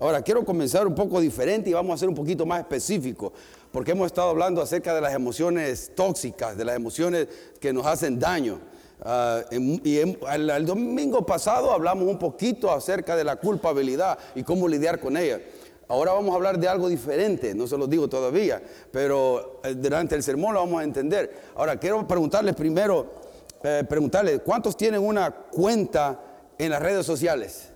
Ahora, 0.00 0.22
quiero 0.22 0.46
comenzar 0.46 0.86
un 0.86 0.94
poco 0.94 1.20
diferente 1.20 1.68
y 1.68 1.74
vamos 1.74 1.94
a 1.94 1.98
ser 1.98 2.08
un 2.08 2.14
poquito 2.14 2.46
más 2.46 2.60
específico, 2.60 3.34
porque 3.70 3.90
hemos 3.90 4.06
estado 4.06 4.30
hablando 4.30 4.62
acerca 4.62 4.94
de 4.94 5.00
las 5.02 5.12
emociones 5.12 5.92
tóxicas, 5.94 6.56
de 6.56 6.64
las 6.64 6.74
emociones 6.74 7.28
que 7.60 7.70
nos 7.70 7.84
hacen 7.84 8.18
daño. 8.18 8.58
Ah, 9.02 9.42
y 9.50 9.98
el, 9.98 10.66
domingo 10.66 11.26
pasado 11.26 11.70
hablamos 11.70 12.08
un 12.08 12.18
poquito 12.18 12.72
acerca 12.72 13.14
de 13.14 13.24
la 13.24 13.36
culpabilidad 13.36 14.18
y 14.34 14.42
cómo 14.42 14.66
lidiar 14.66 15.00
con 15.00 15.18
ella. 15.18 15.38
Ahora 15.86 16.12
vamos 16.12 16.32
a 16.32 16.36
hablar 16.36 16.58
de 16.58 16.66
algo 16.66 16.88
diferente, 16.88 17.54
no 17.54 17.66
se 17.66 17.76
lo 17.76 17.86
digo 17.86 18.08
todavía, 18.08 18.62
pero 18.90 19.60
eh, 19.62 19.74
durante 19.74 20.14
el 20.14 20.22
sermón 20.22 20.54
lo 20.54 20.60
vamos 20.60 20.80
a 20.80 20.84
entender. 20.84 21.30
Ahora 21.56 21.76
quiero 21.76 22.08
preguntarles 22.08 22.54
primero, 22.54 23.06
eh, 23.62 23.84
preguntarles, 23.86 24.40
¿cuántos 24.42 24.78
tienen 24.78 25.02
una 25.02 25.30
cuenta 25.30 26.18
en 26.56 26.70
las 26.70 26.80
redes 26.80 27.04
sociales? 27.04 27.69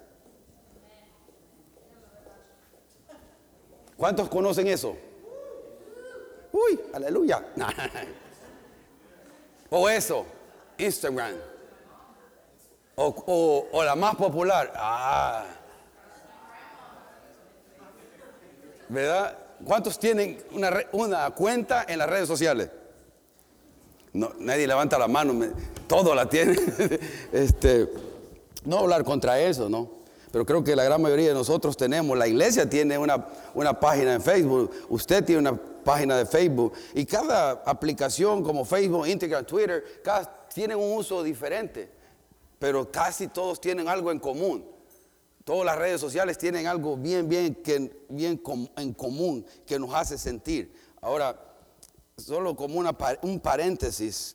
¿Cuántos 3.96 4.28
conocen 4.28 4.66
eso? 4.66 4.96
Uy, 6.52 6.80
aleluya. 6.92 7.44
o 9.70 9.88
eso, 9.88 10.26
Instagram. 10.78 11.34
O, 12.96 13.82
la 13.84 13.96
más 13.96 14.14
popular. 14.14 14.72
Ah. 14.76 15.44
¿Verdad? 18.88 19.38
¿Cuántos 19.64 19.98
tienen 19.98 20.44
una, 20.52 20.70
una, 20.92 21.30
cuenta 21.30 21.86
en 21.88 21.98
las 21.98 22.08
redes 22.08 22.28
sociales? 22.28 22.70
No, 24.12 24.32
nadie 24.38 24.66
levanta 24.66 24.96
la 24.96 25.08
mano, 25.08 25.34
todo 25.88 26.14
la 26.14 26.28
tiene. 26.28 26.56
este, 27.32 27.88
no 28.64 28.78
hablar 28.78 29.02
contra 29.02 29.40
eso, 29.40 29.68
¿no? 29.68 30.03
Pero 30.34 30.44
creo 30.44 30.64
que 30.64 30.74
la 30.74 30.82
gran 30.82 31.00
mayoría 31.00 31.28
de 31.28 31.34
nosotros 31.34 31.76
tenemos, 31.76 32.18
la 32.18 32.26
iglesia 32.26 32.68
tiene 32.68 32.98
una, 32.98 33.24
una 33.54 33.78
página 33.78 34.14
en 34.14 34.20
Facebook, 34.20 34.68
usted 34.88 35.24
tiene 35.24 35.42
una 35.42 35.56
página 35.56 36.18
de 36.18 36.26
Facebook 36.26 36.72
y 36.92 37.06
cada 37.06 37.62
aplicación 37.64 38.42
como 38.42 38.64
Facebook, 38.64 39.06
Instagram, 39.06 39.44
Twitter, 39.44 40.02
cada, 40.02 40.48
tienen 40.52 40.76
un 40.76 40.96
uso 40.96 41.22
diferente, 41.22 41.88
pero 42.58 42.90
casi 42.90 43.28
todos 43.28 43.60
tienen 43.60 43.86
algo 43.86 44.10
en 44.10 44.18
común. 44.18 44.66
Todas 45.44 45.66
las 45.66 45.78
redes 45.78 46.00
sociales 46.00 46.36
tienen 46.36 46.66
algo 46.66 46.96
bien, 46.96 47.28
bien, 47.28 47.54
que, 47.54 48.04
bien 48.08 48.42
en 48.76 48.92
común 48.92 49.46
que 49.64 49.78
nos 49.78 49.94
hace 49.94 50.18
sentir. 50.18 50.74
Ahora, 51.00 51.38
solo 52.16 52.56
como 52.56 52.80
una, 52.80 52.96
un 53.22 53.38
paréntesis 53.38 54.34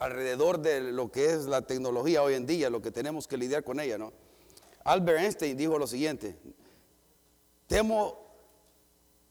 alrededor 0.00 0.58
de 0.58 0.90
lo 0.90 1.12
que 1.12 1.26
es 1.26 1.44
la 1.44 1.62
tecnología 1.62 2.24
hoy 2.24 2.34
en 2.34 2.46
día, 2.46 2.68
lo 2.68 2.82
que 2.82 2.90
tenemos 2.90 3.28
que 3.28 3.36
lidiar 3.36 3.62
con 3.62 3.78
ella, 3.78 3.96
¿no? 3.96 4.12
Albert 4.84 5.20
Einstein 5.20 5.56
dijo 5.56 5.78
lo 5.78 5.86
siguiente, 5.86 6.36
temo 7.66 8.20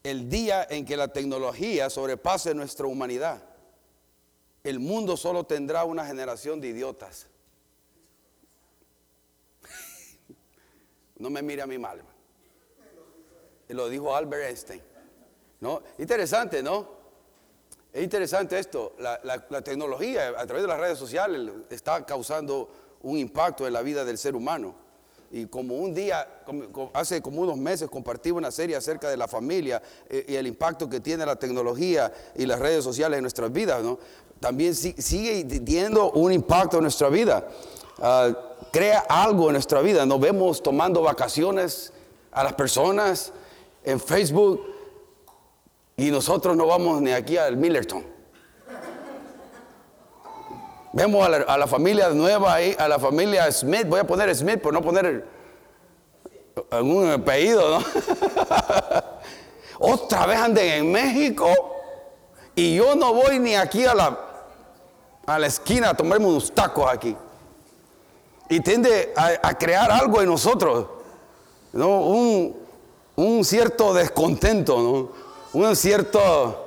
el 0.03 0.29
día 0.29 0.65
en 0.69 0.85
que 0.85 0.95
la 0.95 1.09
tecnología 1.09 1.89
sobrepase 1.89 2.53
nuestra 2.53 2.85
humanidad. 2.87 3.43
El 4.63 4.79
mundo 4.79 5.17
solo 5.17 5.45
tendrá 5.45 5.83
una 5.85 6.05
generación 6.05 6.59
de 6.61 6.67
idiotas. 6.67 7.27
No 11.17 11.29
me 11.29 11.41
mire 11.41 11.61
a 11.61 11.67
mi 11.67 11.77
mal. 11.77 12.01
Lo 13.67 13.89
dijo 13.89 14.15
Albert 14.15 14.45
Einstein. 14.47 14.81
¿No? 15.59 15.83
Interesante, 15.97 16.63
¿no? 16.63 16.99
Es 17.91 18.03
interesante 18.03 18.57
esto. 18.57 18.95
La, 18.99 19.19
tecnología 19.63 20.29
a 20.29 20.45
través 20.45 20.63
de 20.63 20.67
las 20.67 20.79
redes 20.79 20.97
sociales 20.97 21.51
está 21.69 22.05
causando 22.05 22.69
un 23.01 23.17
impacto 23.17 23.67
en 23.67 23.73
la 23.73 23.81
vida 23.81 24.05
del 24.05 24.17
ser 24.17 24.35
humano. 24.35 24.75
Y 25.31 25.45
como 25.45 25.75
un 25.75 25.93
día, 25.93 26.27
hace 26.93 27.21
como 27.21 27.41
unos 27.41 27.57
meses 27.57 27.87
compartí 27.87 28.31
una 28.31 28.49
serie 28.49 28.75
acerca 28.75 29.09
de 29.09 29.17
la 29.17 29.27
familia 29.27 29.81
eh, 30.09 30.25
y 30.27 30.35
el 30.35 30.47
impacto 30.47 30.89
que 30.89 30.99
tiene 30.99 31.25
la 31.25 31.35
tecnología 31.35 32.11
y 32.35 32.45
las 32.45 32.59
redes 32.59 32.83
sociales 32.83 33.17
en 33.17 33.23
nuestras 33.23 33.51
vidas, 33.51 33.83
¿no? 33.83 33.99
También 34.39 34.73
sigue 34.73 35.43
teniendo 35.43 36.11
un 36.11 36.31
impacto 36.31 36.77
en 36.77 36.83
nuestra 36.83 37.09
vida. 37.09 37.47
Ah, 37.99 38.31
crea 38.71 39.05
algo 39.09 39.47
en 39.47 39.53
nuestra 39.53 39.81
vida. 39.81 40.05
Nos 40.05 40.19
vemos 40.19 40.63
tomando 40.63 41.01
vacaciones 41.01 41.93
a 42.31 42.43
las 42.43 42.53
personas 42.53 43.33
en 43.83 43.99
Facebook 43.99 44.63
y 45.97 46.09
nosotros 46.11 46.55
no 46.55 46.65
vamos 46.65 47.01
ni 47.01 47.11
aquí 47.11 47.37
al 47.37 47.57
Millerton. 47.57 48.18
Vemos 50.91 51.27
a 51.27 51.57
la, 51.57 51.67
familia 51.67 52.09
nueva 52.09 52.55
ahí, 52.55 52.75
a 52.77 52.87
la 52.87 52.97
familia 52.97 53.51
Smith, 53.51 53.85
voy 53.87 53.99
a 53.99 54.07
poner 54.07 54.35
Smith 54.35 54.59
por 54.59 54.73
no 54.73 54.81
poner 54.81 55.23
algún 56.71 57.11
apellido, 57.11 57.79
¿no? 57.79 57.85
Otra 59.79 60.25
vez 60.25 60.39
anden 60.39 60.71
en 60.71 60.91
México 60.91 61.47
y 62.55 62.75
yo 62.75 62.95
no 62.95 63.13
voy 63.13 63.37
ni 63.39 63.55
aquí 63.55 63.85
a 63.85 63.93
la, 63.93 64.19
a 65.27 65.39
la 65.39 65.47
esquina 65.47 65.91
a 65.91 65.93
tomarme 65.93 66.25
unos 66.25 66.51
tacos 66.51 66.91
aquí. 66.91 67.15
Y 68.49 68.59
tiende 68.61 69.13
a, 69.15 69.53
crear 69.53 69.91
algo 69.91 70.21
en 70.21 70.27
nosotros, 70.27 70.87
¿no? 71.71 72.01
Un, 72.01 72.57
un 73.15 73.45
cierto 73.45 73.93
descontento, 73.93 74.79
¿no? 74.79 75.09
Un 75.53 75.75
cierto 75.75 76.65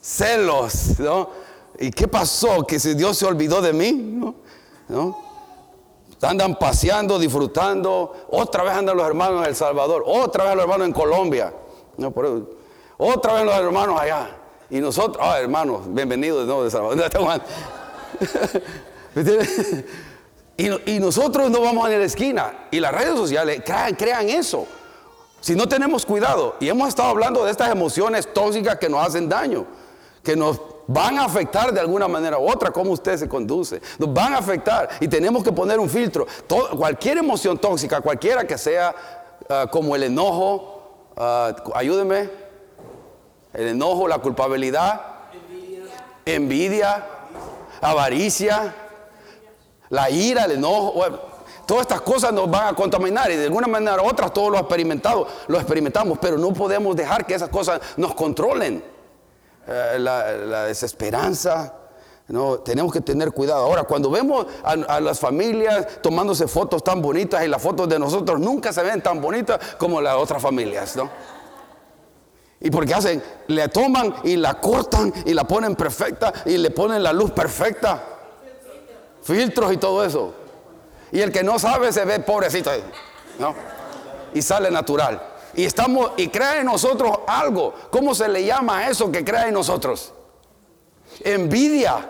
celos, 0.00 0.98
¿no? 0.98 1.41
¿Y 1.78 1.90
qué 1.90 2.08
pasó? 2.08 2.66
Que 2.66 2.78
si 2.78 2.94
Dios 2.94 3.16
se 3.18 3.26
olvidó 3.26 3.60
de 3.60 3.72
mí, 3.72 3.92
¿no? 3.92 5.32
Andan 6.20 6.56
paseando, 6.56 7.18
disfrutando. 7.18 8.26
Otra 8.30 8.62
vez 8.62 8.74
andan 8.74 8.96
los 8.96 9.06
hermanos 9.06 9.42
en 9.42 9.48
El 9.48 9.56
Salvador. 9.56 10.04
Otra 10.06 10.44
vez 10.44 10.54
los 10.54 10.62
hermanos 10.62 10.86
en 10.86 10.92
Colombia. 10.92 11.52
¿no? 11.96 12.14
otra 12.96 13.34
vez 13.34 13.44
los 13.44 13.54
hermanos 13.54 14.00
allá. 14.00 14.30
Y 14.70 14.80
nosotros, 14.80 15.18
ah, 15.20 15.38
hermanos, 15.40 15.82
bienvenidos 15.86 16.40
de 16.40 16.46
nuevo 16.46 16.64
de 16.64 16.70
Salvador. 16.70 17.10
y, 20.56 20.92
y, 20.94 21.00
nosotros 21.00 21.50
no 21.50 21.60
vamos 21.60 21.86
a 21.86 21.88
la 21.90 22.04
esquina. 22.04 22.68
Y 22.70 22.78
las 22.78 22.92
redes 22.92 23.16
sociales 23.16 23.62
crean, 23.64 23.94
crean 23.96 24.28
eso. 24.28 24.66
Si 25.40 25.56
no 25.56 25.68
tenemos 25.68 26.06
cuidado. 26.06 26.54
Y 26.60 26.68
hemos 26.68 26.88
estado 26.88 27.10
hablando 27.10 27.44
de 27.44 27.50
estas 27.50 27.70
emociones 27.70 28.32
tóxicas 28.32 28.78
que 28.78 28.88
nos 28.88 29.04
hacen 29.04 29.28
daño. 29.28 29.66
Que 30.22 30.36
nos 30.36 30.60
van 30.86 31.18
a 31.18 31.24
afectar 31.24 31.72
de 31.72 31.80
alguna 31.80 32.08
manera 32.08 32.38
u 32.38 32.50
otra 32.50 32.70
cómo 32.70 32.92
usted 32.92 33.16
se 33.16 33.28
conduce. 33.28 33.80
Nos 33.98 34.12
van 34.12 34.34
a 34.34 34.38
afectar 34.38 34.88
y 35.00 35.08
tenemos 35.08 35.42
que 35.42 35.52
poner 35.52 35.78
un 35.78 35.88
filtro. 35.88 36.26
cualquier 36.76 37.18
emoción 37.18 37.58
tóxica, 37.58 38.00
cualquiera 38.00 38.46
que 38.46 38.58
sea 38.58 38.94
ah, 39.48 39.66
como 39.70 39.94
el 39.94 40.04
enojo, 40.04 41.12
uh, 41.16 41.72
ayúdeme, 41.74 42.30
el 43.52 43.68
enojo, 43.68 44.08
la 44.08 44.18
culpabilidad, 44.18 45.00
envidia, 46.24 47.04
avaricia, 47.80 48.74
la 49.90 50.10
ira, 50.10 50.44
el 50.44 50.52
enojo. 50.52 50.94
todas 51.66 51.82
estas 51.82 52.00
cosas 52.00 52.32
nos 52.32 52.50
van 52.50 52.68
a 52.68 52.74
contaminar 52.74 53.30
y 53.30 53.36
de 53.36 53.44
alguna 53.44 53.66
manera 53.66 54.00
u 54.02 54.06
otra 54.06 54.28
todos 54.30 54.50
lo 54.50 54.58
experimentado, 54.58 55.26
lo 55.48 55.58
experimentamos, 55.58 56.18
pero 56.20 56.38
no 56.38 56.52
podemos 56.52 56.96
dejar 56.96 57.26
que 57.26 57.34
esas 57.34 57.50
cosas 57.50 57.80
nos 57.96 58.14
controlen. 58.14 58.91
Eh, 59.66 59.96
la, 59.98 60.64
desesperanza. 60.64 61.74
No, 62.28 62.58
tenemos 62.60 62.92
que 62.92 63.00
tener 63.00 63.32
cuidado. 63.32 63.64
Ahora, 63.64 63.84
cuando 63.84 64.10
vemos 64.10 64.46
a, 64.64 65.00
las 65.00 65.20
familias 65.20 66.00
tomándose 66.00 66.48
fotos 66.48 66.82
tan 66.82 67.02
bonitas 67.02 67.44
y 67.44 67.48
las 67.48 67.60
fotos 67.60 67.88
de 67.88 67.98
nosotros 67.98 68.40
nunca 68.40 68.72
se 68.72 68.82
ven 68.82 69.02
tan 69.02 69.20
bonitas 69.20 69.58
como 69.76 70.00
las 70.00 70.16
otras 70.16 70.40
familias, 70.40 70.96
¿no? 70.96 71.10
Y 72.60 72.70
porque 72.70 72.94
hacen, 72.94 73.22
le 73.48 73.68
toman 73.68 74.14
y 74.22 74.36
la 74.36 74.54
cortan 74.54 75.12
y 75.26 75.34
la 75.34 75.44
ponen 75.44 75.74
perfecta 75.74 76.32
y 76.46 76.56
le 76.56 76.70
ponen 76.70 77.02
la 77.02 77.12
luz 77.12 77.32
perfecta, 77.32 78.02
filtros 79.22 79.72
y 79.72 79.76
todo 79.76 80.04
eso. 80.04 80.32
Y 81.10 81.20
el 81.20 81.32
que 81.32 81.42
no 81.42 81.58
sabe 81.58 81.92
se 81.92 82.04
ve 82.04 82.20
pobrecito, 82.20 82.70
¿no? 83.38 83.54
Y 84.32 84.40
sale 84.40 84.70
natural. 84.70 85.31
Y 85.54 85.64
estamos 85.64 86.12
y 86.16 86.28
crea 86.28 86.60
en 86.60 86.66
nosotros 86.66 87.18
algo. 87.26 87.74
¿Cómo 87.90 88.14
se 88.14 88.28
le 88.28 88.44
llama 88.44 88.88
eso 88.88 89.10
que 89.10 89.24
crea 89.24 89.48
en 89.48 89.54
nosotros? 89.54 90.12
Envidia. 91.20 92.08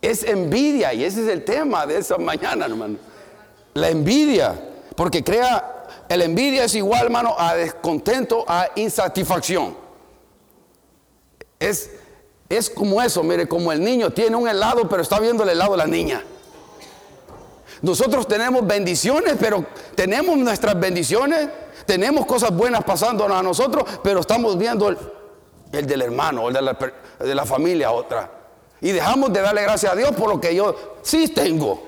Es 0.00 0.22
envidia 0.22 0.92
y 0.94 1.04
ese 1.04 1.22
es 1.22 1.28
el 1.28 1.44
tema 1.44 1.86
de 1.86 1.98
esa 1.98 2.18
mañana, 2.18 2.66
hermano. 2.66 2.98
La 3.74 3.88
envidia, 3.88 4.54
porque 4.96 5.24
crea 5.24 5.74
el 6.08 6.22
envidia 6.22 6.64
es 6.64 6.74
igual, 6.74 7.04
hermano, 7.04 7.34
a 7.38 7.54
descontento, 7.54 8.44
a 8.46 8.68
insatisfacción. 8.76 9.76
Es 11.58 11.90
es 12.48 12.70
como 12.70 13.02
eso, 13.02 13.22
mire, 13.22 13.46
como 13.46 13.72
el 13.72 13.82
niño 13.82 14.10
tiene 14.10 14.36
un 14.36 14.48
helado, 14.48 14.88
pero 14.88 15.02
está 15.02 15.20
viendo 15.20 15.42
el 15.42 15.50
helado 15.50 15.72
de 15.72 15.78
la 15.78 15.86
niña. 15.86 16.24
Nosotros 17.82 18.26
tenemos 18.26 18.66
bendiciones, 18.66 19.34
pero 19.38 19.66
tenemos 19.94 20.36
nuestras 20.38 20.78
bendiciones, 20.80 21.48
tenemos 21.88 22.26
cosas 22.26 22.54
buenas 22.54 22.84
pasándonos 22.84 23.34
a 23.34 23.42
nosotros, 23.42 23.82
pero 24.04 24.20
estamos 24.20 24.58
viendo 24.58 24.90
el, 24.90 25.86
del 25.86 26.02
hermano, 26.02 26.48
el 26.48 26.54
de 26.54 26.60
la, 26.60 26.78
de 27.18 27.34
la 27.34 27.46
familia, 27.46 27.92
otra. 27.92 28.30
Y 28.82 28.92
dejamos 28.92 29.32
de 29.32 29.40
darle 29.40 29.62
gracias 29.62 29.90
a 29.90 29.96
Dios 29.96 30.10
por 30.10 30.28
lo 30.28 30.38
que 30.38 30.54
yo 30.54 30.98
sí 31.00 31.28
tengo. 31.28 31.82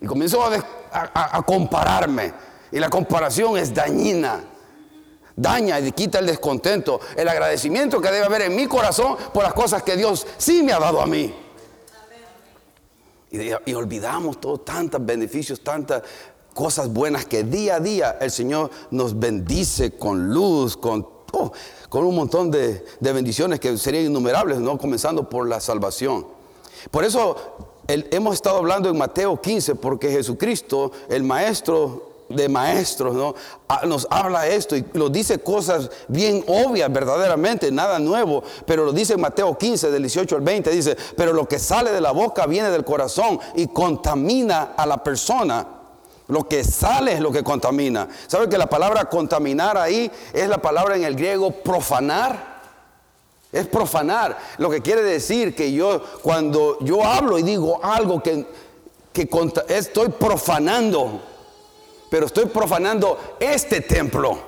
Y 0.00 0.06
comienzo 0.06 0.44
a, 0.44 1.36
a 1.36 1.42
compararme. 1.42 2.34
Y 2.72 2.80
la 2.80 2.90
comparación 2.90 3.56
es 3.56 3.72
dañina. 3.72 4.42
Daña 5.36 5.78
y 5.78 5.92
quita 5.92 6.18
el 6.18 6.26
descontento, 6.26 7.00
el 7.14 7.28
agradecimiento 7.28 8.00
que 8.00 8.10
debe 8.10 8.26
haber 8.26 8.42
en 8.42 8.56
mi 8.56 8.66
corazón 8.66 9.16
por 9.32 9.44
las 9.44 9.54
cosas 9.54 9.84
que 9.84 9.96
Dios 9.96 10.26
sí 10.38 10.64
me 10.64 10.72
ha 10.72 10.80
dado 10.80 11.00
a 11.00 11.06
mí. 11.06 11.32
Y, 13.30 13.74
olvidamos 13.74 14.40
todos 14.40 14.64
tantos 14.64 15.04
beneficios, 15.04 15.60
tantas 15.60 16.02
cosas 16.54 16.88
buenas 16.88 17.26
que 17.26 17.42
día 17.42 17.76
a 17.76 17.80
día 17.80 18.16
el 18.20 18.30
Señor 18.30 18.70
nos 18.90 19.18
bendice 19.18 19.96
con 19.96 20.32
luz, 20.32 20.76
con, 20.76 21.06
oh, 21.32 21.52
con 21.88 22.04
un 22.04 22.14
montón 22.14 22.50
de, 22.50 22.82
bendiciones 23.00 23.60
que 23.60 23.76
serían 23.76 24.06
innumerables, 24.06 24.58
¿no? 24.58 24.78
comenzando 24.78 25.28
por 25.28 25.48
la 25.48 25.60
salvación. 25.60 26.26
Por 26.90 27.04
eso 27.04 27.36
hemos 27.88 28.34
estado 28.34 28.58
hablando 28.58 28.88
en 28.88 28.96
Mateo 28.96 29.40
15, 29.40 29.74
porque 29.74 30.10
Jesucristo, 30.10 30.92
el 31.08 31.24
Maestro 31.24 32.14
de 32.28 32.48
maestros, 32.48 33.14
¿no? 33.14 33.34
Ah, 33.68 33.82
nos 33.84 34.06
habla 34.10 34.46
esto 34.46 34.76
y 34.76 34.84
nos 34.94 35.12
dice 35.12 35.40
cosas 35.40 35.90
bien 36.08 36.42
obvias, 36.48 36.90
verdaderamente, 36.92 37.70
nada 37.70 37.98
nuevo, 37.98 38.42
pero 38.66 38.86
lo 38.86 38.92
dice 38.92 39.12
en 39.12 39.20
Mateo 39.20 39.56
15, 39.56 39.90
del 39.90 40.02
18 40.02 40.36
al 40.36 40.42
20, 40.42 40.70
dice, 40.70 40.96
pero 41.16 41.32
lo 41.32 41.46
que 41.46 41.58
sale 41.58 41.92
de 41.92 42.00
la 42.00 42.12
boca 42.12 42.46
viene 42.46 42.70
del 42.70 42.84
corazón 42.84 43.38
y 43.56 43.66
contamina 43.66 44.72
a 44.76 44.86
la 44.86 45.02
persona. 45.04 45.73
Lo 46.28 46.48
que 46.48 46.64
sale 46.64 47.14
es 47.14 47.20
lo 47.20 47.30
que 47.30 47.44
contamina. 47.44 48.08
¿Sabe 48.26 48.48
que 48.48 48.56
la 48.56 48.68
palabra 48.68 49.04
contaminar 49.06 49.76
ahí 49.76 50.10
es 50.32 50.48
la 50.48 50.58
palabra 50.58 50.96
en 50.96 51.04
el 51.04 51.14
griego 51.16 51.50
profanar? 51.50 52.54
Es 53.52 53.66
profanar. 53.66 54.38
Lo 54.58 54.70
que 54.70 54.80
quiere 54.80 55.02
decir 55.02 55.54
que 55.54 55.72
yo, 55.72 56.02
cuando 56.22 56.78
yo 56.80 57.04
hablo 57.04 57.38
y 57.38 57.42
digo 57.42 57.78
algo 57.84 58.22
que, 58.22 58.46
que 59.12 59.28
estoy 59.68 60.08
profanando 60.08 61.20
pero 62.14 62.26
estoy 62.26 62.46
profanando 62.46 63.36
este 63.40 63.80
templo, 63.80 64.38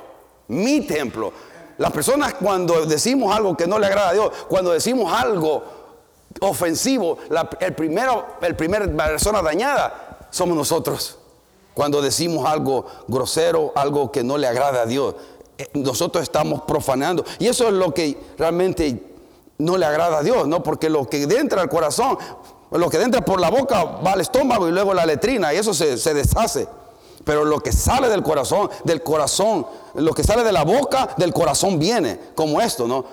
mi 0.47 0.83
templo. 0.83 1.33
Las 1.79 1.91
personas 1.91 2.35
cuando 2.35 2.87
decimos 2.87 3.35
algo 3.35 3.57
que 3.57 3.67
no 3.67 3.77
le 3.81 3.87
agrada 3.87 4.11
a 4.11 4.13
Dios, 4.13 4.31
cuando 4.47 4.71
decimos 4.71 5.13
algo 5.13 5.65
ofensivo, 6.43 7.19
el 7.59 7.75
primero, 7.75 8.25
el 8.41 8.55
primer 8.55 8.95
persona 8.95 9.43
dañada 9.43 10.29
somos 10.31 10.57
nosotros. 10.57 11.19
Cuando 11.77 12.01
decimos 12.01 12.47
algo 12.47 12.87
grosero, 13.07 13.71
algo 13.75 14.11
que 14.11 14.25
no 14.25 14.39
le 14.39 14.47
agrada 14.47 14.81
a 14.81 14.87
Dios, 14.87 15.15
eh, 15.59 15.69
nosotros 15.75 16.23
estamos 16.23 16.63
profanando. 16.63 17.23
Y 17.39 17.49
eso 17.49 17.67
es 17.67 17.75
lo 17.75 17.93
que 17.93 18.19
realmente 18.39 18.99
no 19.59 19.77
le 19.77 19.85
agrada 19.85 20.21
a 20.21 20.23
Dios, 20.23 20.49
¿no? 20.49 20.63
Porque 20.63 20.89
lo 20.89 21.07
que 21.07 21.25
entra 21.25 21.61
al 21.61 21.69
corazón, 21.69 22.17
lo 22.71 22.89
que 22.89 22.97
entra 22.97 23.23
por 23.23 23.39
la 23.39 23.51
boca 23.51 23.85
va 23.85 24.13
al 24.13 24.23
estómago 24.23 24.67
y 24.67 24.73
luego 24.73 24.95
la 24.95 25.05
letrina 25.05 25.53
y 25.53 25.59
eso 25.59 25.75
se, 25.75 25.99
se 25.99 26.15
deshace. 26.15 26.67
Pero 27.25 27.45
lo 27.45 27.61
que 27.61 27.73
sale 27.73 28.09
del 28.09 28.23
corazón, 28.23 28.71
del 28.85 29.03
corazón, 29.03 29.67
lo 29.97 30.15
que 30.15 30.25
sale 30.25 30.45
de 30.45 30.53
la 30.53 30.65
boca, 30.65 31.11
del 31.19 31.35
corazón 31.35 31.79
viene, 31.79 32.19
como 32.35 32.63
esto, 32.63 32.89
¿no? 32.89 33.05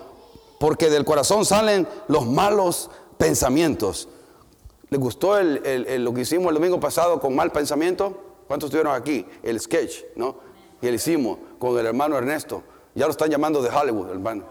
Porque 0.57 0.89
del 0.89 1.03
corazón 1.03 1.43
salen 1.43 1.85
los 2.07 2.25
malos 2.25 2.89
pensamientos. 3.17 4.07
¿Les 4.89 5.01
gustó 5.01 5.37
lo 5.43 6.13
que 6.13 6.21
hicimos 6.21 6.47
el 6.47 6.53
domingo 6.53 6.79
pasado 6.79 7.19
con 7.19 7.35
mal 7.35 7.51
pensamiento? 7.51 8.31
¿Cuántos 8.47 8.67
estuvieron 8.67 8.93
aquí? 8.93 9.25
El 9.41 9.59
sketch, 9.59 10.03
¿no? 10.15 10.37
Y 10.81 10.87
lo 10.87 10.93
hicimos 10.93 11.37
con 11.59 11.77
el 11.79 11.85
hermano 11.85 12.17
Ernesto. 12.17 12.63
Ya 12.95 13.05
lo 13.05 13.11
están 13.11 13.29
llamando 13.29 13.61
de 13.61 13.69
Hollywood, 13.69 14.09
hermano. 14.09 14.43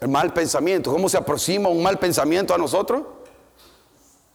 El 0.00 0.08
mal 0.08 0.32
pensamiento. 0.32 0.90
¿Cómo 0.90 1.08
se 1.08 1.16
aproxima 1.16 1.68
un 1.68 1.82
mal 1.82 1.98
pensamiento 1.98 2.54
a 2.54 2.58
nosotros? 2.58 3.02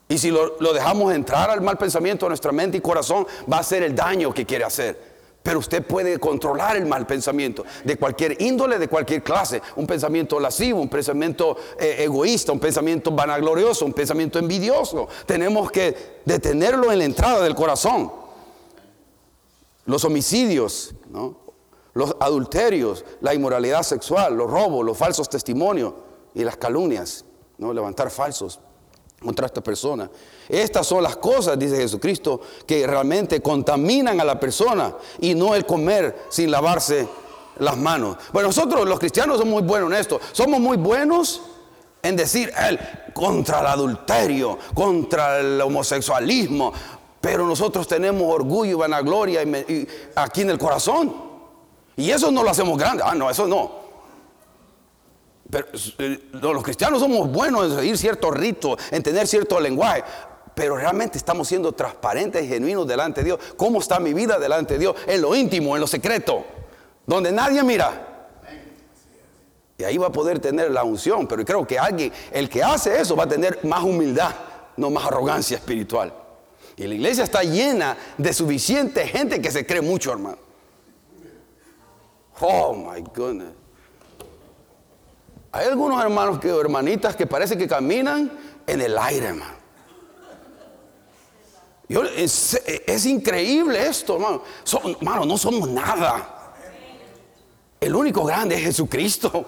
Y 0.10 0.18
si 0.18 0.32
lo, 0.32 0.56
dejamos 0.74 1.14
entrar 1.14 1.50
al 1.50 1.62
mal 1.62 1.78
pensamiento 1.78 2.26
a 2.26 2.30
nuestra 2.30 2.52
mente 2.52 2.78
y 2.78 2.82
corazón, 2.82 3.28
va 3.52 3.60
a 3.60 3.64
ser 3.64 3.84
el 3.84 3.94
daño 3.94 4.34
que 4.34 4.46
quiere 4.46 4.64
hacer. 4.64 5.17
Pero 5.48 5.60
usted 5.60 5.82
puede 5.82 6.20
controlar 6.20 6.76
el 6.76 6.86
mal 6.86 7.08
pensamiento 7.08 7.64
de 7.86 7.96
cualquier 7.96 8.36
índole, 8.42 8.78
de 8.78 8.90
cualquier 8.90 9.24
clase. 9.24 9.62
Un 9.78 9.88
pensamiento 9.88 10.42
lascivo, 10.42 10.82
un 10.82 10.90
pensamiento 10.90 11.56
eh, 11.80 12.00
egoísta, 12.00 12.52
un 12.52 12.60
pensamiento 12.60 13.12
vanaglorioso, 13.12 13.86
un 13.86 13.94
pensamiento 13.94 14.40
envidioso. 14.40 15.08
Tenemos 15.26 15.72
que 15.72 16.20
detenerlo 16.26 16.92
en 16.92 16.98
la 16.98 17.06
entrada 17.06 17.42
del 17.42 17.56
corazón. 17.56 18.12
Los 19.86 20.04
homicidios, 20.04 20.94
los 21.94 22.18
adulterios, 22.20 23.06
la 23.22 23.34
inmoralidad 23.34 23.84
sexual, 23.84 24.36
los 24.36 24.52
robos, 24.52 24.86
los 24.86 24.98
falsos 24.98 25.30
testimonios 25.30 25.94
y 26.36 26.44
las 26.44 26.58
calumnias. 26.58 27.24
¿no? 27.58 27.72
Levantar 27.72 28.12
falsos 28.12 28.60
contra 29.22 29.48
esta 29.48 29.62
persona. 29.62 30.10
Estas 30.48 30.86
son 30.86 31.04
las 31.04 31.18
cosas, 31.18 31.58
dice 31.58 31.78
Jesucristo, 31.78 32.42
que 32.66 32.86
realmente 32.86 33.42
contaminan 33.42 34.20
a 34.22 34.26
la 34.26 34.40
persona 34.40 34.96
y 35.20 35.34
no 35.34 35.56
el 35.56 35.66
comer 35.66 36.26
sin 36.30 36.52
lavarse 36.52 37.08
las 37.60 37.78
manos. 37.78 38.18
Bueno, 38.32 38.50
nosotros 38.50 38.88
los 38.88 39.00
cristianos 39.00 39.38
somos 39.38 39.54
muy 39.56 39.64
buenos 39.64 39.92
en 39.92 39.98
esto. 39.98 40.20
Somos 40.32 40.60
muy 40.60 40.78
buenos 40.78 41.42
en 42.04 42.16
decir 42.16 42.52
él 42.70 42.80
contra 43.14 43.62
el 43.62 43.68
adulterio, 43.68 44.58
contra 44.74 45.40
el 45.40 45.60
homosexualismo, 45.62 46.72
pero 47.20 47.46
nosotros 47.46 47.88
tenemos 47.88 48.32
orgullo 48.32 48.72
y 48.72 48.76
vanagloria 48.76 49.42
aquí 50.16 50.42
en 50.42 50.50
el 50.52 50.60
corazón. 50.60 51.28
Y 51.96 52.12
eso 52.12 52.30
no 52.30 52.44
lo 52.44 52.52
hacemos 52.52 52.78
grande. 52.78 53.04
Ah, 53.04 53.16
no, 53.16 53.30
eso 53.30 53.48
no. 53.48 53.87
Pero, 55.50 55.68
eh, 56.00 56.30
los 56.34 56.64
cristianos 56.64 57.00
somos 57.00 57.32
buenos 57.32 57.66
en 57.66 57.78
seguir 57.78 57.98
ciertos 57.98 58.36
ritos, 58.36 58.78
en 58.92 59.02
tener 59.02 59.28
cierto 59.28 59.60
lenguaje, 59.60 60.04
pero 60.54 60.76
realmente 60.76 61.18
estamos 61.18 61.48
siendo 61.48 61.72
transparentes 61.72 62.44
y 62.44 62.48
genuinos 62.48 62.88
delante 62.88 63.22
de 63.22 63.26
Dios. 63.26 63.40
¿Cómo 63.56 63.80
está 63.80 64.00
mi 64.00 64.14
vida 64.14 64.40
delante 64.40 64.74
de 64.74 64.80
Dios? 64.80 64.96
En 65.06 65.22
lo 65.22 65.36
íntimo, 65.36 65.76
en 65.76 65.82
lo 65.82 65.88
secreto, 65.88 66.44
donde 67.06 67.32
nadie 67.32 67.64
mira. 67.64 68.06
Y 69.78 69.84
ahí 69.84 69.98
va 69.98 70.08
a 70.08 70.12
poder 70.12 70.40
tener 70.40 70.72
la 70.72 70.84
unción, 70.84 71.28
pero 71.28 71.46
creo 71.46 71.66
que 71.66 71.78
alguien, 71.78 72.12
el 72.32 72.50
que 72.50 72.64
hace 72.64 73.00
eso 73.00 73.16
va 73.16 73.26
a 73.26 73.30
tener 73.30 73.60
más 73.64 73.84
humildad, 73.84 74.34
no 74.76 74.90
más 74.90 75.06
arrogancia 75.06 75.58
espiritual. 75.58 76.12
Y 76.76 76.88
la 76.88 76.96
iglesia 76.96 77.24
está 77.24 77.44
llena 77.44 77.96
de 78.18 78.34
suficiente 78.34 79.08
gente 79.08 79.40
que 79.40 79.52
se 79.52 79.66
cree 79.66 79.82
mucho, 79.82 80.12
hermano. 80.12 80.40
Oh 82.40 82.74
my 82.74 83.02
goodness. 83.16 83.67
Hay 85.58 85.66
algunos 85.66 86.00
hermanos 86.04 86.38
que, 86.38 86.50
hermanitas 86.50 87.16
que 87.16 87.26
parece 87.26 87.58
que 87.58 87.68
caminan 87.68 88.32
en 88.68 88.80
el 88.80 88.96
aire, 88.96 89.30
hermano. 89.30 89.58
es, 92.16 93.06
increíble 93.08 93.88
esto, 93.88 94.18
hermano. 94.18 94.44
hermano, 95.00 95.26
no 95.26 95.36
somos 95.36 95.68
nada. 95.68 96.54
El 97.80 97.96
único 97.96 98.24
grande 98.24 98.54
es 98.54 98.62
Jesucristo. 98.66 99.46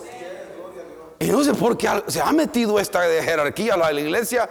Y 1.20 1.28
no 1.28 1.44
sé 1.44 1.54
por 1.54 1.78
qué 1.78 1.88
se 2.08 2.22
ha 2.22 2.32
metido 2.32 2.80
esta 2.80 3.04
jerarquía 3.04 3.76
a 3.76 3.78
la 3.78 3.94
iglesia 3.94 4.50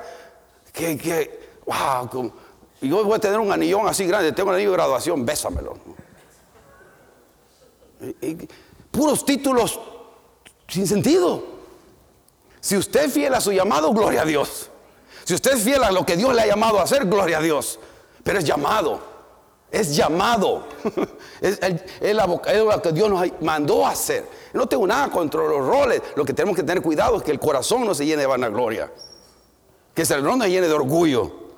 que, 0.72 0.96
que 0.96 1.56
wow, 1.66 2.32
yo 2.80 3.04
voy 3.04 3.16
a 3.16 3.18
tener 3.18 3.40
un 3.40 3.50
anillón 3.50 3.88
así 3.88 4.06
grande, 4.06 4.30
tengo 4.30 4.50
un 4.50 4.54
anillo 4.54 4.70
de 4.70 4.76
graduación, 4.76 5.26
bésamelo. 5.26 5.76
puros 8.92 9.24
títulos 9.24 9.80
sin 10.68 10.86
sentido. 10.86 11.42
Si 12.60 12.76
usted 12.76 13.06
es 13.06 13.12
fiel 13.12 13.34
a 13.34 13.40
su 13.40 13.52
llamado, 13.52 13.92
gloria 13.92 14.22
a 14.22 14.24
Dios. 14.24 14.70
Si 15.24 15.34
usted 15.34 15.52
es 15.54 15.62
fiel 15.62 15.82
a 15.82 15.90
lo 15.90 16.04
que 16.04 16.16
Dios 16.16 16.34
le 16.34 16.42
ha 16.42 16.46
llamado 16.46 16.78
a 16.78 16.82
hacer, 16.82 17.06
gloria 17.06 17.38
a 17.38 17.42
Dios. 17.42 17.78
Pero 18.22 18.38
es 18.38 18.44
llamado. 18.44 19.00
Es 19.70 19.94
llamado. 19.94 20.66
es, 21.40 21.58
lo 22.14 22.82
que 22.82 22.92
Dios 22.92 23.10
nos 23.10 23.26
mandó 23.40 23.86
a 23.86 23.90
hacer. 23.90 24.26
No 24.52 24.66
tengo 24.66 24.86
nada 24.86 25.10
contra 25.10 25.42
los 25.42 25.66
roles. 25.66 26.02
Lo 26.16 26.24
que 26.24 26.32
tenemos 26.32 26.56
que 26.56 26.62
tener 26.62 26.82
cuidado 26.82 27.16
es 27.16 27.22
que 27.22 27.30
el 27.30 27.38
corazón 27.38 27.84
no 27.84 27.94
se 27.94 28.06
llene 28.06 28.22
de 28.22 28.26
vanagloria. 28.26 28.90
Que 29.94 30.02
el 30.02 30.06
cerebro 30.06 30.36
no 30.36 30.44
se 30.44 30.50
llene 30.50 30.68
de 30.68 30.74
orgullo. 30.74 31.48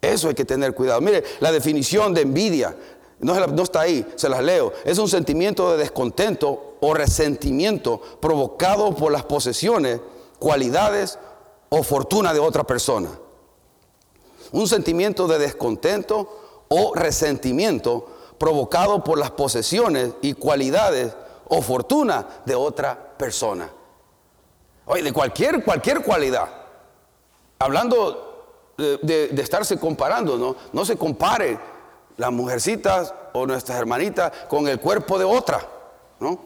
Eso 0.00 0.28
hay 0.28 0.34
que 0.34 0.44
tener 0.44 0.74
cuidado. 0.74 1.00
Mire, 1.00 1.24
la 1.40 1.52
definición 1.52 2.12
de 2.12 2.22
envidia 2.22 2.76
no, 3.18 3.62
está 3.62 3.80
ahí, 3.80 4.06
se 4.16 4.28
las 4.28 4.42
leo. 4.42 4.72
Es 4.84 4.98
un 4.98 5.08
sentimiento 5.08 5.70
de 5.72 5.78
descontento 5.78 6.76
o 6.80 6.92
resentimiento 6.92 8.00
provocado 8.20 8.94
por 8.94 9.10
las 9.10 9.24
posesiones, 9.24 10.00
cualidades 10.38 11.18
o 11.70 11.82
fortuna 11.82 12.34
de 12.34 12.40
otra 12.40 12.64
persona. 12.64 13.08
Un 14.52 14.68
sentimiento 14.68 15.26
de 15.26 15.38
descontento 15.38 16.64
o 16.68 16.94
resentimiento 16.94 18.06
provocado 18.38 19.02
por 19.02 19.18
las 19.18 19.30
posesiones 19.30 20.12
y 20.20 20.34
cualidades 20.34 21.14
o 21.48 21.62
fortuna 21.62 22.26
de 22.44 22.54
otra 22.54 23.16
persona. 23.16 23.70
Oye, 24.84 25.02
de 25.02 25.12
cualquier, 25.12 25.64
cualquier 25.64 26.02
cualidad. 26.02 26.48
Hablando 27.58 28.74
de, 28.76 28.98
de 29.28 29.42
estarse 29.42 29.78
comparando, 29.80 30.36
¿no? 30.36 30.54
No 30.72 30.84
se 30.84 30.96
compare 30.98 31.58
las 32.16 32.32
mujercitas 32.32 33.14
o 33.32 33.46
nuestras 33.46 33.78
hermanitas 33.78 34.32
con 34.48 34.68
el 34.68 34.80
cuerpo 34.80 35.18
de 35.18 35.24
otra, 35.24 35.66
¿no? 36.20 36.38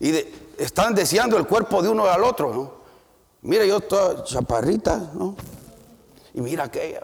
Y 0.00 0.14
están 0.58 0.94
deseando 0.94 1.36
el 1.36 1.46
cuerpo 1.46 1.82
de 1.82 1.88
uno 1.88 2.06
al 2.06 2.22
otro, 2.22 2.52
¿no? 2.52 2.72
Mira, 3.42 3.64
yo 3.64 3.80
toda 3.80 4.24
chaparrita, 4.24 5.10
¿no? 5.14 5.36
Y 6.34 6.40
mira 6.40 6.64
aquella. 6.64 7.02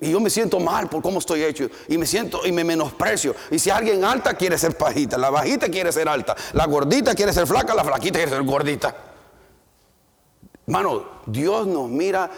Y 0.00 0.10
yo 0.10 0.18
me 0.18 0.30
siento 0.30 0.58
mal 0.58 0.88
por 0.88 1.00
cómo 1.00 1.20
estoy 1.20 1.44
hecho. 1.44 1.68
Y 1.86 1.96
me 1.96 2.06
siento 2.06 2.44
y 2.44 2.50
me 2.50 2.64
menosprecio. 2.64 3.36
Y 3.52 3.58
si 3.60 3.70
alguien 3.70 4.04
alta 4.04 4.34
quiere 4.34 4.58
ser 4.58 4.76
bajita, 4.76 5.16
la 5.16 5.30
bajita 5.30 5.68
quiere 5.68 5.92
ser 5.92 6.08
alta, 6.08 6.36
la 6.54 6.66
gordita 6.66 7.14
quiere 7.14 7.32
ser 7.32 7.46
flaca, 7.46 7.72
la 7.72 7.84
flaquita 7.84 8.18
quiere 8.18 8.32
ser 8.32 8.42
gordita. 8.42 8.94
Hermano, 10.66 11.04
Dios 11.26 11.68
nos 11.68 11.88
mira 11.88 12.28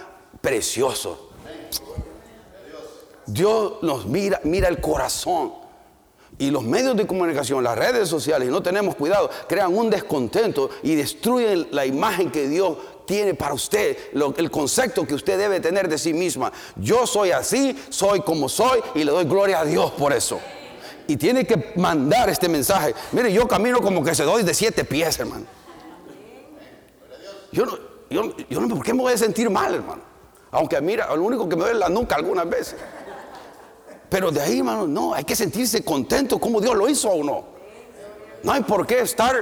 precioso. 0.42 1.23
Dios 3.26 3.74
nos 3.82 4.06
mira, 4.06 4.40
mira 4.44 4.68
el 4.68 4.80
corazón. 4.80 5.64
Y 6.36 6.50
los 6.50 6.64
medios 6.64 6.96
de 6.96 7.06
comunicación, 7.06 7.62
las 7.62 7.78
redes 7.78 8.08
sociales, 8.08 8.48
y 8.48 8.50
no 8.50 8.60
tenemos 8.60 8.96
cuidado, 8.96 9.30
crean 9.48 9.76
un 9.76 9.88
descontento 9.88 10.68
y 10.82 10.96
destruyen 10.96 11.68
la 11.70 11.86
imagen 11.86 12.30
que 12.30 12.48
Dios 12.48 12.76
tiene 13.06 13.34
para 13.34 13.54
usted, 13.54 13.96
el 14.36 14.50
concepto 14.50 15.06
que 15.06 15.14
usted 15.14 15.38
debe 15.38 15.60
tener 15.60 15.88
de 15.88 15.96
sí 15.96 16.12
misma. 16.12 16.52
Yo 16.76 17.06
soy 17.06 17.30
así, 17.30 17.78
soy 17.88 18.20
como 18.20 18.48
soy 18.48 18.80
y 18.94 19.04
le 19.04 19.12
doy 19.12 19.24
gloria 19.26 19.60
a 19.60 19.64
Dios 19.64 19.92
por 19.92 20.12
eso. 20.12 20.40
Y 21.06 21.16
tiene 21.16 21.46
que 21.46 21.72
mandar 21.76 22.28
este 22.30 22.48
mensaje. 22.48 22.94
Mire, 23.12 23.32
yo 23.32 23.46
camino 23.46 23.80
como 23.80 24.02
que 24.02 24.14
se 24.14 24.24
doy 24.24 24.42
de 24.42 24.54
siete 24.54 24.84
pies, 24.84 25.18
hermano. 25.20 25.44
Yo 27.52 27.66
no, 27.66 27.78
yo, 28.10 28.34
yo 28.50 28.60
no, 28.60 28.74
¿por 28.74 28.84
qué 28.84 28.92
me 28.92 29.02
voy 29.02 29.12
a 29.12 29.18
sentir 29.18 29.48
mal, 29.50 29.74
hermano? 29.74 30.02
Aunque 30.50 30.80
mira, 30.80 31.14
lo 31.14 31.22
único 31.22 31.48
que 31.48 31.54
me 31.54 31.62
duele 31.62 31.78
la 31.78 31.88
nuca 31.88 32.16
algunas 32.16 32.48
veces. 32.48 32.76
Pero 34.14 34.30
de 34.30 34.40
ahí, 34.40 34.58
hermano, 34.58 34.86
no, 34.86 35.12
hay 35.12 35.24
que 35.24 35.34
sentirse 35.34 35.82
contento 35.82 36.38
como 36.38 36.60
Dios 36.60 36.76
lo 36.76 36.88
hizo 36.88 37.10
o 37.10 37.24
no. 37.24 37.42
No 38.44 38.52
hay 38.52 38.62
por 38.62 38.86
qué 38.86 39.00
estar 39.00 39.34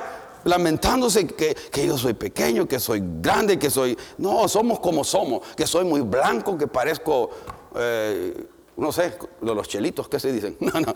lamentándose 0.45 1.27
que, 1.27 1.55
yo 1.87 1.99
soy 1.99 2.15
pequeño, 2.15 2.67
que 2.67 2.81
soy 2.81 3.03
grande, 3.21 3.59
que 3.59 3.69
soy... 3.69 3.99
No, 4.17 4.49
somos 4.49 4.81
como 4.81 5.05
somos, 5.05 5.43
que 5.55 5.67
soy 5.67 5.85
muy 5.85 6.01
blanco, 6.01 6.57
que 6.57 6.69
parezco... 6.69 7.29
Eh, 7.77 8.47
no 8.75 8.91
sé, 8.93 9.13
los 9.43 9.69
chelitos, 9.69 10.09
¿qué 10.09 10.19
se 10.19 10.33
dicen? 10.33 10.57
No, 10.61 10.81
no, 10.81 10.95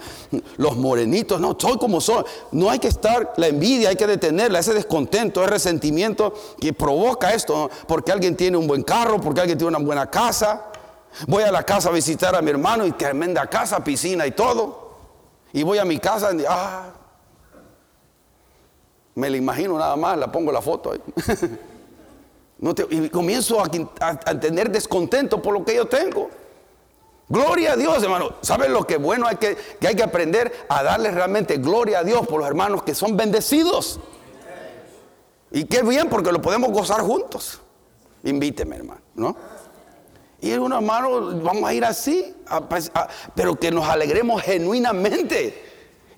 los 0.56 0.74
morenitos, 0.78 1.38
no, 1.38 1.54
soy 1.60 1.76
como 1.76 2.00
soy. 2.00 2.24
No 2.52 2.70
hay 2.70 2.78
que 2.78 2.88
estar, 2.88 3.34
la 3.36 3.48
envidia 3.48 3.90
hay 3.90 3.96
que 3.96 4.06
detenerla, 4.06 4.60
ese 4.60 4.72
descontento, 4.72 5.42
ese 5.42 5.50
resentimiento 5.50 6.32
que 6.58 6.72
provoca 6.72 7.34
esto, 7.34 7.68
porque 7.86 8.10
alguien 8.10 8.36
tiene 8.36 8.56
un 8.56 8.66
buen 8.66 8.84
carro, 8.84 9.20
porque 9.20 9.42
alguien 9.42 9.58
tiene 9.58 9.76
una 9.76 9.84
buena 9.84 10.10
casa, 10.10 10.70
Voy 11.26 11.42
a 11.42 11.50
la 11.50 11.62
casa 11.62 11.88
a 11.88 11.92
visitar 11.92 12.34
a 12.34 12.42
mi 12.42 12.50
hermano 12.50 12.86
y 12.86 12.92
tremenda 12.92 13.46
casa, 13.46 13.82
piscina 13.82 14.26
y 14.26 14.32
todo. 14.32 14.86
Y 15.52 15.62
voy 15.62 15.78
a 15.78 15.84
mi 15.84 15.98
casa 15.98 16.34
y 16.34 16.44
ah, 16.48 16.92
me 19.14 19.30
la 19.30 19.36
imagino 19.36 19.78
nada 19.78 19.96
más, 19.96 20.18
la 20.18 20.30
pongo 20.30 20.52
la 20.52 20.60
foto 20.60 20.92
ahí. 20.92 21.00
y 22.90 23.08
comienzo 23.08 23.62
a, 23.62 23.68
tener 24.38 24.70
descontento 24.70 25.40
por 25.40 25.54
lo 25.54 25.64
que 25.64 25.74
yo 25.74 25.86
tengo. 25.86 26.28
Gloria 27.28 27.72
a 27.72 27.76
Dios, 27.76 28.02
hermano. 28.02 28.34
¿Saben 28.42 28.72
lo 28.72 28.86
que 28.86 28.98
bueno 28.98 29.26
hay 29.26 29.36
que, 29.36 29.56
que 29.80 29.88
hay 29.88 29.96
que 29.96 30.02
aprender 30.02 30.66
a 30.68 30.82
darle 30.82 31.10
realmente 31.10 31.56
gloria 31.56 32.00
a 32.00 32.04
Dios 32.04 32.26
por 32.26 32.40
los 32.40 32.46
hermanos 32.46 32.82
que 32.82 32.94
son 32.94 33.16
bendecidos? 33.16 33.98
Y 35.50 35.64
qué 35.64 35.82
bien 35.82 36.08
porque 36.08 36.30
lo 36.30 36.42
podemos 36.42 36.70
gozar 36.70 37.00
juntos. 37.00 37.60
Invíteme, 38.22 38.76
hermano, 38.76 39.00
¿no? 39.14 39.55
Y 40.46 40.52
uno, 40.52 40.76
hermano, 40.76 41.40
vamos 41.42 41.68
a 41.68 41.74
ir 41.74 41.84
así, 41.84 42.32
pero 43.34 43.56
que 43.56 43.72
nos 43.72 43.88
alegremos 43.88 44.42
genuinamente. 44.42 45.64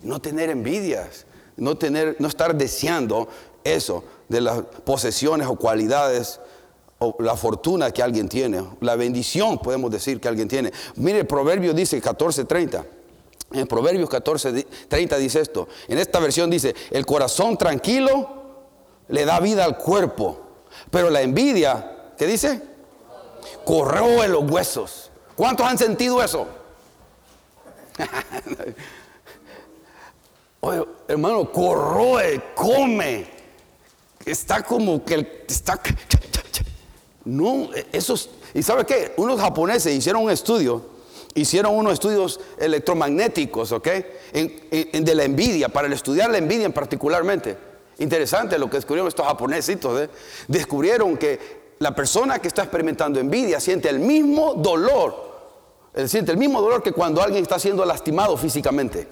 No 0.03 0.21
tener 0.21 0.51
envidias, 0.51 1.25
no, 1.57 1.75
tener, 1.77 2.15
no 2.19 2.27
estar 2.27 2.53
deseando 2.53 3.27
eso 3.63 4.03
de 4.27 4.41
las 4.41 4.61
posesiones 4.61 5.47
o 5.47 5.55
cualidades 5.55 6.39
o 6.99 7.15
la 7.19 7.35
fortuna 7.35 7.91
que 7.91 8.03
alguien 8.03 8.29
tiene, 8.29 8.63
la 8.81 8.95
bendición 8.95 9.57
podemos 9.57 9.89
decir 9.89 10.19
que 10.21 10.27
alguien 10.27 10.47
tiene. 10.47 10.71
Mire, 10.97 11.21
el 11.21 11.27
proverbio 11.27 11.73
dice 11.73 11.99
14:30. 11.99 12.85
En 13.51 13.65
Proverbios 13.65 14.09
14:30 14.09 15.17
dice 15.17 15.39
esto. 15.39 15.67
En 15.87 15.97
esta 15.97 16.19
versión 16.19 16.51
dice, 16.51 16.75
el 16.91 17.03
corazón 17.07 17.57
tranquilo 17.57 18.29
le 19.07 19.25
da 19.25 19.39
vida 19.39 19.65
al 19.65 19.79
cuerpo, 19.79 20.39
pero 20.91 21.09
la 21.09 21.21
envidia, 21.23 22.11
¿qué 22.15 22.27
dice? 22.27 22.61
Corroe 23.65 24.27
los 24.27 24.49
huesos. 24.49 25.11
¿Cuántos 25.35 25.65
han 25.65 25.77
sentido 25.77 26.21
eso? 26.21 26.47
Oye, 30.61 30.85
hermano, 31.07 31.51
corroe, 31.51 32.41
come. 32.55 33.27
Está 34.25 34.61
como 34.63 35.03
que 35.03 35.45
está. 35.47 35.79
No, 37.25 37.69
esos. 37.91 38.29
¿Y 38.53 38.63
sabe 38.63 38.85
qué? 38.85 39.13
Unos 39.17 39.39
japoneses 39.39 39.93
hicieron 39.93 40.23
un 40.23 40.31
estudio, 40.31 40.85
hicieron 41.35 41.75
unos 41.75 41.93
estudios 41.93 42.39
electromagnéticos, 42.57 43.71
¿ok? 43.71 43.87
de 44.33 45.15
la 45.15 45.23
envidia, 45.23 45.69
para 45.69 45.87
estudiar 45.93 46.29
la 46.29 46.37
envidia 46.37 46.65
en 46.65 46.73
particularmente. 46.73 47.57
Interesante 47.99 48.57
lo 48.57 48.69
que 48.69 48.77
descubrieron 48.77 49.07
estos 49.07 49.25
japonesitos. 49.25 50.01
¿eh? 50.01 50.09
Descubrieron 50.47 51.17
que 51.17 51.58
la 51.79 51.95
persona 51.95 52.39
que 52.39 52.49
está 52.49 52.63
experimentando 52.63 53.19
envidia 53.19 53.59
siente 53.59 53.89
el 53.89 53.99
mismo 53.99 54.53
dolor, 54.55 55.29
siente 56.05 56.31
el 56.31 56.37
mismo 56.37 56.61
dolor 56.61 56.83
que 56.83 56.91
cuando 56.91 57.21
alguien 57.21 57.41
está 57.41 57.57
siendo 57.57 57.85
lastimado 57.85 58.35
físicamente. 58.37 59.07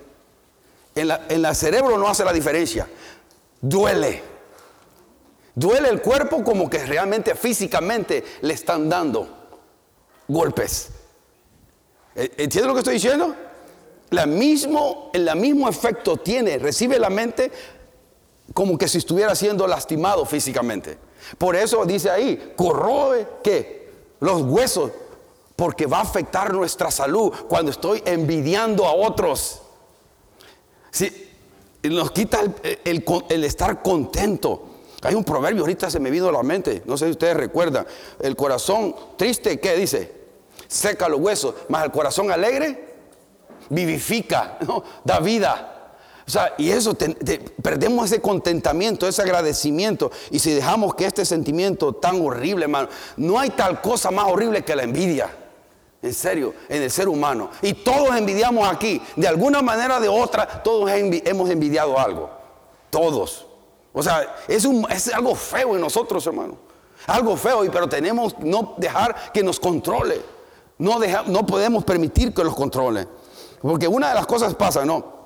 En 0.93 1.07
la, 1.07 1.25
en 1.29 1.55
cerebro 1.55 1.97
no 1.97 2.07
hace 2.09 2.25
la 2.25 2.33
diferencia. 2.33 2.87
Duele. 3.61 4.21
Duele 5.55 5.89
el 5.89 6.01
cuerpo 6.01 6.43
como 6.43 6.69
que 6.69 6.85
realmente 6.85 7.35
físicamente 7.35 8.23
le 8.41 8.53
están 8.53 8.89
dando 8.89 9.27
golpes. 10.27 10.89
¿E, 12.15 12.23
¿Entiendes 12.37 12.65
lo 12.65 12.73
que 12.73 12.79
estoy 12.79 12.95
diciendo? 12.95 13.33
La 14.09 14.25
mismo, 14.25 15.09
el 15.13 15.33
mismo 15.35 15.69
efecto 15.69 16.17
tiene, 16.17 16.57
recibe 16.57 16.99
la 16.99 17.09
mente 17.09 17.51
como 18.53 18.77
que 18.77 18.87
si 18.87 18.97
estuviera 18.97 19.35
siendo 19.35 19.67
lastimado 19.67 20.25
físicamente. 20.25 21.06
Por 21.37 21.55
eso 21.55 21.85
dice 21.85 22.09
ahí, 22.09 22.53
corroe 22.55 23.27
que 23.43 23.89
los 24.19 24.41
huesos, 24.41 24.91
porque 25.55 25.85
va 25.85 25.99
a 25.99 26.01
afectar 26.01 26.53
nuestra 26.53 26.91
salud 26.91 27.31
cuando 27.47 27.71
estoy 27.71 28.01
envidiando 28.05 28.85
a 28.85 28.93
otros. 28.93 29.61
Si 30.91 31.27
nos 31.83 32.11
quita 32.11 32.41
el, 32.83 33.43
estar 33.43 33.81
contento. 33.81 34.63
Hay 35.03 35.13
un 35.13 35.23
proverbio, 35.23 35.61
ahorita 35.61 35.91
se 35.91 35.99
me 35.99 36.09
vino 36.09 36.27
a 36.27 36.31
la 36.31 36.41
mente, 36.41 36.81
no 36.85 36.97
sé 36.97 37.05
si 37.05 37.11
ustedes 37.11 37.37
recuerdan, 37.37 37.85
el 38.19 38.35
corazón 38.35 38.95
triste, 39.15 39.59
¿qué 39.59 39.75
dice? 39.75 40.11
Seca 40.67 41.07
los 41.07 41.19
huesos, 41.19 41.53
más 41.69 41.85
el 41.85 41.91
corazón 41.91 42.31
alegre 42.31 42.87
vivifica, 43.69 44.57
da 45.03 45.19
vida. 45.19 45.73
O 46.27 46.29
sea, 46.29 46.53
y 46.57 46.69
eso, 46.71 46.93
perdemos 47.63 48.11
ese 48.11 48.21
contentamiento, 48.21 49.07
ese 49.07 49.21
agradecimiento. 49.21 50.11
Y 50.29 50.39
si 50.39 50.51
dejamos 50.51 50.93
que 50.93 51.05
este 51.05 51.23
sentimiento 51.23 51.93
tan 51.93 52.19
horrible, 52.21 52.65
hermano, 52.65 52.89
no 53.15 53.39
hay 53.39 53.49
tal 53.51 53.81
cosa 53.81 54.11
más 54.11 54.25
horrible 54.27 54.65
que 54.65 54.75
la 54.75 54.83
envidia. 54.83 55.33
En 56.01 56.13
serio, 56.13 56.53
en 56.67 56.83
el 56.83 56.91
ser 56.91 57.07
humano. 57.07 57.49
Y 57.61 57.73
todos 57.73 58.13
envidiamos 58.13 58.67
aquí. 58.67 59.01
De 59.15 59.25
alguna 59.25 59.61
manera 59.61 59.97
o 59.97 60.01
de 60.01 60.09
otra, 60.09 60.61
todos 60.63 60.91
hemos 60.91 61.49
envidiado 61.49 61.97
algo. 61.97 62.29
Todos. 62.89 63.45
O 63.93 64.03
sea, 64.03 64.35
es, 64.49 64.67
algo 65.13 65.33
feo 65.33 65.75
en 65.75 65.81
nosotros, 65.81 66.27
hermano. 66.27 66.57
Algo 67.07 67.37
feo, 67.37 67.61
pero 67.71 67.87
tenemos 67.87 68.37
no 68.39 68.75
dejar 68.77 69.31
que 69.31 69.41
nos 69.41 69.61
controle. 69.61 70.21
No, 70.77 70.99
no 71.27 71.45
podemos 71.45 71.85
permitir 71.85 72.33
que 72.33 72.43
los 72.43 72.53
controle. 72.53 73.07
Porque 73.61 73.87
una 73.87 74.09
de 74.09 74.15
las 74.15 74.27
cosas 74.27 74.53
pasa, 74.55 74.83
¿no? 74.83 75.16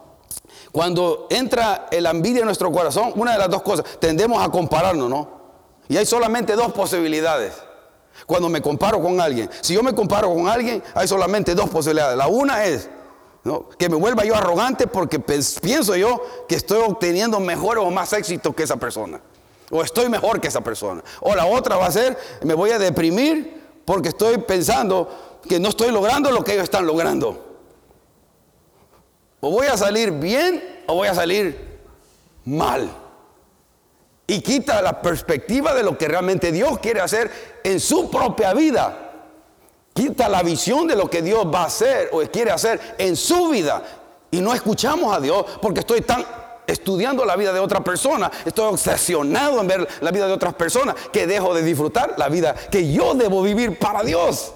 Cuando 0.72 1.28
entra 1.30 1.88
el 1.92 2.06
envidia 2.06 2.40
en 2.40 2.46
nuestro 2.46 2.72
corazón, 2.72 3.12
una 3.16 3.34
de 3.34 3.40
las 3.40 3.50
dos 3.50 3.62
cosas, 3.62 3.86
tendemos 4.00 4.42
a 4.44 4.50
compararnos, 4.50 5.10
¿no? 5.10 5.42
Y 5.90 5.98
hay 5.98 6.06
solamente 6.06 6.56
dos 6.56 6.72
posibilidades. 6.72 7.54
Cuando 8.26 8.48
me 8.48 8.62
comparo 8.62 9.02
con 9.02 9.20
alguien, 9.20 9.50
si 9.62 9.74
yo 9.74 9.84
me 9.84 9.94
comparo 9.94 10.34
con 10.34 10.48
alguien, 10.48 10.82
hay 10.94 11.08
solamente 11.08 11.54
dos 11.56 11.70
posibilidades. 11.70 12.18
La 12.18 12.28
una 12.28 12.64
es 12.64 12.90
que 13.78 13.90
me 13.90 13.96
vuelva 13.96 14.24
yo 14.24 14.36
arrogante 14.36 14.88
porque 14.88 15.20
pienso 15.20 15.96
yo 15.96 16.22
que 16.48 16.56
estoy 16.56 16.82
obteniendo 16.82 17.40
mejor 17.40 17.80
o 17.80 17.90
más 17.90 18.14
éxito 18.14 18.54
que 18.54 18.64
esa 18.64 18.78
persona. 18.78 19.20
O 19.72 19.82
estoy 19.82 20.10
mejor 20.10 20.40
que 20.40 20.48
esa 20.48 20.62
persona. 20.62 21.04
O 21.22 21.36
la 21.36 21.46
otra 21.46 21.76
va 21.76 21.88
a 21.88 21.92
ser, 21.92 22.18
me 22.44 22.54
voy 22.54 22.72
a 22.72 22.80
deprimir 22.80 23.62
porque 23.84 24.10
estoy 24.10 24.38
pensando 24.38 25.10
que 25.48 25.60
no 25.60 25.70
estoy 25.70 25.92
logrando 25.92 26.32
lo 26.32 26.44
que 26.44 26.54
ellos 26.54 26.66
están 26.66 26.86
logrando. 26.86 27.51
O 29.42 29.50
voy 29.50 29.68
a 29.68 29.76
salir 29.76 30.12
bien 30.12 30.84
o 30.88 30.96
voy 30.96 31.08
a 31.08 31.16
salir 31.16 31.80
mal. 32.46 32.90
Y 34.28 34.40
quita 34.42 34.82
la 34.82 35.02
perspectiva 35.02 35.74
de 35.74 35.84
lo 35.84 35.98
que 35.98 36.08
realmente 36.08 36.52
Dios 36.52 36.80
quiere 36.80 37.02
hacer 37.02 37.60
en 37.64 37.80
su 37.80 38.10
propia 38.10 38.54
vida. 38.54 39.10
Quita 39.94 40.30
la 40.30 40.42
visión 40.42 40.88
de 40.88 40.96
lo 40.96 41.10
que 41.10 41.22
Dios 41.22 41.46
va 41.54 41.64
a 41.64 41.66
hacer 41.66 42.10
o 42.14 42.22
quiere 42.32 42.52
hacer 42.52 42.96
en 42.98 43.18
su 43.18 43.50
vida. 43.50 43.84
Y 44.30 44.40
no 44.40 44.54
escuchamos 44.54 45.14
a 45.14 45.20
Dios 45.20 45.46
porque 45.62 45.82
estoy 45.82 46.02
tan 46.02 46.26
estudiando 46.68 47.26
la 47.26 47.36
vida 47.36 47.52
de 47.52 47.60
otra 47.60 47.84
persona, 47.84 48.32
estoy 48.46 48.66
obsesionado 48.66 49.60
en 49.60 49.68
ver 49.68 49.88
la 50.00 50.12
vida 50.12 50.28
de 50.28 50.34
otras 50.34 50.54
personas 50.54 50.96
que 51.12 51.28
dejo 51.28 51.54
de 51.54 51.64
disfrutar 51.64 52.14
la 52.18 52.30
vida 52.30 52.56
que 52.56 52.90
yo 52.92 53.14
debo 53.16 53.42
vivir 53.44 53.78
para 53.78 54.04
Dios. 54.04 54.54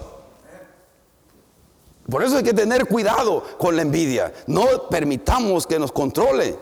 Por 2.10 2.22
eso 2.22 2.36
hay 2.36 2.44
que 2.44 2.54
tener 2.54 2.86
cuidado 2.86 3.42
con 3.58 3.74
la 3.74 3.82
envidia. 3.82 4.32
No 4.46 4.88
permitamos 4.88 5.66
que 5.66 5.78
nos 5.78 5.90
controle, 5.90 6.56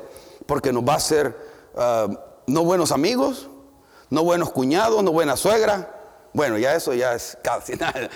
porque 0.47 0.73
nos 0.73 0.83
va 0.85 0.95
a 0.95 0.97
hacer 0.97 1.37
ah, 1.77 2.09
no 2.47 2.65
buenos 2.65 2.93
amigos, 2.93 3.49
no 4.11 4.25
buenos 4.25 4.51
cuñados, 4.51 5.03
no 5.03 5.13
buena 5.13 5.37
suegra. 5.37 5.91
Bueno, 6.33 6.59
ya 6.59 6.75
eso 6.75 6.95
ya 6.95 7.15
es 7.15 7.37
casi 7.43 7.73
nada. 7.77 8.09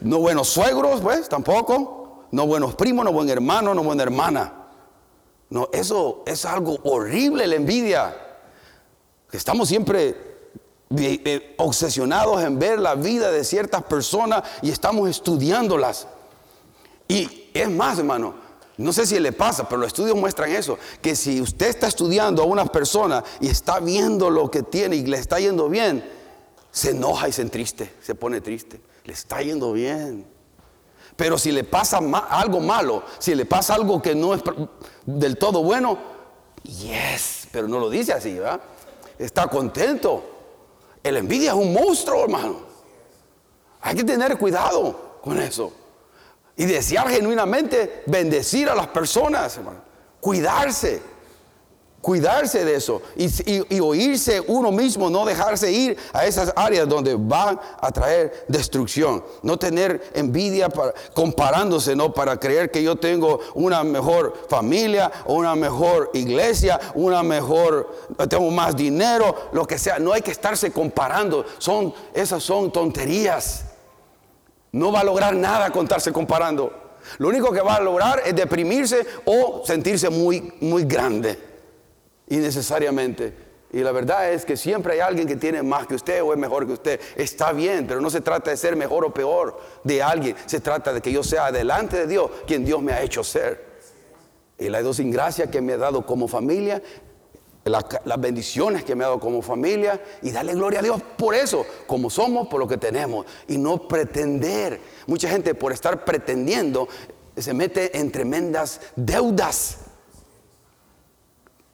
No 0.00 0.18
buenos 0.18 0.48
suegros, 0.48 1.00
pues, 1.00 1.28
tampoco. 1.28 2.24
No 2.30 2.46
buenos 2.46 2.74
primos, 2.74 3.04
no 3.04 3.12
buen 3.12 3.28
hermano, 3.28 3.74
no 3.74 3.82
buena 3.82 4.02
hermana. 4.02 4.54
No, 5.50 5.68
eso 5.72 6.22
es 6.26 6.44
algo 6.44 6.78
horrible, 6.84 7.46
la 7.46 7.56
envidia. 7.56 8.16
Estamos 9.32 9.68
siempre 9.68 10.16
eh, 10.96 11.54
obsesionados 11.58 12.42
en 12.42 12.58
ver 12.58 12.78
la 12.78 12.94
vida 12.94 13.32
de 13.32 13.44
ciertas 13.44 13.82
personas 13.82 14.44
y 14.62 14.70
estamos 14.70 15.10
estudiándolas. 15.10 16.06
Y 17.10 17.50
es 17.52 17.68
más, 17.68 17.98
hermano, 17.98 18.34
no 18.76 18.92
sé 18.92 19.04
si 19.04 19.18
le 19.18 19.32
pasa, 19.32 19.68
pero 19.68 19.80
los 19.80 19.88
estudios 19.88 20.16
muestran 20.16 20.52
eso, 20.52 20.78
que 21.02 21.16
si 21.16 21.40
usted 21.40 21.66
está 21.66 21.88
estudiando 21.88 22.40
a 22.40 22.46
una 22.46 22.64
persona 22.66 23.24
y 23.40 23.48
está 23.48 23.80
viendo 23.80 24.30
lo 24.30 24.48
que 24.48 24.62
tiene 24.62 24.94
y 24.94 25.04
le 25.04 25.16
está 25.16 25.40
yendo 25.40 25.68
bien, 25.68 26.08
se 26.70 26.90
enoja 26.90 27.28
y 27.28 27.32
se 27.32 27.42
entriste, 27.42 27.96
se 28.00 28.14
pone 28.14 28.40
triste. 28.40 28.80
Le 29.02 29.12
está 29.12 29.42
yendo 29.42 29.72
bien. 29.72 30.24
Pero 31.16 31.36
si 31.36 31.50
le 31.50 31.64
pasa 31.64 31.98
algo 31.98 32.60
malo, 32.60 33.02
si 33.18 33.34
le 33.34 33.44
pasa 33.44 33.74
algo 33.74 34.00
que 34.00 34.14
no 34.14 34.32
es 34.32 34.40
del 35.04 35.36
todo 35.36 35.64
bueno, 35.64 35.98
yes, 36.62 37.48
pero 37.50 37.66
no 37.66 37.80
lo 37.80 37.90
dice 37.90 38.12
así, 38.12 38.34
¿verdad? 38.34 38.60
Está 39.18 39.48
contento. 39.48 40.22
El 41.02 41.16
envidia 41.16 41.50
es 41.50 41.56
un 41.56 41.72
monstruo, 41.72 42.22
hermano. 42.22 42.60
Hay 43.80 43.96
que 43.96 44.04
tener 44.04 44.38
cuidado 44.38 45.18
con 45.20 45.40
eso. 45.40 45.79
Y 46.60 46.66
desear 46.66 47.08
genuinamente 47.08 48.02
bendecir 48.04 48.68
a 48.68 48.74
las 48.74 48.88
personas. 48.88 49.58
Cuidarse. 50.20 51.00
Cuidarse 52.02 52.66
de 52.66 52.74
eso 52.74 53.00
y, 53.16 53.80
oírse 53.80 54.42
uno 54.46 54.70
mismo, 54.70 55.08
no 55.08 55.24
dejarse 55.24 55.72
ir 55.72 55.96
a 56.12 56.26
esas 56.26 56.52
áreas 56.54 56.86
donde 56.86 57.14
van 57.14 57.58
a 57.80 57.90
traer 57.90 58.44
destrucción. 58.46 59.24
No 59.42 59.58
tener 59.58 60.10
envidia 60.12 60.68
para, 60.68 60.92
comparándose, 61.14 61.96
no 61.96 62.12
para 62.12 62.38
creer 62.38 62.70
que 62.70 62.82
yo 62.82 62.96
tengo 62.96 63.40
una 63.54 63.82
mejor 63.82 64.34
familia, 64.50 65.10
una 65.24 65.56
mejor 65.56 66.10
iglesia, 66.12 66.78
una 66.94 67.22
mejor, 67.22 67.90
tengo 68.28 68.50
más 68.50 68.76
dinero, 68.76 69.48
lo 69.52 69.66
que 69.66 69.78
sea. 69.78 69.98
No 69.98 70.12
hay 70.12 70.20
que 70.20 70.32
estarse 70.32 70.70
comparando. 70.70 71.46
Son, 71.56 71.94
esas 72.12 72.42
son 72.42 72.70
tonterías. 72.70 73.64
No 74.72 74.92
va 74.92 75.00
a 75.00 75.04
lograr 75.04 75.34
nada 75.34 75.70
contarse 75.70 76.12
comparando. 76.12 76.98
Lo 77.18 77.28
único 77.28 77.50
que 77.52 77.60
va 77.60 77.76
a 77.76 77.80
lograr 77.80 78.22
es 78.24 78.34
deprimirse 78.34 79.06
o 79.24 79.62
sentirse 79.64 80.10
muy, 80.10 80.52
muy 80.60 80.84
grande 80.84 81.38
innecesariamente. 82.28 83.50
Y 83.72 83.80
la 83.80 83.92
verdad 83.92 84.32
es 84.32 84.44
que 84.44 84.56
siempre 84.56 84.94
hay 84.94 85.00
alguien 85.00 85.28
que 85.28 85.36
tiene 85.36 85.62
más 85.62 85.86
que 85.86 85.94
usted 85.94 86.22
o 86.22 86.32
es 86.32 86.38
mejor 86.38 86.66
que 86.66 86.72
usted. 86.72 87.00
Está 87.16 87.52
bien, 87.52 87.86
pero 87.86 88.00
no 88.00 88.10
se 88.10 88.20
trata 88.20 88.50
de 88.50 88.56
ser 88.56 88.74
mejor 88.74 89.04
o 89.04 89.14
peor 89.14 89.60
de 89.84 90.02
alguien. 90.02 90.34
Se 90.46 90.60
trata 90.60 90.92
de 90.92 91.00
que 91.00 91.12
yo 91.12 91.22
sea 91.22 91.52
delante 91.52 91.98
de 91.98 92.06
Dios 92.06 92.30
quien 92.46 92.64
Dios 92.64 92.82
me 92.82 92.92
ha 92.92 93.02
hecho 93.02 93.22
ser. 93.22 93.70
Y 94.58 94.68
la 94.68 94.82
gracia 94.82 95.50
que 95.50 95.60
me 95.60 95.74
ha 95.74 95.78
dado 95.78 96.04
como 96.04 96.28
familia, 96.28 96.82
las 97.64 98.20
bendiciones 98.20 98.84
que 98.84 98.94
me 98.94 99.04
ha 99.04 99.08
dado 99.08 99.20
como 99.20 99.42
familia 99.42 100.02
y 100.22 100.30
darle 100.30 100.54
gloria 100.54 100.80
a 100.80 100.82
Dios 100.82 101.00
por 101.16 101.34
eso, 101.34 101.66
como 101.86 102.08
somos, 102.08 102.48
por 102.48 102.58
lo 102.60 102.66
que 102.66 102.78
tenemos. 102.78 103.26
Y 103.48 103.58
no 103.58 103.86
pretender. 103.86 104.80
Mucha 105.06 105.28
gente 105.28 105.54
por 105.54 105.72
estar 105.72 106.04
pretendiendo 106.04 106.88
se 107.36 107.54
mete 107.54 107.98
en 107.98 108.10
tremendas 108.10 108.80
deudas 108.96 109.78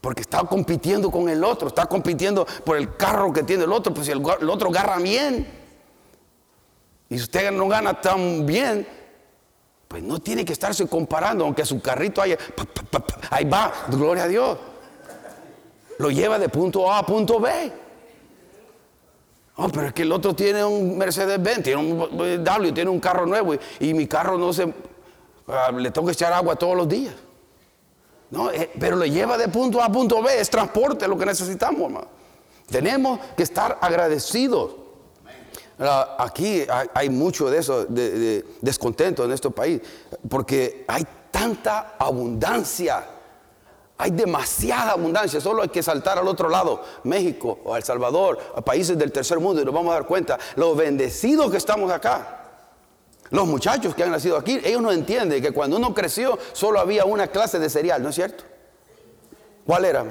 porque 0.07 0.21
está 0.21 0.45
compitiendo 0.45 1.11
con 1.11 1.29
el 1.29 1.43
otro, 1.43 1.67
está 1.67 1.87
compitiendo 1.87 2.47
por 2.65 2.77
el 2.77 2.97
carro 2.97 3.33
que 3.33 3.43
tiene 3.43 3.65
el 3.65 3.73
otro, 3.73 3.93
pues 3.93 4.07
si 4.07 4.13
el, 4.13 4.25
otro 4.25 4.69
agarra 4.69 4.99
bien. 4.99 5.49
Y 7.09 7.17
si 7.17 7.25
usted 7.25 7.51
no 7.51 7.67
gana 7.67 8.01
tan 8.01 8.47
bien, 8.47 8.87
pues 9.89 10.05
no 10.05 10.21
tiene 10.21 10.45
que 10.45 10.53
estarse 10.53 10.87
comparando, 10.87 11.45
aunque 11.45 11.65
su 11.65 11.81
carrito 11.81 12.23
haya, 12.23 12.39
ahí 13.31 13.47
va, 13.47 13.73
gloria 13.89 14.23
a 14.23 14.29
Dios. 14.29 14.59
Lo 15.99 16.11
lleva 16.11 16.39
de 16.39 16.49
punto 16.49 16.91
A 16.91 16.99
a 16.99 17.07
punto 17.07 17.41
B. 17.41 17.73
Oh, 19.57 19.69
pero 19.69 19.87
es 19.87 19.93
que 19.95 20.03
el 20.03 20.13
otro 20.13 20.35
tiene 20.35 20.63
un 20.63 20.99
Mercedes 20.99 21.43
Benz, 21.43 21.63
tiene 21.63 21.81
un 21.81 22.45
W, 22.45 22.73
tiene 22.73 22.91
un 22.91 23.01
carro 23.01 23.25
nuevo 23.25 23.55
y, 23.81 23.95
mi 23.95 24.07
carro 24.07 24.37
no 24.37 24.53
se, 24.53 24.73
ah, 25.49 25.73
le 25.73 25.91
tengo 25.91 26.07
que 26.07 26.13
echar 26.13 26.33
agua 26.33 26.57
todos 26.57 26.77
los 26.77 26.87
días. 26.87 27.15
No, 28.31 28.51
eh, 28.51 28.71
pero 28.79 28.97
le 28.97 29.11
lleva 29.11 29.39
de 29.39 29.49
punto 29.49 29.81
A 29.81 29.87
a 29.87 29.93
punto 29.93 30.23
B, 30.23 30.39
es 30.39 30.51
transporte 30.51 31.09
lo 31.09 31.17
que 31.17 31.27
necesitamos, 31.27 31.93
Tenemos 32.69 33.19
que 33.37 33.45
estar 33.45 33.79
agradecidos. 33.81 34.75
Aquí 36.19 36.65
hay, 36.95 37.11
mucho 37.11 37.51
de 37.51 37.59
eso, 37.59 37.85
de, 37.85 38.45
descontento 38.61 39.25
en 39.25 39.33
este 39.33 39.51
país, 39.51 39.81
porque 40.29 40.85
hay 40.89 41.07
tanta 41.31 41.97
abundancia, 41.99 43.07
hay 43.99 44.11
demasiada 44.11 44.93
abundancia, 44.93 45.41
solo 45.41 45.63
hay 45.63 45.69
que 45.69 45.83
saltar 45.83 46.19
al 46.19 46.29
otro 46.29 46.49
lado, 46.49 46.83
México 47.05 47.59
o 47.65 47.77
El 47.77 47.83
Salvador, 47.83 48.39
a 48.55 48.61
países 48.61 48.99
del 48.99 49.11
tercer 49.11 49.41
mundo, 49.41 49.63
y 49.63 49.65
nos 49.65 49.73
vamos 49.73 49.91
a 49.91 49.95
dar 49.95 50.07
cuenta 50.07 50.39
lo 50.57 50.75
bendecidos 50.75 51.51
que 51.51 51.57
estamos 51.57 51.91
acá. 51.91 52.43
Los 53.31 53.47
muchachos 53.47 53.95
que 53.95 54.05
han 54.05 54.11
nacido 54.11 54.37
aquí, 54.37 54.61
ellos 54.63 54.83
no 54.83 54.93
entienden 54.93 55.43
que 55.43 55.51
cuando 55.51 55.77
uno 55.77 55.95
creció 55.95 56.39
solo 56.53 56.79
había 56.79 57.05
una 57.05 57.27
clase 57.29 57.59
de 57.59 57.69
cereal, 57.71 58.03
¿no 58.03 58.11
es 58.11 58.15
cierto? 58.15 58.45
¿Cuál 59.67 59.85
era? 59.85 60.05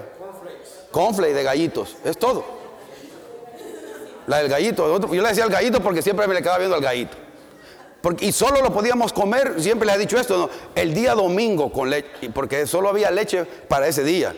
Cornflakes 0.91 1.33
de 1.33 1.43
gallitos, 1.43 1.95
es 2.03 2.17
todo. 2.17 2.43
La 4.27 4.39
del 4.39 4.49
gallito, 4.49 4.99
yo 5.13 5.21
le 5.21 5.29
decía 5.29 5.43
al 5.43 5.51
gallito 5.51 5.79
porque 5.81 6.01
siempre 6.01 6.27
me 6.27 6.33
le 6.33 6.41
quedaba 6.41 6.57
viendo 6.57 6.75
al 6.75 6.81
gallito. 6.81 7.24
Y 8.19 8.31
solo 8.31 8.61
lo 8.61 8.71
podíamos 8.71 9.13
comer, 9.13 9.55
siempre 9.59 9.87
le 9.87 9.93
he 9.93 9.97
dicho 9.97 10.17
esto, 10.19 10.49
el 10.75 10.93
día 10.93 11.15
domingo 11.15 11.71
con 11.71 11.89
leche, 11.89 12.29
porque 12.33 12.67
solo 12.67 12.89
había 12.89 13.09
leche 13.09 13.45
para 13.45 13.87
ese 13.87 14.03
día. 14.03 14.35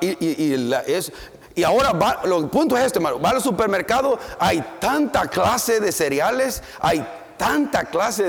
y, 0.00 1.62
ahora 1.62 1.92
va, 1.92 2.20
el 2.24 2.48
punto 2.48 2.76
es 2.76 2.84
este, 2.84 2.98
hermano. 2.98 3.20
Va 3.20 3.30
al 3.30 3.40
supermercado, 3.40 4.18
hay 4.38 4.64
tanta 4.80 5.28
clase 5.28 5.80
de 5.80 5.92
cereales, 5.92 6.62
hay 6.80 7.06
tanta 7.36 7.84
clase 7.84 8.24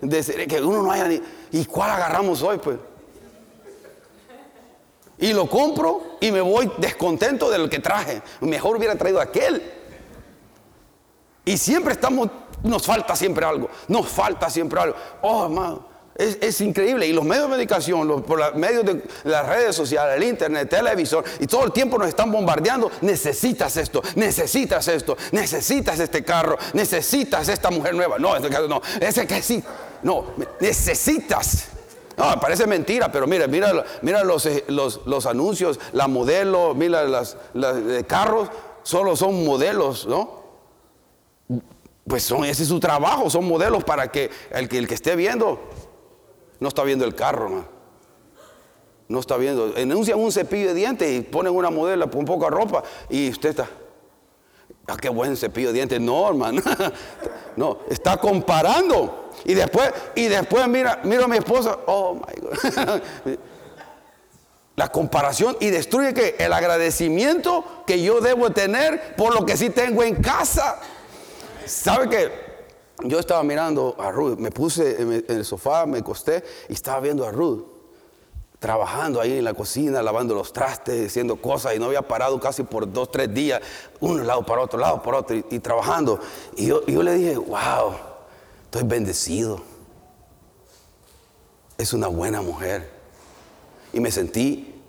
de, 0.00 0.22
cereales 0.22 0.48
que 0.48 0.62
uno 0.62 0.82
no 0.82 0.90
haya 0.90 1.08
ni. 1.08 1.20
¿Y 1.52 1.64
cuál 1.66 1.90
agarramos 1.90 2.42
hoy, 2.42 2.58
pues? 2.58 2.78
Y 5.18 5.34
lo 5.34 5.46
compro 5.50 6.16
y 6.20 6.32
me 6.32 6.40
voy 6.40 6.72
descontento 6.78 7.50
de 7.50 7.58
lo 7.58 7.68
que 7.68 7.78
traje. 7.78 8.22
Mejor 8.40 8.76
hubiera 8.76 8.96
traído 8.96 9.20
aquel. 9.20 9.62
Y 11.44 11.58
siempre 11.58 11.92
estamos, 11.92 12.30
nos 12.62 12.86
falta 12.86 13.16
siempre 13.16 13.44
algo. 13.44 13.68
Nos 13.88 14.08
falta 14.08 14.50
siempre 14.50 14.80
algo. 14.80 14.96
Oh, 15.22 15.44
hermano. 15.44 15.90
Es, 16.20 16.60
increíble. 16.60 17.06
Y 17.06 17.14
los 17.14 17.24
medios 17.24 17.48
de 17.48 17.56
medicación, 17.56 18.22
por 18.24 18.38
los 18.38 18.54
medios 18.54 18.84
de 18.84 19.02
las 19.24 19.46
redes 19.46 19.74
sociales, 19.74 20.16
el 20.16 20.24
internet, 20.24 20.62
el 20.64 20.68
televisor, 20.68 21.24
y 21.38 21.46
todo 21.46 21.64
el 21.64 21.72
tiempo 21.72 21.96
nos 21.96 22.08
están 22.08 22.30
bombardeando. 22.30 22.90
Necesitas 23.00 23.76
esto, 23.78 24.02
necesitas 24.16 24.86
esto, 24.88 25.16
necesitas 25.32 25.98
este 25.98 26.22
carro, 26.22 26.58
necesitas 26.74 27.48
esta 27.48 27.70
mujer 27.70 27.94
nueva. 27.94 28.18
No, 28.18 28.36
este 28.36 28.50
no, 28.50 28.82
ese 29.00 29.26
que 29.26 29.40
sí. 29.40 29.64
No, 30.02 30.26
necesitas. 30.60 31.68
No, 32.18 32.38
parece 32.38 32.66
mentira, 32.66 33.10
pero 33.10 33.26
mira, 33.26 33.46
mira, 33.46 33.82
mira 34.02 34.22
los, 34.22 34.44
eh, 34.44 34.64
los, 34.68 35.00
los 35.06 35.24
anuncios, 35.24 35.80
la 35.92 36.06
modelo, 36.06 36.74
mira 36.74 37.04
las, 37.04 37.38
de 37.54 38.04
carros, 38.06 38.50
solo 38.82 39.16
son 39.16 39.46
modelos, 39.46 40.06
¿no? 40.06 40.38
Pues 42.10 42.24
son, 42.24 42.44
ese 42.44 42.64
es 42.64 42.68
su 42.68 42.80
trabajo, 42.80 43.30
son 43.30 43.46
modelos 43.46 43.84
para 43.84 44.10
que 44.10 44.30
el, 44.50 44.68
el 44.74 44.88
que 44.88 44.94
esté 44.94 45.16
viendo 45.16 45.60
no 46.58 46.68
está 46.68 46.82
viendo 46.82 47.04
el 47.04 47.14
carro, 47.14 47.48
no. 47.48 47.64
No 49.08 49.18
está 49.18 49.36
viendo. 49.36 49.76
Enuncian 49.76 50.18
un 50.20 50.30
cepillo 50.30 50.68
de 50.68 50.74
dientes 50.74 51.10
y 51.10 51.20
ponen 51.22 51.54
una 51.54 51.70
modelo 51.70 52.10
con 52.10 52.24
poca 52.24 52.48
ropa 52.48 52.82
y 53.08 53.30
usted 53.30 53.50
está. 53.50 53.68
Ah, 54.86 54.96
qué 55.00 55.08
buen 55.08 55.36
cepillo 55.36 55.68
de 55.68 55.74
dientes. 55.74 56.00
No, 56.00 56.28
hermano. 56.28 56.62
No, 57.56 57.78
está 57.90 58.16
comparando. 58.16 59.30
Y 59.44 59.54
después, 59.54 59.92
y 60.14 60.28
después 60.28 60.66
mira, 60.68 61.00
mira 61.02 61.24
a 61.24 61.28
mi 61.28 61.36
esposa. 61.36 61.78
Oh 61.86 62.14
my 62.14 62.40
God. 62.40 63.38
La 64.76 64.88
comparación 64.88 65.56
y 65.60 65.68
destruye 65.68 66.14
que 66.14 66.36
el 66.38 66.52
agradecimiento 66.52 67.82
que 67.86 68.00
yo 68.00 68.20
debo 68.20 68.50
tener 68.50 69.14
por 69.16 69.34
lo 69.34 69.44
que 69.44 69.56
sí 69.56 69.68
tengo 69.68 70.02
en 70.04 70.22
casa. 70.22 70.78
¿Sabe 71.70 72.08
qué? 72.08 72.50
yo 73.04 73.18
estaba 73.18 73.42
mirando 73.42 73.96
a 73.98 74.10
Ruth, 74.10 74.38
me 74.38 74.50
puse 74.50 75.00
en 75.00 75.24
el 75.26 75.44
sofá, 75.44 75.86
me 75.86 75.98
acosté 75.98 76.44
y 76.68 76.74
estaba 76.74 77.00
viendo 77.00 77.24
a 77.26 77.30
Ruth 77.30 77.64
trabajando 78.60 79.22
ahí 79.22 79.38
en 79.38 79.44
la 79.44 79.54
cocina, 79.54 80.02
lavando 80.02 80.34
los 80.34 80.52
trastes, 80.52 81.06
haciendo 81.06 81.36
cosas 81.36 81.74
y 81.74 81.78
no 81.78 81.86
había 81.86 82.02
parado 82.02 82.38
casi 82.38 82.62
por 82.62 82.92
dos, 82.92 83.10
tres 83.10 83.32
días, 83.32 83.60
un 84.00 84.26
lado 84.26 84.44
para 84.44 84.60
otro, 84.60 84.78
lado 84.78 85.02
para 85.02 85.18
otro 85.18 85.34
y, 85.34 85.58
trabajando. 85.60 86.20
Y 86.56 86.66
yo, 86.66 86.82
le 86.86 87.14
dije, 87.14 87.36
wow, 87.38 87.94
estoy 88.64 88.82
bendecido. 88.82 89.62
es 91.78 91.94
una 91.94 92.08
buena 92.08 92.42
mujer. 92.42 92.90
Y 93.94 94.00
me 94.00 94.10
sentí 94.10 94.82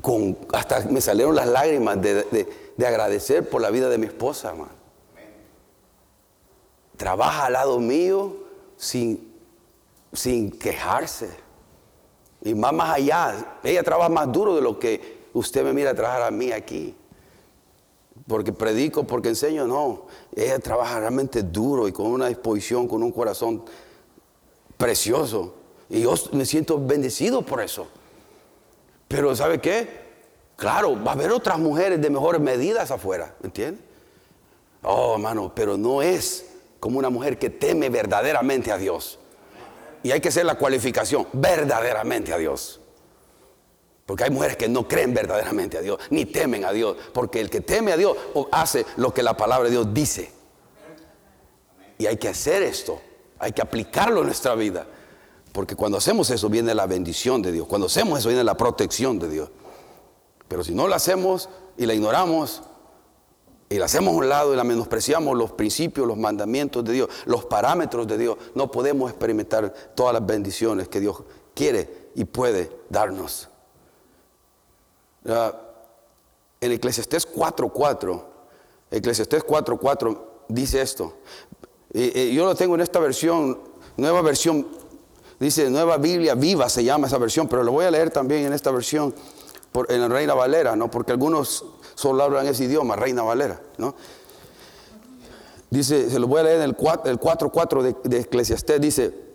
con, 0.00 0.38
hasta 0.54 0.80
me 0.86 1.02
salieron 1.02 1.36
las 1.36 1.46
lágrimas 1.48 2.00
de, 2.00 2.48
agradecer 2.86 3.48
por 3.48 3.60
la 3.60 3.70
vida 3.70 3.90
de 3.90 3.98
mi 3.98 4.06
esposa, 4.06 4.48
hermano. 4.48 4.81
Trabaja 7.02 7.46
al 7.46 7.54
lado 7.54 7.80
mío 7.80 8.32
sin, 8.76 9.34
sin 10.12 10.52
quejarse. 10.56 11.30
Y 12.42 12.54
más, 12.54 12.72
más 12.72 12.94
allá, 12.94 13.58
ella 13.64 13.82
trabaja 13.82 14.08
más 14.08 14.30
duro 14.30 14.54
de 14.54 14.62
lo 14.62 14.78
que 14.78 15.26
usted 15.32 15.64
me 15.64 15.72
mira 15.72 15.96
trabajar 15.96 16.22
a 16.22 16.30
mí 16.30 16.52
aquí. 16.52 16.94
Porque 18.28 18.52
predico, 18.52 19.02
porque 19.02 19.30
enseño, 19.30 19.66
no. 19.66 20.02
Ella 20.36 20.60
trabaja 20.60 21.00
realmente 21.00 21.42
duro 21.42 21.88
y 21.88 21.92
con 21.92 22.06
una 22.06 22.28
disposición, 22.28 22.86
con 22.86 23.02
un 23.02 23.10
corazón 23.10 23.64
precioso. 24.76 25.56
Y 25.90 26.02
yo 26.02 26.14
me 26.30 26.46
siento 26.46 26.78
bendecido 26.78 27.42
por 27.42 27.62
eso. 27.62 27.88
Pero 29.08 29.34
¿sabe 29.34 29.60
qué? 29.60 29.88
Claro, 30.54 30.94
va 31.02 31.10
a 31.10 31.14
haber 31.14 31.32
otras 31.32 31.58
mujeres 31.58 32.00
de 32.00 32.10
mejores 32.10 32.40
medidas 32.40 32.92
afuera, 32.92 33.34
¿entiende? 33.42 33.80
Oh, 34.84 35.14
hermano, 35.14 35.50
pero 35.52 35.76
no 35.76 36.00
es 36.00 36.51
como 36.82 36.98
una 36.98 37.10
mujer 37.10 37.38
que 37.38 37.48
teme 37.48 37.90
verdaderamente 37.90 38.72
a 38.72 38.76
Dios. 38.76 39.20
Y 40.02 40.10
hay 40.10 40.20
que 40.20 40.30
hacer 40.30 40.44
la 40.44 40.56
cualificación, 40.56 41.28
verdaderamente 41.32 42.32
a 42.32 42.38
Dios. 42.38 42.80
Porque 44.04 44.24
hay 44.24 44.30
mujeres 44.30 44.56
que 44.56 44.68
no 44.68 44.88
creen 44.88 45.14
verdaderamente 45.14 45.78
a 45.78 45.80
Dios, 45.80 46.00
ni 46.10 46.26
temen 46.26 46.64
a 46.64 46.72
Dios. 46.72 46.96
Porque 47.14 47.40
el 47.40 47.50
que 47.50 47.60
teme 47.60 47.92
a 47.92 47.96
Dios 47.96 48.16
hace 48.50 48.84
lo 48.96 49.14
que 49.14 49.22
la 49.22 49.36
palabra 49.36 49.66
de 49.66 49.76
Dios 49.76 49.94
dice. 49.94 50.32
Y 51.98 52.06
hay 52.06 52.16
que 52.16 52.26
hacer 52.26 52.64
esto, 52.64 53.00
hay 53.38 53.52
que 53.52 53.62
aplicarlo 53.62 54.18
en 54.18 54.26
nuestra 54.26 54.56
vida. 54.56 54.84
Porque 55.52 55.76
cuando 55.76 55.98
hacemos 55.98 56.30
eso 56.30 56.48
viene 56.48 56.74
la 56.74 56.88
bendición 56.88 57.42
de 57.42 57.52
Dios. 57.52 57.68
Cuando 57.68 57.86
hacemos 57.86 58.18
eso 58.18 58.28
viene 58.28 58.42
la 58.42 58.56
protección 58.56 59.20
de 59.20 59.28
Dios. 59.28 59.50
Pero 60.48 60.64
si 60.64 60.74
no 60.74 60.88
lo 60.88 60.96
hacemos 60.96 61.48
y 61.76 61.86
la 61.86 61.94
ignoramos 61.94 62.64
y 63.72 63.78
la 63.78 63.86
hacemos 63.86 64.12
a 64.12 64.16
un 64.18 64.28
lado 64.28 64.52
y 64.52 64.56
la 64.56 64.64
menospreciamos 64.64 65.36
los 65.36 65.52
principios, 65.52 66.06
los 66.06 66.18
mandamientos 66.18 66.84
de 66.84 66.92
Dios, 66.92 67.08
los 67.24 67.46
parámetros 67.46 68.06
de 68.06 68.18
Dios, 68.18 68.36
no 68.54 68.70
podemos 68.70 69.10
experimentar 69.10 69.72
todas 69.94 70.12
las 70.12 70.26
bendiciones 70.26 70.88
que 70.88 71.00
Dios 71.00 71.22
quiere 71.54 72.10
y 72.14 72.24
puede 72.24 72.70
darnos. 72.90 73.48
En 75.24 76.72
Eclesiastés 76.72 77.26
4.4, 77.32 78.22
Eclesiastés 78.90 79.44
4.4 79.44 80.20
dice 80.48 80.82
esto. 80.82 81.14
yo 81.94 82.44
lo 82.44 82.54
tengo 82.54 82.74
en 82.74 82.82
esta 82.82 82.98
versión, 82.98 83.58
nueva 83.96 84.20
versión, 84.20 84.66
dice 85.40 85.70
Nueva 85.70 85.96
Biblia 85.96 86.34
Viva 86.34 86.68
se 86.68 86.84
llama 86.84 87.06
esa 87.06 87.18
versión, 87.18 87.48
pero 87.48 87.64
lo 87.64 87.72
voy 87.72 87.86
a 87.86 87.90
leer 87.90 88.10
también 88.10 88.44
en 88.44 88.52
esta 88.52 88.70
versión, 88.70 89.14
en 89.88 90.00
la 90.00 90.08
Reina 90.08 90.34
Valera, 90.34 90.76
¿no? 90.76 90.90
porque 90.90 91.12
algunos 91.12 91.64
solo 92.02 92.24
hablan 92.24 92.46
ese 92.46 92.64
idioma, 92.64 92.96
Reina 92.96 93.22
Valera. 93.22 93.60
¿no? 93.78 93.94
Dice, 95.70 96.10
se 96.10 96.18
lo 96.18 96.26
voy 96.26 96.40
a 96.40 96.42
leer 96.42 96.56
en 96.56 96.62
el 96.62 96.76
4.4 96.76 97.82
de, 97.82 97.96
de 98.04 98.20
Eclesiastés, 98.20 98.80
dice, 98.80 99.32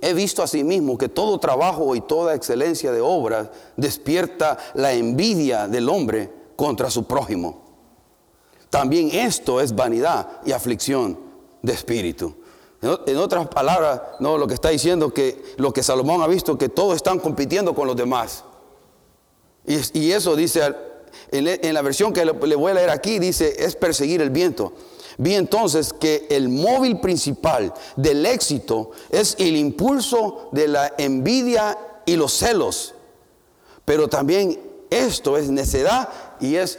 He 0.00 0.12
visto 0.12 0.42
asimismo 0.42 0.98
que 0.98 1.08
todo 1.08 1.38
trabajo 1.38 1.94
y 1.94 2.00
toda 2.00 2.34
excelencia 2.34 2.92
de 2.92 3.00
obras 3.00 3.48
despierta 3.76 4.58
la 4.74 4.92
envidia 4.92 5.68
del 5.68 5.88
hombre 5.88 6.32
contra 6.56 6.90
su 6.90 7.04
prójimo. 7.04 7.62
También 8.70 9.10
esto 9.12 9.60
es 9.60 9.74
vanidad 9.74 10.40
y 10.44 10.52
aflicción 10.52 11.18
de 11.62 11.72
espíritu. 11.72 12.34
En 12.80 13.16
otras 13.16 13.48
palabras, 13.48 14.00
no, 14.20 14.38
lo 14.38 14.46
que 14.46 14.54
está 14.54 14.68
diciendo 14.68 15.12
que 15.12 15.54
lo 15.56 15.72
que 15.72 15.82
Salomón 15.82 16.22
ha 16.22 16.28
visto, 16.28 16.56
que 16.56 16.68
todos 16.68 16.94
están 16.94 17.18
compitiendo 17.18 17.74
con 17.74 17.86
los 17.88 17.96
demás. 17.96 18.44
Y, 19.66 20.12
eso 20.12 20.36
dice, 20.36 20.74
en, 21.30 21.74
la 21.74 21.82
versión 21.82 22.12
que 22.12 22.24
le 22.24 22.56
voy 22.56 22.70
a 22.72 22.74
leer 22.74 22.90
aquí, 22.90 23.18
dice, 23.18 23.54
es 23.58 23.76
perseguir 23.76 24.20
el 24.22 24.30
viento. 24.30 24.72
Vi 25.18 25.34
entonces 25.34 25.92
que 25.92 26.28
el 26.30 26.48
móvil 26.48 27.00
principal 27.00 27.74
del 27.96 28.24
éxito 28.24 28.92
es 29.10 29.34
el 29.40 29.56
impulso 29.56 30.48
de 30.52 30.68
la 30.68 30.94
envidia 30.96 31.76
y 32.06 32.14
los 32.14 32.32
celos. 32.32 32.94
Pero 33.84 34.08
también 34.08 34.60
esto 34.90 35.36
es 35.36 35.50
necedad 35.50 36.08
y 36.40 36.54
es 36.54 36.78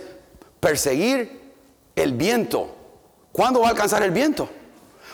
perseguir 0.61 1.53
el 1.97 2.13
viento. 2.13 2.69
¿Cuándo 3.33 3.59
va 3.59 3.67
a 3.67 3.71
alcanzar 3.71 4.03
el 4.03 4.11
viento? 4.11 4.47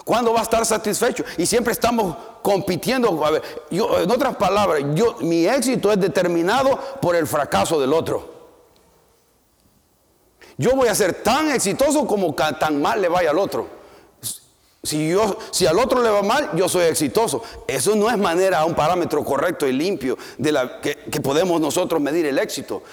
¿Cuándo 0.04 0.32
va 0.32 0.42
a 0.42 0.44
estar 0.44 0.64
satisfecho? 0.64 1.26
Y 1.36 1.48
siempre 1.48 1.74
estamos 1.74 2.16
compitiendo. 2.44 3.24
en 3.72 4.12
otras 4.12 4.36
palabras, 4.36 4.84
yo, 4.94 5.16
mi 5.22 5.48
éxito 5.48 5.92
es 5.92 6.00
determinado 6.00 6.80
por 7.02 7.16
el 7.16 7.26
fracaso 7.26 7.82
del 7.82 7.92
otro. 7.92 8.35
Yo 10.58 10.76
voy 10.76 10.88
a 10.88 10.96
ser 10.96 11.24
tan 11.24 11.52
exitoso 11.52 12.08
como 12.08 12.34
tan 12.34 12.82
mal 12.82 13.02
le 13.02 13.10
vaya 13.10 13.32
al 13.32 13.40
otro. 13.40 13.68
Si, 14.86 15.10
yo, 15.10 15.40
si 15.50 15.66
al 15.66 15.80
otro 15.80 16.04
le 16.04 16.10
va 16.12 16.22
mal, 16.22 16.52
yo 16.56 16.70
soy 16.70 16.84
exitoso. 16.84 17.42
Eso 17.68 17.96
no 17.96 18.08
es 18.10 18.18
manera, 18.20 18.64
un 18.66 18.76
parámetro 18.76 19.24
correcto 19.24 19.68
y 19.68 19.74
limpio 19.74 20.16
de 20.38 20.52
la 20.52 20.80
que, 20.80 20.96
podemos 21.22 21.60
nosotros 21.60 22.00
medir 22.00 22.28
el 22.28 22.38
éxito. 22.38 22.84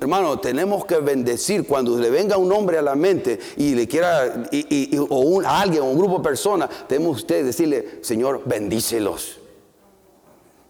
hermano, 0.00 0.40
tenemos 0.40 0.84
que 0.84 0.96
bendecir 0.96 1.64
cuando 1.64 1.96
le 1.96 2.10
venga 2.10 2.36
un 2.36 2.52
hombre 2.52 2.78
a 2.78 2.82
la 2.82 2.96
mente 2.96 3.38
y 3.56 3.76
le 3.76 3.86
quiera, 3.86 4.48
o 5.08 5.20
un, 5.20 5.46
a 5.46 5.60
alguien 5.60 5.82
o 5.82 5.86
un 5.86 5.98
grupo 5.98 6.18
de 6.18 6.24
personas, 6.24 6.68
tenemos 6.88 7.18
usted 7.18 7.44
decirle, 7.44 8.00
Señor, 8.02 8.42
bendícelos. 8.44 9.38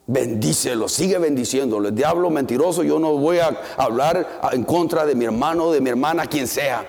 Bendícelo, 0.06 0.88
sigue 0.88 1.18
bendiciéndolo. 1.18 1.88
El 1.88 1.94
diablo 1.94 2.30
mentiroso, 2.30 2.82
yo 2.82 2.98
no 2.98 3.16
voy 3.16 3.38
a 3.38 3.60
hablar 3.76 4.40
en 4.52 4.64
contra 4.64 5.04
de 5.04 5.14
mi 5.14 5.24
hermano, 5.24 5.72
de 5.72 5.80
mi 5.80 5.90
hermana, 5.90 6.26
quien 6.26 6.46
sea. 6.46 6.86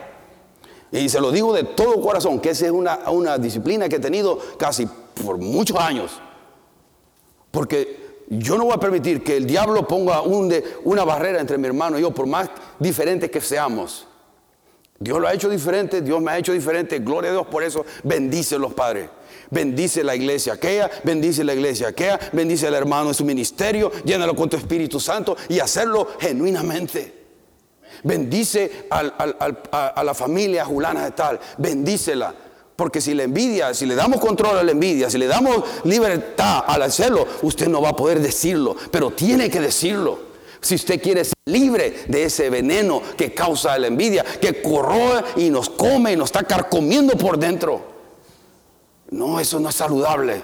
Y 0.91 1.09
se 1.09 1.19
lo 1.19 1.31
digo 1.31 1.53
de 1.53 1.63
todo 1.63 1.99
corazón, 2.01 2.39
que 2.39 2.51
esa 2.51 2.65
es 2.65 2.71
una, 2.71 3.09
una 3.09 3.37
disciplina 3.37 3.89
que 3.89 3.97
he 3.97 3.99
tenido 3.99 4.39
casi 4.57 4.87
por 5.25 5.37
muchos 5.37 5.77
años. 5.77 6.21
Porque 7.51 8.07
yo 8.29 8.57
no 8.57 8.65
voy 8.65 8.73
a 8.73 8.79
permitir 8.79 9.23
que 9.23 9.37
el 9.37 9.47
diablo 9.47 9.87
ponga 9.87 10.21
de, 10.21 10.63
una 10.83 11.03
barrera 11.03 11.39
entre 11.39 11.57
mi 11.57 11.67
hermano 11.67 11.97
y 11.97 12.01
yo, 12.01 12.11
por 12.11 12.27
más 12.27 12.49
diferentes 12.79 13.31
que 13.31 13.41
seamos. 13.41 14.06
Dios 14.99 15.19
lo 15.19 15.27
ha 15.27 15.33
hecho 15.33 15.49
diferente, 15.49 16.01
Dios 16.01 16.21
me 16.21 16.31
ha 16.31 16.37
hecho 16.37 16.53
diferente. 16.53 16.99
Gloria 16.99 17.29
a 17.29 17.33
Dios 17.33 17.47
por 17.47 17.63
eso. 17.63 17.85
Bendice 18.03 18.57
los 18.57 18.73
padres. 18.73 19.09
Bendice 19.49 20.03
la 20.03 20.15
iglesia 20.15 20.53
aquella, 20.53 20.89
bendice 21.03 21.43
la 21.43 21.53
iglesia 21.53 21.89
aquella, 21.89 22.19
bendice 22.33 22.67
al 22.67 22.75
hermano 22.75 23.09
en 23.09 23.13
su 23.13 23.23
ministerio, 23.23 23.91
llénalo 24.03 24.35
con 24.35 24.49
tu 24.49 24.57
Espíritu 24.57 24.99
Santo 24.99 25.37
y 25.47 25.59
hacerlo 25.59 26.07
genuinamente. 26.19 27.13
Bendice 28.03 28.87
a, 28.89 30.03
la 30.03 30.13
familia 30.13 30.65
Julana 30.65 31.05
de 31.05 31.11
tal, 31.11 31.39
bendícela. 31.57 32.33
Porque 32.75 33.01
si 33.01 33.15
la 33.15 33.23
envidia, 33.23 33.73
si 33.73 33.87
le 33.87 33.95
damos 33.95 34.19
control 34.19 34.59
a 34.59 34.63
la 34.63 34.71
envidia, 34.71 35.09
si 35.09 35.17
le 35.17 35.25
damos 35.25 35.63
libertad 35.85 36.63
al 36.67 36.83
hacerlo, 36.83 37.25
usted 37.41 37.67
no 37.67 37.81
va 37.81 37.89
a 37.89 37.95
poder 37.95 38.19
decirlo, 38.19 38.75
pero 38.91 39.09
tiene 39.11 39.49
que 39.49 39.59
decirlo. 39.59 40.26
Si 40.61 40.75
usted 40.75 41.01
quiere 41.01 41.23
ser 41.23 41.37
libre 41.45 42.05
de 42.07 42.23
ese 42.23 42.49
veneno 42.49 43.01
que 43.17 43.33
causa 43.33 43.77
la 43.77 43.87
envidia, 43.87 44.23
que 44.23 44.61
corroe 44.61 45.23
y 45.35 45.49
nos 45.49 45.69
come 45.69 46.13
y 46.13 46.15
nos 46.15 46.29
está 46.29 46.43
carcomiendo 46.43 47.17
por 47.17 47.37
dentro. 47.37 47.81
No, 49.09 49.39
eso 49.39 49.59
no 49.59 49.69
es 49.69 49.75
saludable. 49.75 50.41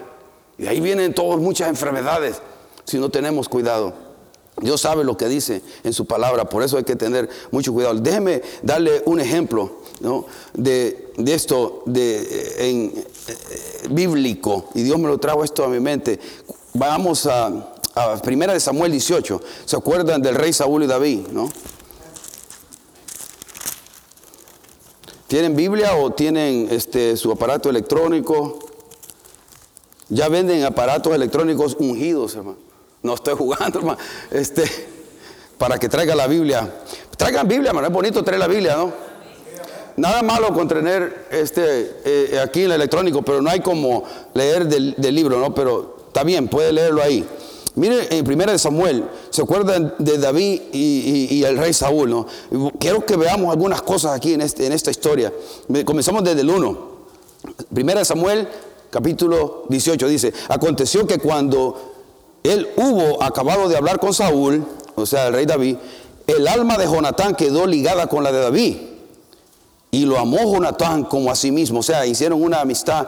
Y 0.57 0.67
ahí 0.67 0.79
vienen 0.79 1.13
todas 1.13 1.39
muchas 1.39 1.69
enfermedades 1.69 2.41
si 2.85 2.97
no 2.97 3.09
tenemos 3.09 3.49
cuidado. 3.49 3.93
Dios 4.61 4.81
sabe 4.81 5.03
lo 5.03 5.17
que 5.17 5.27
dice 5.27 5.63
en 5.83 5.93
su 5.93 6.05
palabra, 6.05 6.45
por 6.45 6.61
eso 6.61 6.77
hay 6.77 6.83
que 6.83 6.95
tener 6.95 7.27
mucho 7.51 7.73
cuidado. 7.73 7.95
Déjeme 7.95 8.41
darle 8.61 9.01
un 9.05 9.19
ejemplo 9.19 9.79
de, 10.53 11.11
esto 11.25 11.81
de, 11.87 12.69
en, 12.69 12.93
eh, 12.95 13.87
bíblico, 13.89 14.69
y 14.75 14.83
Dios 14.83 14.99
me 14.99 15.07
lo 15.07 15.17
trajo 15.17 15.43
esto 15.43 15.63
a 15.63 15.69
mi 15.69 15.79
mente. 15.79 16.19
Vamos 16.73 17.25
a, 17.25 17.72
a 17.95 18.17
Primera 18.17 18.53
de 18.53 18.59
Samuel 18.59 18.91
18. 18.91 19.41
¿Se 19.65 19.75
acuerdan 19.75 20.21
del 20.21 20.35
rey 20.35 20.53
Saúl 20.53 20.83
y 20.83 20.87
David? 20.87 21.27
¿no? 21.31 21.49
¿Tienen 25.27 25.55
Biblia 25.55 25.95
o 25.95 26.11
tienen 26.11 26.67
este, 26.71 27.17
su 27.17 27.31
aparato 27.31 27.69
electrónico? 27.69 28.59
Ya 30.09 30.29
venden 30.29 30.63
aparatos 30.63 31.13
electrónicos 31.13 31.75
ungidos, 31.79 32.35
hermano. 32.35 32.57
No 33.01 33.15
estoy 33.15 33.35
jugando, 33.37 33.79
hermano. 33.79 33.99
Este, 34.31 34.63
para 35.57 35.77
que 35.77 35.89
traiga 35.89 36.15
la 36.15 36.27
Biblia. 36.27 36.71
Traigan 37.17 37.47
Biblia, 37.47 37.69
hermano. 37.69 37.87
Es 37.87 37.93
bonito 37.93 38.23
traer 38.23 38.39
la 38.39 38.47
Biblia, 38.47 38.75
¿no? 38.75 38.93
Nada 39.95 40.23
malo 40.23 40.51
con 40.53 40.67
tener 40.67 41.27
este, 41.29 41.97
eh, 42.03 42.39
aquí 42.43 42.63
el 42.63 42.71
electrónico, 42.71 43.21
pero 43.21 43.41
no 43.43 43.49
hay 43.49 43.59
como 43.59 44.03
leer 44.33 44.67
del 44.67 45.15
libro, 45.15 45.39
¿no? 45.39 45.53
Pero 45.53 46.05
está 46.07 46.23
bien, 46.23 46.47
puede 46.47 46.73
leerlo 46.73 47.01
ahí. 47.03 47.27
Mire, 47.75 48.15
en 48.15 48.23
primera 48.23 48.51
de 48.51 48.59
Samuel, 48.59 49.05
¿se 49.31 49.41
acuerdan 49.41 49.95
de 49.97 50.19
David 50.19 50.61
y, 50.71 51.43
el 51.43 51.57
rey 51.57 51.73
Saúl? 51.73 52.09
¿no? 52.09 52.27
Quiero 52.79 53.03
que 53.03 53.15
veamos 53.15 53.51
algunas 53.51 53.81
cosas 53.81 54.15
aquí 54.15 54.33
en, 54.33 54.41
este, 54.41 54.71
esta 54.71 54.91
historia. 54.91 55.33
Comenzamos 55.83 56.23
desde 56.23 56.41
el 56.41 56.49
1. 56.49 56.93
Primera 57.73 57.99
de 57.99 58.05
Samuel, 58.05 58.47
capítulo 58.91 59.65
18, 59.69 60.07
dice, 60.07 60.33
aconteció 60.49 61.07
que 61.07 61.17
cuando 61.17 61.93
él 62.43 62.69
hubo 62.77 63.23
acabado 63.23 63.67
de 63.67 63.75
hablar 63.75 63.99
con 63.99 64.13
Saúl, 64.13 64.63
o 64.95 65.05
sea, 65.07 65.27
el 65.27 65.33
rey 65.33 65.45
David, 65.47 65.77
el 66.27 66.47
alma 66.47 66.77
de 66.77 66.85
Jonatán 66.85 67.35
quedó 67.35 67.65
ligada 67.65 68.07
con 68.07 68.23
la 68.23 68.31
de 68.31 68.39
David. 68.39 68.77
Y 69.89 70.05
lo 70.05 70.19
amó 70.19 70.37
Jonatán 70.51 71.03
como 71.03 71.31
a 71.31 71.35
sí 71.35 71.51
mismo. 71.51 71.79
O 71.79 71.83
sea, 71.83 72.05
hicieron 72.05 72.41
una 72.41 72.61
amistad 72.61 73.07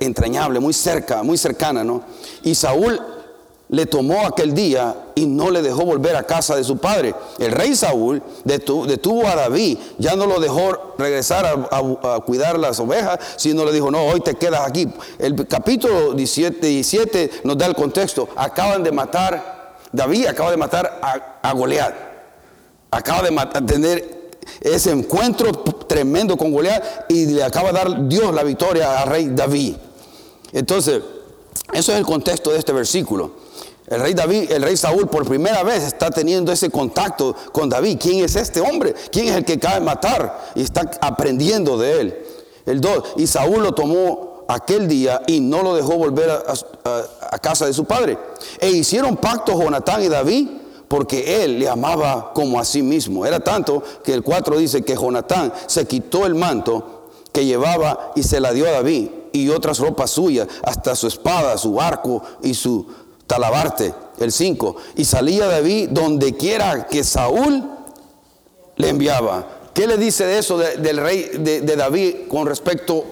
entrañable, 0.00 0.60
muy 0.60 0.72
cerca, 0.72 1.22
muy 1.22 1.36
cercana, 1.38 1.84
¿no? 1.84 2.02
Y 2.42 2.54
Saúl 2.54 3.00
le 3.68 3.86
tomó 3.86 4.26
aquel 4.26 4.54
día 4.54 4.94
y 5.14 5.26
no 5.26 5.50
le 5.50 5.60
dejó 5.62 5.84
volver 5.84 6.16
a 6.16 6.22
casa 6.22 6.56
de 6.56 6.64
su 6.64 6.78
padre. 6.78 7.14
El 7.38 7.52
rey 7.52 7.74
Saúl 7.74 8.22
detuvo, 8.44 9.26
a 9.26 9.36
David, 9.36 9.78
ya 9.98 10.16
no 10.16 10.26
lo 10.26 10.40
dejó 10.40 10.94
regresar 10.96 11.68
a, 11.70 12.20
cuidar 12.20 12.58
las 12.58 12.80
ovejas, 12.80 13.18
sino 13.36 13.64
le 13.64 13.72
dijo, 13.72 13.90
no, 13.90 14.04
hoy 14.06 14.20
te 14.20 14.34
quedas 14.34 14.62
aquí. 14.66 14.88
El 15.18 15.46
capítulo 15.46 16.14
17, 16.14 16.66
17 16.66 17.30
nos 17.44 17.58
da 17.58 17.66
el 17.66 17.74
contexto. 17.74 18.28
Acaban 18.36 18.82
de 18.82 18.92
matar, 18.92 19.76
David 19.92 20.26
acaba 20.26 20.50
de 20.50 20.56
matar 20.56 21.00
a, 21.02 21.38
a 21.42 21.52
Goliat. 21.52 21.94
Acaba 22.90 23.28
de 23.28 23.60
tener 23.66 24.18
ese 24.62 24.92
encuentro 24.92 25.52
tremendo 25.86 26.38
con 26.38 26.52
Goliat 26.52 27.10
y 27.10 27.26
le 27.26 27.44
acaba 27.44 27.70
de 27.70 27.78
dar 27.78 28.08
Dios 28.08 28.34
la 28.34 28.42
victoria 28.42 29.02
al 29.02 29.08
rey 29.08 29.28
David. 29.30 29.76
Entonces, 30.52 31.02
eso 31.74 31.92
es 31.92 31.98
el 31.98 32.06
contexto 32.06 32.50
de 32.50 32.58
este 32.58 32.72
versículo. 32.72 33.47
El 33.90 34.00
rey 34.00 34.14
David, 34.14 34.50
el 34.52 34.62
rey 34.62 34.76
Saúl 34.76 35.08
por 35.08 35.26
primera 35.26 35.62
vez 35.62 35.82
está 35.82 36.10
teniendo 36.10 36.52
ese 36.52 36.70
contacto 36.70 37.34
con 37.52 37.68
David. 37.68 37.98
¿Quién 38.00 38.24
es 38.24 38.36
este 38.36 38.60
hombre? 38.60 38.94
¿Quién 39.10 39.28
es 39.28 39.36
el 39.36 39.44
que 39.44 39.58
cabe 39.58 39.80
matar? 39.80 40.52
Y 40.54 40.62
está 40.62 40.90
aprendiendo 41.00 41.78
de 41.78 42.00
él. 42.00 42.26
El 42.66 42.80
dos, 42.80 43.02
y 43.16 43.26
Saúl 43.26 43.62
lo 43.62 43.72
tomó 43.72 44.44
aquel 44.48 44.88
día 44.88 45.22
y 45.26 45.40
no 45.40 45.62
lo 45.62 45.74
dejó 45.74 45.96
volver 45.96 46.30
a, 46.30 47.38
casa 47.38 47.66
de 47.66 47.72
su 47.72 47.84
padre. 47.84 48.18
E 48.60 48.68
hicieron 48.70 49.16
pacto 49.16 49.52
Jonatán 49.52 50.02
y 50.02 50.08
David 50.08 50.48
porque 50.86 51.44
él 51.44 51.58
le 51.58 51.68
amaba 51.68 52.32
como 52.34 52.58
a 52.58 52.64
sí 52.64 52.82
mismo. 52.82 53.24
Era 53.24 53.40
tanto 53.40 53.82
que 54.02 54.12
el 54.12 54.22
4 54.22 54.58
dice 54.58 54.82
que 54.82 54.96
Jonatán 54.96 55.52
se 55.66 55.86
quitó 55.86 56.26
el 56.26 56.34
manto 56.34 57.08
que 57.32 57.44
llevaba 57.44 58.12
y 58.16 58.22
se 58.22 58.40
la 58.40 58.52
dio 58.52 58.66
a 58.66 58.72
David 58.72 59.10
y 59.32 59.50
otras 59.50 59.78
ropas 59.78 60.10
suyas, 60.10 60.48
hasta 60.62 60.96
su 60.96 61.06
espada, 61.06 61.56
su 61.58 61.80
arco 61.80 62.22
y 62.42 62.54
su 62.54 62.86
talabarte, 63.28 63.94
el 64.18 64.32
5. 64.32 64.76
Y 64.96 65.04
salía 65.04 65.46
David 65.46 65.90
donde 65.92 66.36
quiera 66.36 66.88
que 66.88 67.04
Saúl 67.04 67.62
le 68.74 68.88
enviaba. 68.88 69.46
¿Qué 69.72 69.86
le 69.86 69.96
dice 69.96 70.24
de 70.24 70.38
eso 70.38 70.58
del 70.58 70.96
rey 70.96 71.30
de, 71.38 71.76
David 71.76 72.26
con 72.28 72.48
respecto 72.48 73.04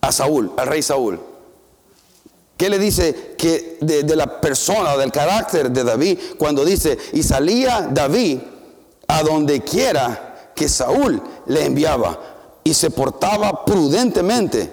a 0.00 0.10
Saúl, 0.10 0.52
al 0.56 0.66
rey 0.66 0.82
Saúl? 0.82 1.20
¿Qué 2.56 2.70
le 2.70 2.78
dice 2.78 3.34
que 3.36 3.76
de, 3.80 4.04
de 4.04 4.16
la 4.16 4.40
persona, 4.40 4.96
del 4.96 5.10
carácter 5.10 5.70
de 5.70 5.84
David, 5.84 6.18
cuando 6.38 6.64
dice, 6.64 6.96
y 7.12 7.22
salía 7.22 7.88
David 7.90 8.38
a 9.08 9.22
donde 9.22 9.60
quiera 9.62 10.52
que 10.54 10.68
Saúl 10.68 11.20
le 11.46 11.66
enviaba 11.66 12.18
y 12.62 12.72
se 12.72 12.90
portaba 12.90 13.64
prudentemente? 13.64 14.72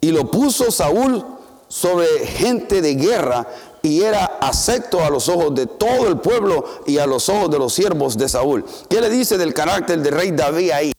Y 0.00 0.10
lo 0.10 0.30
puso 0.30 0.70
Saúl 0.70 1.35
sobre 1.68 2.06
gente 2.26 2.80
de 2.80 2.94
guerra 2.94 3.46
y 3.82 4.02
era 4.02 4.38
acepto 4.40 5.04
a 5.04 5.10
los 5.10 5.28
ojos 5.28 5.54
de 5.54 5.66
todo 5.66 6.08
el 6.08 6.18
pueblo 6.18 6.64
y 6.86 6.98
a 6.98 7.06
los 7.06 7.28
ojos 7.28 7.50
de 7.50 7.58
los 7.58 7.72
siervos 7.72 8.18
de 8.18 8.28
Saúl. 8.28 8.64
¿Qué 8.88 9.00
le 9.00 9.08
dice 9.08 9.38
del 9.38 9.54
carácter 9.54 10.00
del 10.00 10.14
rey 10.14 10.32
David 10.32 10.70
ahí? 10.70 10.92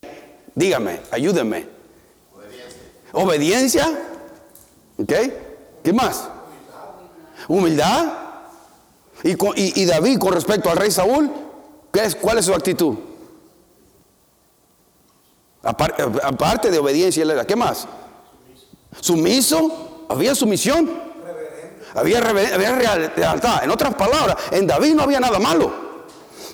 Dígame, 0.55 1.01
ayúdenme. 1.11 1.67
Obediencia. 3.13 3.87
¿Ok? 4.97 5.13
¿Qué 5.83 5.93
más? 5.93 6.29
Humildad. 7.47 8.13
¿Y, 9.23 9.85
David 9.85 10.19
con 10.19 10.33
respecto 10.33 10.69
al 10.69 10.77
rey 10.77 10.91
Saúl? 10.91 11.29
¿qué 11.91 12.05
es, 12.05 12.15
¿Cuál 12.15 12.37
es 12.37 12.45
su 12.45 12.53
actitud? 12.53 12.95
Aparte, 15.63 16.71
de 16.71 16.77
obediencia, 16.77 17.45
¿qué 17.45 17.55
más? 17.55 17.87
Sumiso 19.01 19.86
había 20.09 20.35
sumisión, 20.35 20.89
había, 21.93 22.19
había 22.19 22.95
lealtad. 23.15 23.63
En 23.63 23.71
otras 23.71 23.95
palabras, 23.95 24.37
en 24.51 24.67
David 24.67 24.93
no 24.93 25.03
había 25.03 25.19
nada 25.19 25.39
malo. 25.39 25.87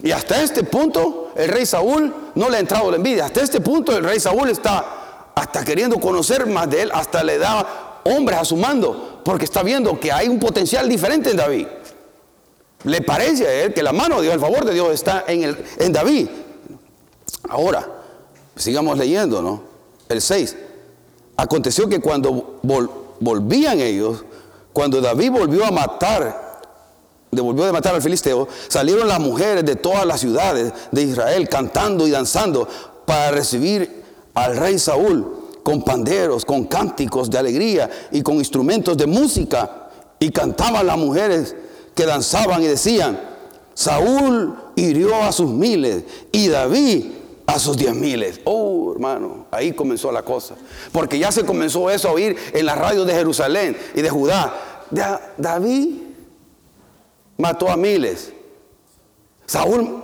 Y 0.02 0.12
hasta 0.12 0.42
este 0.42 0.63
punto, 0.63 1.32
el 1.36 1.50
rey 1.50 1.66
Saúl 1.66 2.13
no 2.36 2.50
le 2.50 2.58
ha 2.58 2.60
entrado 2.60 2.92
la 2.92 2.98
envidia. 2.98 3.26
Hasta 3.26 3.42
este 3.42 3.62
punto, 3.62 3.96
el 3.96 4.04
rey 4.04 4.20
Saúl 4.20 4.50
está 4.50 5.32
hasta 5.36 5.63
queriendo 5.63 6.00
conocer 6.00 6.46
más 6.46 6.70
de 6.70 6.84
él, 6.84 6.92
hasta 6.94 7.24
le 7.24 7.38
da 7.38 8.02
hombres 8.04 8.38
a 8.38 8.46
su 8.46 8.58
mando, 8.58 9.22
porque 9.24 9.46
está 9.46 9.63
viendo 9.63 10.00
que 10.00 10.12
hay 10.12 10.28
un 10.28 10.39
potencial 10.39 10.89
diferente 10.89 11.32
en 11.32 11.38
David. 11.38 11.68
Le 12.84 13.02
parece 13.02 13.48
a 13.48 13.54
él 13.63 13.74
que 13.74 13.82
la 13.82 13.94
mano 13.94 14.18
de 14.18 14.24
Dios, 14.24 14.34
el 14.34 14.42
favor 14.42 14.66
de 14.66 14.74
Dios 14.74 14.89
está 14.92 15.24
en, 15.28 15.44
el, 15.44 15.66
en 15.80 15.94
David. 15.94 16.28
Ahora, 17.50 17.88
sigamos 18.56 18.98
leyendo, 18.98 19.42
¿no? 19.42 19.63
El 20.10 20.22
6. 20.22 20.58
Aconteció 21.38 21.88
que 21.88 22.02
cuando 22.02 22.60
volvían 23.24 23.80
ellos, 23.80 24.24
cuando 24.72 25.02
David 25.02 25.32
volvió 25.32 25.66
a 25.66 25.72
matar, 25.72 26.62
devolvió 27.32 27.66
de 27.66 27.72
matar 27.72 27.96
al 27.96 28.02
filisteo, 28.02 28.48
salieron 28.68 29.08
las 29.08 29.20
mujeres 29.20 29.66
de 29.66 29.76
todas 29.76 30.06
las 30.06 30.20
ciudades 30.20 30.74
de 30.92 31.04
Israel 31.04 31.48
cantando 31.50 32.08
y 32.08 32.12
danzando 32.12 32.68
para 33.06 33.32
recibir 33.32 34.04
al 34.34 34.58
rey 34.58 34.80
Saúl 34.80 35.44
con 35.64 35.84
panderos, 35.84 36.44
con 36.44 36.66
cánticos 36.66 37.30
de 37.30 37.38
alegría 37.38 37.90
y 38.12 38.22
con 38.22 38.36
instrumentos 38.36 38.98
de 38.98 39.08
música. 39.08 39.90
Y 40.20 40.30
cantaban 40.30 40.88
las 40.88 40.98
mujeres 40.98 41.56
que 41.96 42.06
danzaban 42.06 42.64
y 42.64 42.68
decían, 42.68 43.20
Saúl 43.74 44.56
hirió 44.76 45.16
a 45.24 45.32
sus 45.32 45.50
miles 45.50 46.04
y 46.32 46.48
David 46.48 47.06
a 47.45 47.60
sus 47.60 47.77
diez 47.77 47.93
miles. 47.93 48.39
Oh, 48.45 48.93
hermano, 48.93 49.47
ahí 49.51 49.73
comenzó 49.73 50.12
la 50.12 50.23
cosa. 50.23 50.56
Porque 50.91 51.19
ya 51.19 51.32
se 51.32 51.45
comenzó 51.45 51.89
eso 51.89 52.10
a 52.10 52.12
oír 52.12 52.38
en 52.53 52.65
las 52.65 52.77
radios 52.77 53.06
de 53.06 53.13
Jerusalén 53.13 53.77
y 53.93 54.01
de 54.01 54.10
Judá. 54.10 54.53
David 55.38 55.97
mató 57.38 57.69
a 57.69 57.77
miles. 57.77 58.32
Saúl, 59.45 60.03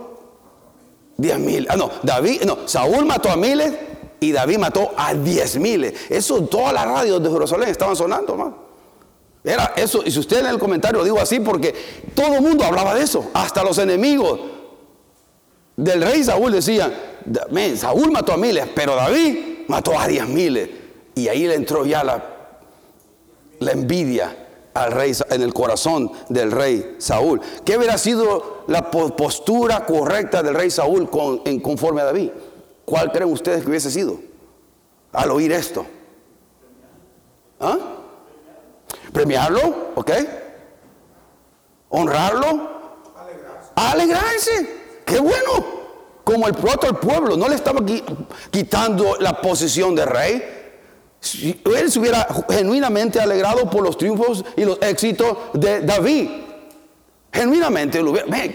diez 1.16 1.38
mil. 1.38 1.66
Ah, 1.70 1.76
no, 1.76 1.90
David, 2.02 2.42
no, 2.42 2.68
Saúl 2.68 3.06
mató 3.06 3.30
a 3.30 3.36
miles 3.36 3.72
y 4.20 4.32
David 4.32 4.58
mató 4.58 4.92
a 4.96 5.14
diez 5.14 5.56
miles. 5.56 5.94
Eso 6.10 6.42
todas 6.42 6.72
las 6.72 6.84
radios 6.84 7.22
de 7.22 7.30
Jerusalén 7.30 7.68
estaban 7.68 7.96
sonando, 7.96 8.32
hermano. 8.32 8.70
Era 9.42 9.72
eso, 9.74 10.02
y 10.04 10.10
si 10.10 10.18
usted 10.18 10.40
en 10.40 10.46
el 10.46 10.58
comentario 10.58 10.98
lo 10.98 11.04
digo 11.04 11.18
así 11.18 11.40
porque 11.40 11.74
todo 12.14 12.34
el 12.34 12.42
mundo 12.42 12.62
hablaba 12.62 12.94
de 12.94 13.02
eso, 13.02 13.30
hasta 13.32 13.64
los 13.64 13.78
enemigos 13.78 14.38
del 15.80 16.02
rey 16.02 16.22
Saúl 16.22 16.52
decían, 16.52 16.92
Saúl 17.76 18.10
mató 18.10 18.34
a 18.34 18.36
miles, 18.36 18.68
pero 18.74 18.94
David 18.94 19.64
mató 19.66 19.98
a 19.98 20.06
diez 20.06 20.28
miles. 20.28 20.68
Y 21.14 21.26
ahí 21.28 21.46
le 21.46 21.54
entró 21.54 21.86
ya 21.86 22.04
la, 22.04 22.22
envidia 23.60 24.36
al 24.74 24.92
rey 24.92 25.12
en 25.30 25.42
el 25.42 25.54
corazón 25.54 26.12
del 26.28 26.52
rey 26.52 26.96
Saúl. 26.98 27.40
¿Qué 27.64 27.78
hubiera 27.78 27.96
sido 27.96 28.64
la 28.66 28.90
postura 28.90 29.86
correcta 29.86 30.42
del 30.42 30.54
rey 30.54 30.70
Saúl 30.70 31.08
en 31.46 31.60
conforme 31.60 32.02
a 32.02 32.04
David? 32.04 32.30
¿Cuál 32.84 33.10
creen 33.10 33.32
ustedes 33.32 33.62
que 33.62 33.70
hubiese 33.70 33.90
sido 33.90 34.20
al 35.12 35.30
oír 35.30 35.50
esto? 35.52 35.86
¿Ah? 37.58 37.78
¿Premiarlo? 39.12 39.92
¿Ok? 39.94 40.10
¿Honrarlo? 41.88 42.68
Alegrarse. 43.74 44.79
¡Qué 45.10 45.20
bueno! 45.20 45.80
como 46.30 46.46
el 46.46 46.54
otro 46.54 47.00
pueblo 47.00 47.36
no 47.36 47.48
le 47.48 47.56
estaba 47.56 47.80
quitando 48.50 49.16
la 49.18 49.40
posición 49.40 49.96
de 49.96 50.06
rey. 50.06 50.56
Si 51.18 51.60
él 51.76 51.90
se 51.90 51.98
hubiera 51.98 52.26
genuinamente 52.48 53.20
alegrado 53.20 53.68
por 53.68 53.82
los 53.82 53.98
triunfos 53.98 54.44
y 54.56 54.64
los 54.64 54.78
éxitos 54.80 55.36
de 55.54 55.80
David. 55.80 56.30
Genuinamente, 57.32 58.00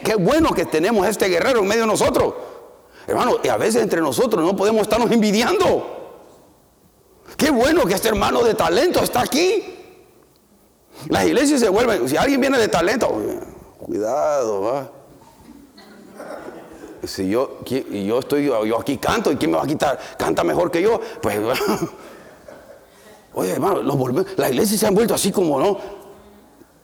qué 0.04 0.16
bueno 0.16 0.52
que 0.52 0.66
tenemos 0.66 1.06
este 1.08 1.28
guerrero 1.28 1.60
en 1.60 1.68
medio 1.68 1.82
de 1.82 1.88
nosotros. 1.88 2.34
Hermano, 3.08 3.38
y 3.44 3.50
a 3.50 3.58
veces 3.58 3.84
entre 3.84 4.02
nosotros 4.02 4.44
no 4.44 4.56
podemos 4.56 4.82
estarnos 4.84 5.12
envidiando. 5.12 5.92
Qué 7.38 7.52
bueno 7.52 7.86
que 7.86 7.94
este 7.94 8.08
hermano 8.08 8.42
de 8.44 8.54
talento 8.54 9.02
está 9.02 9.22
aquí. 9.22 9.64
Las 11.10 11.26
iglesias 11.26 11.60
se 11.60 11.70
vuelven, 11.70 12.08
si 12.08 12.16
alguien 12.16 12.40
viene 12.40 12.58
de 12.58 12.70
talento, 12.70 13.22
cuidado, 13.80 14.62
va 14.62 14.95
si 17.08 17.30
yo, 17.30 17.60
yo 17.66 18.20
estoy, 18.20 18.46
yo 18.46 18.80
aquí 18.80 18.98
canto, 18.98 19.32
¿y 19.32 19.36
quién 19.36 19.52
me 19.52 19.58
va 19.58 19.64
a 19.64 19.68
quitar? 19.68 20.00
Canta 20.18 20.44
mejor 20.44 20.72
que 20.72 20.82
yo. 20.82 21.00
Pues, 21.22 21.38
oye, 23.34 23.52
hermano, 23.52 23.82
las 24.38 24.52
iglesias 24.52 24.80
se 24.80 24.88
han 24.88 24.96
vuelto 24.96 25.14
así 25.14 25.32
como, 25.32 25.60
¿no? 25.60 26.06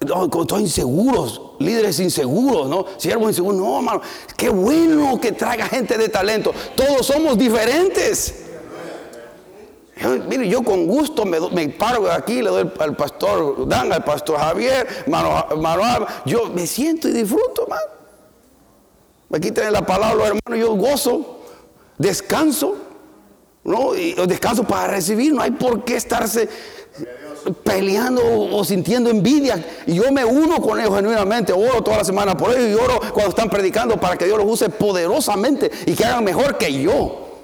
todos 0.05 0.60
inseguros, 0.60 1.41
líderes 1.60 1.99
inseguros, 1.99 2.67
¿no? 2.67 2.86
Siervos 2.97 3.29
inseguros. 3.29 3.60
No, 3.60 3.77
hermano, 3.77 4.01
qué 4.36 4.49
bueno 4.49 5.19
que 5.21 5.31
traiga 5.31 5.67
gente 5.67 5.97
de 5.97 6.10
talento. 6.10 6.51
Todos 6.75 7.05
somos 7.05 7.38
diferentes. 7.38 8.45
Mire, 10.27 10.49
yo 10.49 10.63
con 10.63 10.88
gusto 10.88 11.25
me, 11.25 11.69
paro 11.69 12.12
aquí, 12.12 12.41
le 12.41 12.49
doy 12.49 12.71
al 12.79 12.95
pastor 12.95 13.67
Dan, 13.67 13.93
al 13.93 14.03
pastor 14.03 14.39
Javier, 14.39 14.88
Manuel, 15.07 16.05
yo 16.25 16.49
me 16.49 16.65
siento 16.65 17.07
y 17.07 17.12
disfruto, 17.12 17.63
hermano. 17.63 18.00
Aquí 19.34 19.52
tienen 19.52 19.74
la 19.74 19.86
palabra 19.86 20.15
los 20.15 20.28
hermanos, 20.28 20.60
yo 20.60 20.76
gozo, 20.76 21.39
descanso, 21.98 22.76
¿no? 23.63 23.96
Y 23.96 24.13
descanso 24.28 24.63
para 24.63 24.88
recibir, 24.88 25.34
no 25.34 25.41
hay 25.41 25.52
por 25.52 25.84
qué 25.86 25.96
estarse 25.96 26.50
peleando 27.63 28.22
o 28.24 28.63
sintiendo 28.63 29.10
envidia. 29.10 29.63
Y 29.88 29.96
yo 29.96 30.12
me 30.12 30.26
uno 30.26 30.62
con 30.62 30.80
ellos 30.80 30.96
genuinamente, 30.96 31.54
oro 31.54 31.82
toda 31.82 31.98
la 31.98 32.04
semana 32.04 32.36
por 32.36 32.52
ellos 32.52 32.70
y 32.70 32.84
oro 32.84 33.00
cuando 33.13 33.30
están 33.30 33.50
predicando 33.50 34.00
para 34.00 34.17
que 34.17 34.26
Dios 34.26 34.38
los 34.38 34.48
use 34.48 34.70
poderosamente 34.70 35.72
y 35.86 35.94
que 35.94 36.06
hagan 36.06 36.24
mejor 36.24 36.58
que 36.58 36.82
yo. 36.82 37.41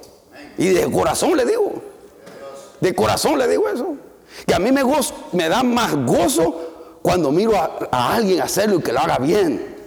Y 0.56 0.68
de 0.68 0.90
corazón 0.90 1.36
le 1.36 1.44
digo, 1.44 1.82
de 2.80 2.94
corazón 2.94 3.38
le 3.38 3.48
digo 3.48 3.68
eso. 3.68 3.96
Que 4.46 4.54
a 4.54 4.58
mí 4.58 4.70
me, 4.72 4.82
me 5.32 5.48
da 5.48 5.62
más 5.62 5.94
gozo 6.04 6.98
cuando 7.02 7.32
miro 7.32 7.56
a, 7.56 8.14
alguien 8.14 8.42
hacerlo 8.42 8.78
y 8.78 8.82
que 8.82 8.92
lo 8.92 9.00
haga 9.00 9.18
bien. 9.18 9.77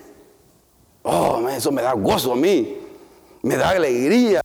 Oh, 1.04 1.48
eso 1.50 1.72
me 1.72 1.82
da 1.82 1.94
gozo 1.94 2.34
a 2.34 2.36
mí, 2.36 2.78
me 3.42 3.58
da 3.58 3.70
alegría, 3.70 4.42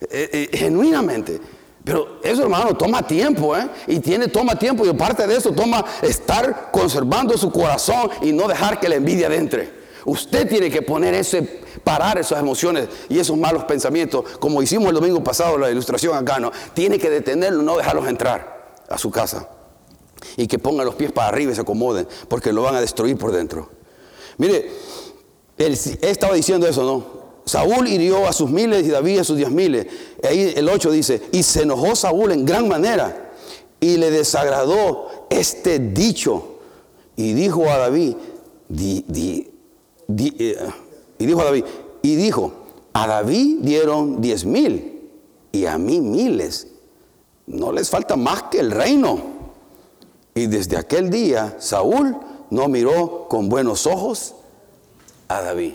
eh, 0.00 0.48
eh, 0.50 0.56
genuinamente. 0.56 1.40
Pero 1.84 2.20
eso, 2.22 2.42
hermano, 2.42 2.76
toma 2.76 3.06
tiempo, 3.06 3.56
¿eh? 3.56 3.68
Y 3.86 4.00
tiene, 4.00 4.28
toma 4.28 4.58
tiempo. 4.58 4.84
Y 4.84 4.90
aparte 4.90 5.26
de 5.26 5.36
eso, 5.36 5.52
toma 5.52 5.84
estar 6.02 6.70
conservando 6.70 7.36
su 7.38 7.50
corazón 7.50 8.10
y 8.22 8.32
no 8.32 8.46
dejar 8.48 8.78
que 8.78 8.88
la 8.88 8.96
envidia 8.96 9.32
entre. 9.34 9.80
Usted 10.04 10.48
tiene 10.48 10.70
que 10.70 10.82
poner 10.82 11.14
ese, 11.14 11.42
parar 11.84 12.18
esas 12.18 12.38
emociones 12.38 12.88
y 13.08 13.18
esos 13.18 13.36
malos 13.36 13.64
pensamientos, 13.64 14.24
como 14.38 14.62
hicimos 14.62 14.88
el 14.88 14.94
domingo 14.94 15.22
pasado, 15.22 15.58
la 15.58 15.70
ilustración 15.70 16.16
acá, 16.16 16.38
¿no? 16.38 16.50
Tiene 16.74 16.98
que 16.98 17.10
detenerlo, 17.10 17.62
no 17.62 17.76
dejarlos 17.76 18.08
entrar 18.08 18.78
a 18.88 18.98
su 18.98 19.10
casa. 19.10 19.48
Y 20.36 20.46
que 20.46 20.58
pongan 20.58 20.86
los 20.86 20.94
pies 20.94 21.12
para 21.12 21.28
arriba 21.28 21.52
y 21.52 21.54
se 21.54 21.62
acomoden, 21.62 22.06
porque 22.28 22.52
lo 22.52 22.62
van 22.62 22.76
a 22.76 22.80
destruir 22.80 23.16
por 23.16 23.32
dentro. 23.32 23.70
Mire, 24.36 24.70
él, 25.60 25.78
estaba 26.00 26.34
diciendo 26.34 26.66
eso, 26.66 26.82
¿no? 26.82 27.20
Saúl 27.44 27.88
hirió 27.88 28.26
a 28.26 28.32
sus 28.32 28.50
miles 28.50 28.86
y 28.86 28.90
David 28.90 29.18
a 29.18 29.24
sus 29.24 29.36
diez 29.36 29.50
miles. 29.50 29.86
Ahí 30.26 30.52
el 30.56 30.68
8 30.68 30.90
dice, 30.90 31.22
y 31.32 31.42
se 31.42 31.62
enojó 31.62 31.94
Saúl 31.94 32.32
en 32.32 32.44
gran 32.44 32.68
manera 32.68 33.32
y 33.78 33.96
le 33.96 34.10
desagradó 34.10 35.26
este 35.28 35.78
dicho. 35.78 36.58
Y 37.16 37.32
dijo 37.34 37.68
a 37.68 37.76
David, 37.78 38.14
eh, 38.78 39.44
y 41.18 41.26
dijo 41.26 41.40
a 41.40 41.44
David, 41.44 41.64
y 42.02 42.14
dijo, 42.14 42.52
a 42.92 43.06
David 43.06 43.58
dieron 43.60 44.20
diez 44.20 44.44
mil 44.44 45.10
y 45.52 45.66
a 45.66 45.76
mí 45.76 46.00
miles. 46.00 46.68
No 47.46 47.72
les 47.72 47.90
falta 47.90 48.16
más 48.16 48.44
que 48.44 48.60
el 48.60 48.70
reino. 48.70 49.40
Y 50.34 50.46
desde 50.46 50.76
aquel 50.76 51.10
día 51.10 51.56
Saúl 51.58 52.16
no 52.50 52.68
miró 52.68 53.26
con 53.28 53.48
buenos 53.48 53.86
ojos 53.86 54.36
a 55.30 55.42
David. 55.42 55.74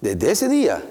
Desde 0.00 0.30
ese 0.30 0.48
día, 0.48 0.82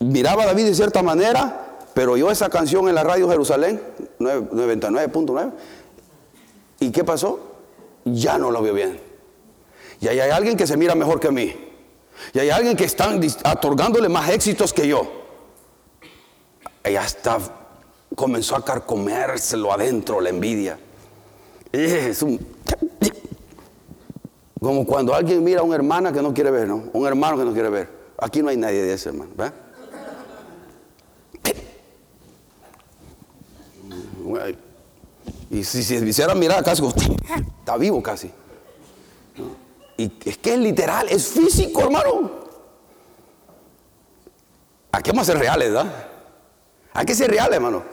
miraba 0.00 0.42
a 0.42 0.46
David 0.46 0.66
de 0.66 0.74
cierta 0.74 1.02
manera, 1.02 1.78
pero 1.94 2.12
oyó 2.12 2.30
esa 2.30 2.48
canción 2.48 2.88
en 2.88 2.94
la 2.94 3.04
radio 3.04 3.28
Jerusalén, 3.28 3.80
99.9. 4.18 5.52
¿Y 6.80 6.90
qué 6.90 7.04
pasó? 7.04 7.40
Ya 8.04 8.36
no 8.36 8.50
lo 8.50 8.62
vio 8.62 8.74
bien. 8.74 9.00
Y 10.00 10.08
hay 10.08 10.18
alguien 10.18 10.56
que 10.56 10.66
se 10.66 10.76
mira 10.76 10.94
mejor 10.94 11.20
que 11.20 11.30
mí. 11.30 11.54
Y 12.32 12.38
hay 12.38 12.50
alguien 12.50 12.76
que 12.76 12.84
está 12.84 13.10
otorgándole 13.52 14.08
más 14.08 14.28
éxitos 14.30 14.72
que 14.72 14.88
yo. 14.88 15.10
Ella 16.82 17.04
está, 17.04 17.38
comenzó 18.14 18.56
a 18.56 18.64
carcomérselo 18.64 19.72
adentro 19.72 20.20
la 20.20 20.30
envidia. 20.30 20.78
Es 21.72 22.22
un, 22.22 22.38
como 24.66 24.84
cuando 24.84 25.14
alguien 25.14 25.44
mira 25.44 25.60
a 25.60 25.62
una 25.62 25.76
hermana 25.76 26.12
que 26.12 26.20
no 26.20 26.34
quiere 26.34 26.50
ver, 26.50 26.66
¿no? 26.66 26.84
Un 26.92 27.06
hermano 27.06 27.38
que 27.38 27.44
no 27.44 27.52
quiere 27.52 27.70
ver. 27.70 27.88
Aquí 28.18 28.42
no 28.42 28.48
hay 28.48 28.56
nadie 28.56 28.82
de 28.82 28.94
ese, 28.94 29.10
hermano. 29.10 29.30
¿verdad? 29.36 29.54
Y 35.50 35.62
si 35.62 35.84
se 35.84 35.94
hiciera 36.04 36.34
mirar 36.34 36.64
casi, 36.64 36.82
está 37.58 37.76
vivo 37.76 38.02
casi. 38.02 38.30
Y 39.96 40.12
es 40.24 40.36
que 40.38 40.54
es 40.54 40.58
literal, 40.58 41.06
es 41.08 41.28
físico, 41.28 41.82
hermano. 41.82 42.30
Aquí 44.90 45.10
vamos 45.10 45.28
a 45.28 45.32
ser 45.32 45.40
reales, 45.40 45.72
¿verdad? 45.72 45.92
Hay 46.92 47.06
que 47.06 47.14
ser 47.14 47.30
reales, 47.30 47.54
hermano. 47.54 47.84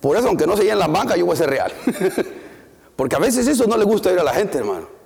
Por 0.00 0.16
eso, 0.16 0.28
aunque 0.28 0.46
no 0.46 0.56
se 0.56 0.70
en 0.70 0.78
la 0.78 0.86
banca, 0.86 1.16
yo 1.16 1.26
voy 1.26 1.34
a 1.34 1.36
ser 1.36 1.50
real. 1.50 1.72
Porque 2.96 3.16
a 3.16 3.18
veces 3.18 3.46
eso 3.48 3.66
no 3.66 3.76
le 3.76 3.84
gusta 3.84 4.12
ir 4.12 4.20
a 4.20 4.24
la 4.24 4.32
gente, 4.32 4.58
hermano. 4.58 4.99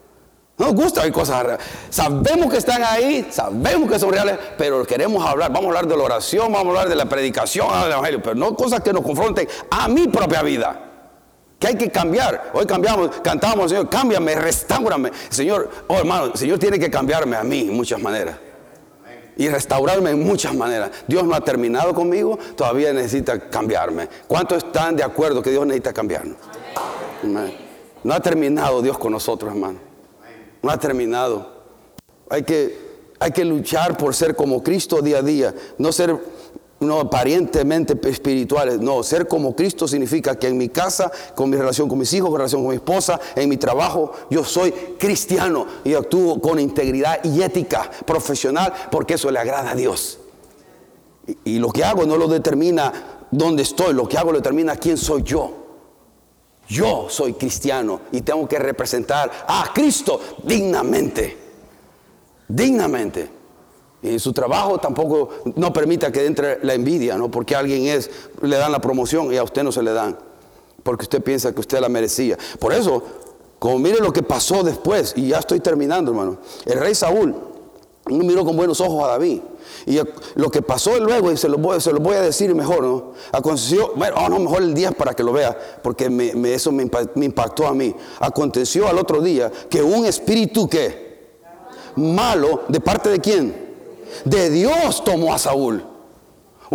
No 0.57 0.67
nos 0.67 0.75
gusta 0.75 1.03
hay 1.03 1.11
cosas 1.11 1.59
Sabemos 1.91 2.51
que 2.51 2.59
están 2.59 2.83
ahí, 2.85 3.27
sabemos 3.31 3.91
que 3.91 3.99
son 3.99 4.13
reales, 4.13 4.39
pero 4.57 4.85
queremos 4.85 5.25
hablar. 5.27 5.53
Vamos 5.53 5.65
a 5.65 5.69
hablar 5.69 5.89
de 5.89 5.97
la 5.97 6.05
oración, 6.05 6.53
vamos 6.53 6.67
a 6.67 6.69
hablar 6.69 6.89
de 6.89 6.95
la 6.95 7.07
predicación 7.07 7.69
del 7.83 7.93
Evangelio, 7.93 8.23
pero 8.23 8.37
no 8.37 8.55
cosas 8.55 8.81
que 8.81 8.93
nos 8.93 9.03
confronten 9.03 9.49
a 9.71 9.89
mi 9.89 10.07
propia 10.07 10.43
vida. 10.43 10.91
Que 11.59 11.69
hay 11.69 11.77
que 11.77 11.91
cambiar. 11.91 12.53
Hoy 12.55 12.67
cambiamos, 12.67 13.11
cantamos, 13.23 13.71
Señor, 13.71 13.89
cámbiame, 13.89 14.35
restaurame. 14.37 15.11
Señor, 15.29 15.71
oh 15.89 15.97
hermano, 15.97 16.27
el 16.27 16.37
Señor 16.37 16.59
tiene 16.59 16.79
que 16.79 16.91
cambiarme 16.91 17.37
a 17.37 17.43
mí 17.43 17.61
en 17.61 17.75
muchas 17.75 18.01
maneras. 18.01 18.37
Y 19.37 19.49
restaurarme 19.49 20.11
en 20.11 20.23
muchas 20.23 20.55
maneras. 20.55 20.91
Dios 21.09 21.25
no 21.25 21.35
ha 21.35 21.41
terminado 21.41 21.93
conmigo, 21.95 22.39
todavía 22.57 22.93
necesita 22.93 23.51
cambiarme. 23.51 24.09
¿Cuántos 24.29 24.59
están 24.59 24.95
de 24.95 25.03
acuerdo 25.03 25.43
que 25.43 25.51
Dios 25.51 25.67
necesita 25.67 25.93
cambiarnos? 25.93 26.37
No 28.05 28.15
ha 28.15 28.21
terminado 28.21 28.83
Dios 28.83 28.99
con 28.99 29.11
nosotros, 29.11 29.53
hermano 29.53 29.94
no 30.65 30.71
ha 30.71 30.79
terminado. 30.79 31.47
Hay 32.31 32.43
que, 32.43 32.77
hay 33.21 33.31
que 33.33 33.45
luchar 33.45 33.97
por 33.97 34.15
ser 34.15 34.35
como 34.35 34.63
Cristo 34.63 35.03
día 35.03 35.19
a 35.19 35.23
día, 35.23 35.55
no 35.79 35.93
ser 35.93 36.19
no 36.81 37.01
aparentemente 37.01 37.97
espirituales. 38.09 38.81
No, 38.81 39.03
ser 39.03 39.27
como 39.27 39.55
Cristo 39.55 39.89
significa 39.89 40.39
que 40.39 40.49
en 40.49 40.59
mi 40.59 40.69
casa, 40.69 41.11
con 41.35 41.49
mi 41.49 41.57
relación 41.57 41.89
con 41.89 41.99
mis 41.99 42.13
hijos, 42.13 42.29
con 42.31 42.39
relación 42.39 42.63
con 42.63 42.71
mi 42.71 42.77
esposa, 42.77 43.21
en 43.35 43.49
mi 43.49 43.57
trabajo, 43.57 44.13
yo 44.29 44.45
soy 44.45 44.73
cristiano 44.99 45.67
y 45.85 45.95
actúo 45.95 46.41
con 46.41 46.59
integridad 46.59 47.25
y 47.25 47.43
ética 47.43 47.91
profesional 48.07 48.73
porque 48.91 49.15
eso 49.15 49.31
le 49.31 49.39
agrada 49.39 49.71
a 49.71 49.75
Dios. 49.75 50.19
Y, 51.27 51.55
y 51.55 51.59
lo 51.59 51.71
que 51.71 51.85
hago 51.85 52.05
no 52.05 52.17
lo 52.17 52.29
determina 52.29 52.93
dónde 53.31 53.63
estoy, 53.63 53.95
lo 53.95 54.07
que 54.09 54.19
hago 54.19 54.33
lo 54.33 54.39
determina 54.39 54.77
quién 54.77 54.99
soy 54.99 55.23
yo. 55.23 55.64
Yo 56.69 57.07
soy 57.09 57.35
cristiano 57.35 58.01
y 58.13 58.23
tengo 58.23 58.49
que 58.49 58.59
representar 58.59 59.31
a 59.47 59.71
Cristo 59.75 60.21
dignamente. 60.43 61.37
Dignamente. 62.49 63.31
Y 64.03 64.11
en 64.11 64.21
su 64.21 64.33
trabajo 64.33 64.79
tampoco 64.79 65.31
no 65.57 65.73
permita 65.73 66.13
que 66.13 66.27
entre 66.27 66.65
la 66.65 66.75
envidia, 66.75 67.17
¿no? 67.17 67.31
Porque 67.31 67.57
alguien 67.57 67.87
es, 67.87 68.11
le 68.43 68.57
dan 68.57 68.73
la 68.73 68.81
promoción 68.81 69.33
y 69.33 69.37
a 69.37 69.43
usted 69.43 69.63
no 69.63 69.73
se 69.73 69.83
le 69.83 69.93
dan. 69.93 70.19
Porque 70.83 71.05
usted 71.05 71.23
piensa 71.23 71.55
que 71.55 71.61
usted 71.61 71.81
la 71.81 71.89
merecía. 71.89 72.37
Por 72.59 72.75
eso, 72.75 73.03
como 73.59 73.79
mire 73.79 74.01
lo 74.01 74.13
que 74.13 74.23
pasó 74.23 74.63
después, 74.63 75.15
y 75.17 75.29
ya 75.29 75.39
estoy 75.39 75.61
terminando, 75.61 76.11
hermano. 76.11 76.39
El 76.67 76.81
rey 76.81 76.95
Saúl 76.95 77.35
no 78.07 78.25
miró 78.25 78.45
con 78.45 78.57
buenos 78.57 78.81
ojos 78.81 79.05
a 79.05 79.09
David. 79.09 79.41
Y 79.87 79.99
lo 80.35 80.51
que 80.51 80.63
pasó 80.63 80.99
luego, 80.99 81.33
y 81.33 81.37
se 81.37 81.49
lo 81.49 81.59
voy, 81.59 82.17
a 82.17 82.21
decir 82.21 82.55
mejor, 82.55 82.83
¿no? 82.83 83.13
Aconteció, 83.33 83.93
bueno, 83.97 84.17
oh, 84.19 84.29
no, 84.29 84.39
mejor 84.39 84.63
el 84.63 84.75
día 84.75 84.93
para 84.93 85.15
que 85.15 85.23
lo 85.23 85.33
vea, 85.33 85.57
porque 85.83 86.07
eso 86.47 86.71
me, 86.73 86.83
impactó 86.83 87.67
a 87.67 87.75
mí. 87.75 87.95
Aconteció 88.21 88.89
al 88.89 88.99
otro 88.99 89.21
día 89.21 89.51
que 89.69 89.83
un 89.83 90.05
espíritu 90.05 90.69
que 90.69 91.15
malo, 91.97 92.63
¿de 92.69 92.81
parte 92.81 93.09
de 93.09 93.21
quién? 93.21 93.75
De 94.25 94.51
Dios 94.51 95.03
tomó 95.05 95.33
a 95.35 95.39
Saúl. 95.39 95.94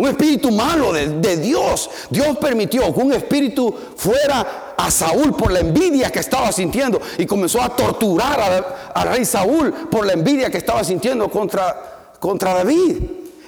Un 0.00 0.08
espíritu 0.08 0.50
malo 0.50 0.94
de, 0.94 1.36
Dios. 1.36 1.90
Dios 2.08 2.38
permitió 2.38 2.90
que 2.94 3.00
un 3.00 3.12
espíritu 3.12 3.74
fuera 3.96 4.72
a 4.74 4.90
Saúl 4.90 5.36
por 5.36 5.52
la 5.52 5.60
envidia 5.60 6.10
que 6.10 6.20
estaba 6.20 6.50
sintiendo 6.52 6.98
y 7.18 7.26
comenzó 7.26 7.60
a 7.60 7.68
torturar 7.76 8.64
al 8.94 9.08
rey 9.10 9.26
Saúl 9.26 9.70
por 9.90 10.06
la 10.06 10.14
envidia 10.14 10.50
que 10.50 10.56
estaba 10.56 10.82
sintiendo 10.84 11.28
contra 11.28 12.14
contra 12.18 12.54
David. 12.54 12.96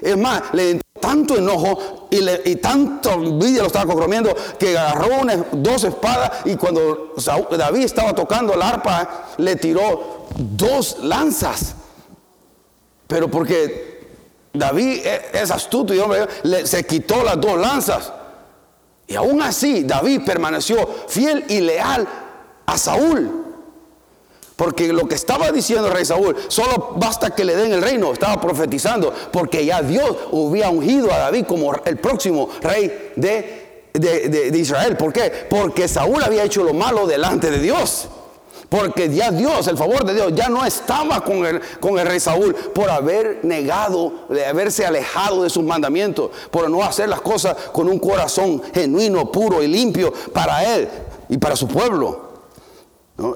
Es 0.02 0.14
más, 0.18 0.42
le 0.52 0.72
entró 0.72 1.00
tanto 1.00 1.38
enojo 1.38 2.08
y, 2.10 2.20
le, 2.20 2.36
tanto 2.56 3.12
envidia 3.12 3.62
lo 3.62 3.68
estaba 3.68 3.94
comiendo 3.94 4.34
que 4.58 4.76
agarró 4.76 5.08
dos 5.52 5.84
espadas 5.84 6.32
y 6.44 6.56
cuando 6.56 7.14
David 7.56 7.84
estaba 7.84 8.14
tocando 8.14 8.52
el 8.52 8.60
arpa, 8.60 9.28
le 9.38 9.56
tiró 9.56 10.26
dos 10.36 10.98
lanzas. 11.02 11.76
Pero 13.06 13.30
porque 13.30 13.91
David 14.52 15.00
e, 15.04 15.22
es 15.32 15.50
astuto 15.50 15.94
y 15.94 15.98
hombre, 15.98 16.26
se 16.66 16.84
quitó 16.84 17.22
las 17.22 17.40
dos 17.40 17.58
lanzas. 17.58 18.12
Y 19.06 19.16
aún 19.16 19.42
así, 19.42 19.84
David 19.84 20.22
permaneció 20.24 20.88
fiel 21.08 21.44
y 21.48 21.60
leal 21.60 22.06
a 22.66 22.78
Saúl. 22.78 23.42
Porque 24.56 24.92
lo 24.92 25.08
que 25.08 25.14
estaba 25.14 25.50
diciendo 25.50 25.88
el 25.88 25.94
rey 25.94 26.04
Saúl, 26.04 26.36
solo 26.48 26.94
basta 26.96 27.34
que 27.34 27.44
le 27.44 27.56
den 27.56 27.72
el 27.72 27.82
reino, 27.82 28.12
estaba 28.12 28.40
profetizando, 28.40 29.12
porque 29.32 29.64
ya 29.64 29.82
Dios 29.82 30.16
había 30.32 30.70
ungido 30.70 31.12
a 31.12 31.18
David 31.18 31.46
como 31.46 31.74
el 31.84 31.98
próximo 31.98 32.48
rey 32.60 33.12
de, 33.16 33.90
de, 33.92 34.58
Israel. 34.58 34.96
¿Por 34.96 35.12
qué? 35.12 35.46
Porque 35.50 35.88
Saúl 35.88 36.22
había 36.22 36.44
hecho 36.44 36.62
lo 36.62 36.74
malo 36.74 37.06
delante 37.06 37.50
de 37.50 37.58
Dios. 37.58 38.08
Porque 38.72 39.10
ya 39.10 39.30
Dios, 39.30 39.68
el 39.68 39.76
favor 39.76 40.02
de 40.02 40.14
Dios, 40.14 40.32
ya 40.34 40.48
no 40.48 40.64
estaba 40.64 41.22
con 41.22 41.44
el, 41.44 42.06
rey 42.06 42.18
Saúl 42.18 42.54
por 42.54 42.88
haber 42.88 43.44
negado, 43.44 44.24
de 44.30 44.46
haberse 44.46 44.86
alejado 44.86 45.42
de 45.42 45.50
sus 45.50 45.62
mandamientos, 45.62 46.30
por 46.50 46.70
no 46.70 46.82
hacer 46.82 47.10
las 47.10 47.20
cosas 47.20 47.54
con 47.70 47.86
un 47.86 47.98
corazón 47.98 48.62
genuino, 48.72 49.30
puro 49.30 49.62
y 49.62 49.68
limpio 49.68 50.10
para 50.32 50.64
él 50.74 50.88
y 51.28 51.36
para 51.36 51.54
su 51.54 51.68
pueblo. 51.68 52.30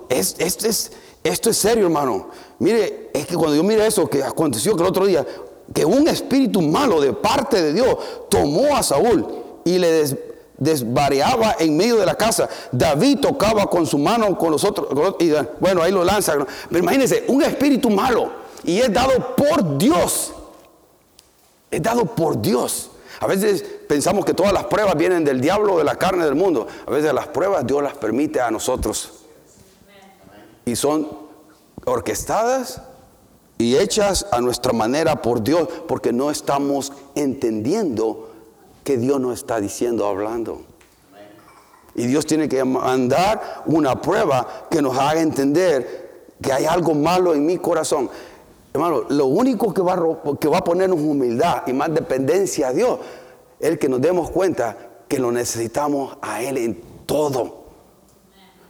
Esto 0.09 0.68
es 1.51 1.57
serio, 1.59 1.84
hermano. 1.84 2.30
Mire, 2.59 3.11
es 3.12 3.26
que 3.26 3.37
cuando 3.37 3.57
yo 3.57 3.62
mire 3.62 3.87
eso 3.87 4.09
que 4.09 4.24
aconteció 4.24 4.74
que 4.74 4.84
el 4.84 4.89
otro 4.89 5.05
día, 5.05 5.26
que 5.74 5.84
un 5.84 6.09
espíritu 6.09 6.62
malo 6.62 6.99
de 6.99 7.12
parte 7.12 7.61
de 7.61 7.74
Dios 7.74 7.95
tomó 8.30 8.74
a 8.74 8.82
Saúl 8.82 9.26
y 9.66 9.76
le 9.76 10.25
desvariaba 10.59 11.57
en 11.59 11.76
medio 11.76 11.96
de 11.96 12.07
la 12.07 12.14
casa. 12.14 12.48
David 12.72 13.20
tocaba 13.20 13.66
con 13.68 13.86
su 13.86 13.98
mano 13.98 14.36
con 14.36 14.50
los 14.50 14.64
otros, 14.64 14.88
y 15.20 15.32
bueno, 15.61 15.82
ahí 15.82 15.92
lo 15.92 16.04
lanza. 16.04 16.32
Pero 16.32 16.78
imagínense, 16.78 17.24
un 17.28 17.42
espíritu 17.42 17.90
malo 17.90 18.30
y 18.64 18.80
es 18.80 18.92
dado 18.92 19.36
por 19.36 19.78
Dios. 19.78 20.32
Es 21.70 21.82
dado 21.82 22.04
por 22.04 22.40
Dios. 22.40 22.90
A 23.20 23.26
veces 23.26 23.64
pensamos 23.88 24.24
que 24.24 24.34
todas 24.34 24.52
las 24.52 24.64
pruebas 24.64 24.96
vienen 24.96 25.24
del 25.24 25.40
diablo, 25.40 25.78
de 25.78 25.84
la 25.84 25.96
carne 25.96 26.24
del 26.24 26.34
mundo. 26.34 26.66
A 26.86 26.90
veces 26.90 27.12
las 27.14 27.28
pruebas 27.28 27.66
Dios 27.66 27.82
las 27.82 27.94
permite 27.94 28.40
a 28.40 28.50
nosotros 28.50 29.12
y 30.64 30.74
son 30.74 31.09
orquestadas 31.84 32.82
y 33.59 33.76
hechas 33.76 34.26
a 34.32 34.40
nuestra 34.40 34.72
manera 34.72 35.22
por 35.22 35.42
Dios, 35.42 35.68
porque 35.88 36.12
no 36.12 36.30
estamos 36.30 36.92
entendiendo 37.14 38.25
que 38.87 38.97
Dios 38.97 39.20
nos 39.20 39.34
está 39.34 39.61
diciendo, 39.61 40.07
hablando. 40.07 40.62
Y 41.97 42.07
Dios 42.07 42.24
tiene 42.24 42.49
que 42.49 42.64
mandar 42.64 43.64
una 43.66 44.01
prueba 44.01 44.68
que 44.70 44.80
nos 44.80 44.97
haga 44.97 45.20
entender 45.20 46.28
que 46.41 46.53
hay 46.53 46.66
algo 46.66 46.95
malo 46.95 47.34
en 47.34 47.45
mi 47.45 47.59
corazón. 47.59 48.09
Hermano, 48.72 49.03
lo 49.09 49.26
único 49.26 49.74
que 49.74 49.82
va, 49.82 49.95
a, 49.95 50.39
que 50.39 50.47
va 50.47 50.59
a 50.59 50.64
ponernos 50.64 51.01
humildad 51.01 51.64
y 51.66 51.72
más 51.72 51.93
dependencia 51.93 52.68
a 52.68 52.72
Dios 52.72 53.01
es 53.59 53.76
que 53.76 53.89
nos 53.89 54.01
demos 54.01 54.30
cuenta 54.30 54.76
que 55.09 55.18
lo 55.18 55.32
necesitamos 55.32 56.16
a 56.22 56.43
Él 56.43 56.57
en 56.57 56.80
todo. 57.07 57.64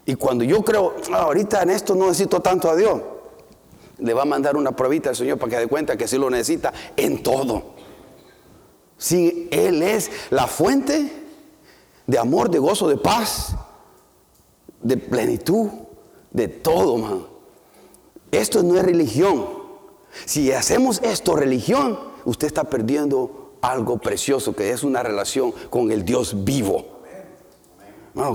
Y 0.07 0.15
cuando 0.15 0.45
yo 0.45 0.65
creo, 0.65 0.95
ah, 1.13 1.25
ahorita 1.25 1.63
en 1.63 1.71
esto 1.71 1.95
no 1.95 2.07
necesito 2.07 2.41
tanto 2.41 2.71
a 2.71 2.77
Dios, 2.77 3.03
le 3.99 4.15
va 4.15 4.23
a 4.23 4.27
mandar 4.27 4.57
una 4.57 4.73
pruebita 4.75 5.11
al 5.11 5.17
Señor 5.17 5.37
para 5.37 5.51
que 5.51 5.59
dé 5.59 5.67
cuenta 5.67 5.95
que 5.95 6.09
sí 6.09 6.17
lo 6.17 6.31
necesita 6.31 6.73
en 6.97 7.23
todo. 7.23 7.76
Si 8.99 9.49
Él 9.51 9.83
es 9.83 10.11
la 10.31 10.47
fuente 10.47 11.13
de 12.07 12.19
amor, 12.19 12.51
de 12.51 12.59
gozo, 12.59 12.89
de 12.89 12.97
paz, 12.97 13.55
de 14.81 14.97
plenitud, 14.97 15.69
de 16.31 16.49
todo. 16.49 17.29
Esto 18.31 18.63
no 18.63 18.77
es 18.77 18.85
religión. 18.85 19.47
Si 20.25 20.53
hacemos 20.53 21.01
esto 21.03 21.35
religión, 21.35 21.99
usted 22.25 22.47
está 22.47 22.65
perdiendo 22.65 23.57
algo 23.61 23.99
precioso 23.99 24.55
que 24.55 24.71
es 24.71 24.83
una 24.83 25.03
relación 25.03 25.53
con 25.71 25.91
el 25.91 26.05
Dios 26.05 26.45
vivo. 26.45 26.97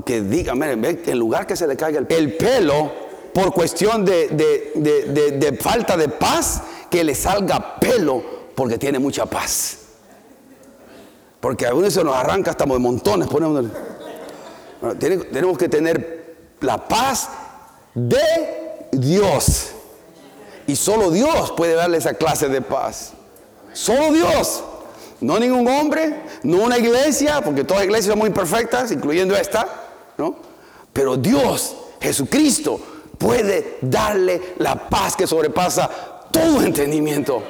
Que 0.05 0.22
diga, 0.22 0.53
miren, 0.53 0.84
en 1.05 1.18
lugar 1.18 1.47
que 1.47 1.55
se 1.55 1.68
le 1.68 1.76
caiga 1.76 1.99
el, 2.07 2.38
pelo 2.38 2.91
por 3.34 3.53
cuestión 3.53 4.05
de, 4.05 5.57
falta 5.59 5.97
de 5.97 6.09
paz, 6.09 6.62
que 6.89 7.03
le 7.03 7.16
salga 7.16 7.80
pelo 7.80 8.22
porque 8.53 8.78
tiene 8.78 8.99
mucha 8.99 9.26
paz. 9.26 9.81
Porque 11.42 11.66
a 11.66 11.74
veces 11.74 11.96
se 11.96 12.04
nos 12.04 12.16
arranca 12.16 12.52
hasta 12.52 12.66
de 12.66 12.80
montones. 12.80 13.28
Ponemos, 13.28 13.66
tenemos 15.00 15.58
que 15.58 15.68
tener 15.68 16.38
la 16.62 16.88
paz 16.88 17.30
de 17.94 18.88
Dios. 18.92 19.72
Y 20.68 20.76
solo 20.76 21.10
Dios 21.12 21.52
puede 21.58 21.74
darle 21.74 21.98
esa 21.98 22.14
clase 22.14 22.48
de 22.48 22.62
paz. 22.62 23.14
Solo 23.74 24.12
Dios. 24.14 24.64
No 25.20 25.39
ningún 25.39 25.68
hombre, 25.68 26.22
no 26.44 26.64
una 26.64 26.78
iglesia, 26.80 27.42
porque 27.42 27.64
todas 27.64 27.82
las 27.82 27.86
iglesias 27.86 28.14
son 28.14 28.20
muy 28.20 28.32
perfectas, 28.32 28.92
incluyendo 28.92 29.36
esta, 29.36 29.68
¿no? 30.18 30.36
Pero 30.94 31.16
Dios, 31.16 31.76
Jesucristo, 32.02 32.80
puede 33.20 33.78
darle 33.82 34.56
la 34.58 34.89
paz 34.89 35.16
que 35.16 35.28
sobrepasa 35.28 35.89
todo 36.32 36.64
entendimiento. 36.64 37.44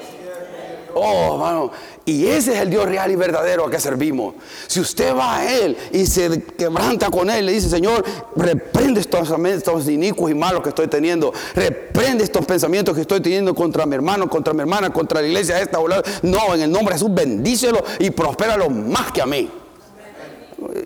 Oh, 0.93 1.35
hermano, 1.35 1.71
y 2.05 2.25
ese 2.27 2.53
es 2.53 2.61
el 2.61 2.69
Dios 2.69 2.85
real 2.85 3.11
y 3.11 3.15
verdadero 3.15 3.65
a 3.65 3.71
que 3.71 3.79
servimos. 3.79 4.33
Si 4.67 4.79
usted 4.79 5.15
va 5.15 5.37
a 5.37 5.53
Él 5.53 5.77
y 5.91 6.05
se 6.07 6.43
quebranta 6.57 7.09
con 7.11 7.29
Él, 7.29 7.45
le 7.45 7.53
dice, 7.53 7.69
Señor, 7.69 8.03
reprende 8.35 9.01
estos 9.01 9.19
pensamientos 9.21 9.87
inicuos 9.87 10.31
y 10.31 10.35
malos 10.35 10.63
que 10.63 10.69
estoy 10.69 10.87
teniendo. 10.87 11.31
Reprende 11.53 12.23
estos 12.23 12.45
pensamientos 12.45 12.95
que 12.95 13.01
estoy 13.01 13.21
teniendo 13.21 13.53
contra 13.53 13.85
mi 13.85 13.95
hermano, 13.95 14.27
contra 14.29 14.53
mi 14.53 14.61
hermana, 14.61 14.91
contra 14.91 15.21
la 15.21 15.27
iglesia 15.27 15.61
esta. 15.61 15.77
No, 16.23 16.55
en 16.55 16.61
el 16.61 16.71
nombre 16.71 16.93
de 16.93 16.99
Jesús, 16.99 17.13
bendícelo 17.13 17.83
y 17.99 18.09
prospéralo 18.09 18.69
más 18.69 19.11
que 19.11 19.21
a 19.21 19.25
mí 19.25 19.60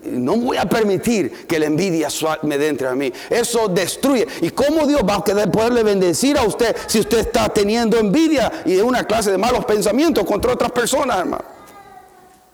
no 0.04 0.36
voy 0.36 0.56
a 0.56 0.68
permitir 0.68 1.46
que 1.46 1.58
la 1.58 1.66
envidia 1.66 2.08
me 2.42 2.54
entre 2.66 2.88
a 2.88 2.94
mí. 2.94 3.12
Eso 3.30 3.68
destruye. 3.68 4.26
¿Y 4.40 4.50
cómo 4.50 4.86
Dios 4.86 5.02
va 5.08 5.16
a 5.16 5.24
poderle 5.24 5.82
bendecir 5.82 6.38
a 6.38 6.44
usted 6.44 6.74
si 6.86 7.00
usted 7.00 7.18
está 7.18 7.48
teniendo 7.48 7.98
envidia 7.98 8.50
y 8.64 8.74
de 8.74 8.82
una 8.82 9.04
clase 9.04 9.30
de 9.30 9.38
malos 9.38 9.64
pensamientos 9.64 10.24
contra 10.24 10.52
otras 10.52 10.72
personas, 10.72 11.18
hermano? 11.18 11.44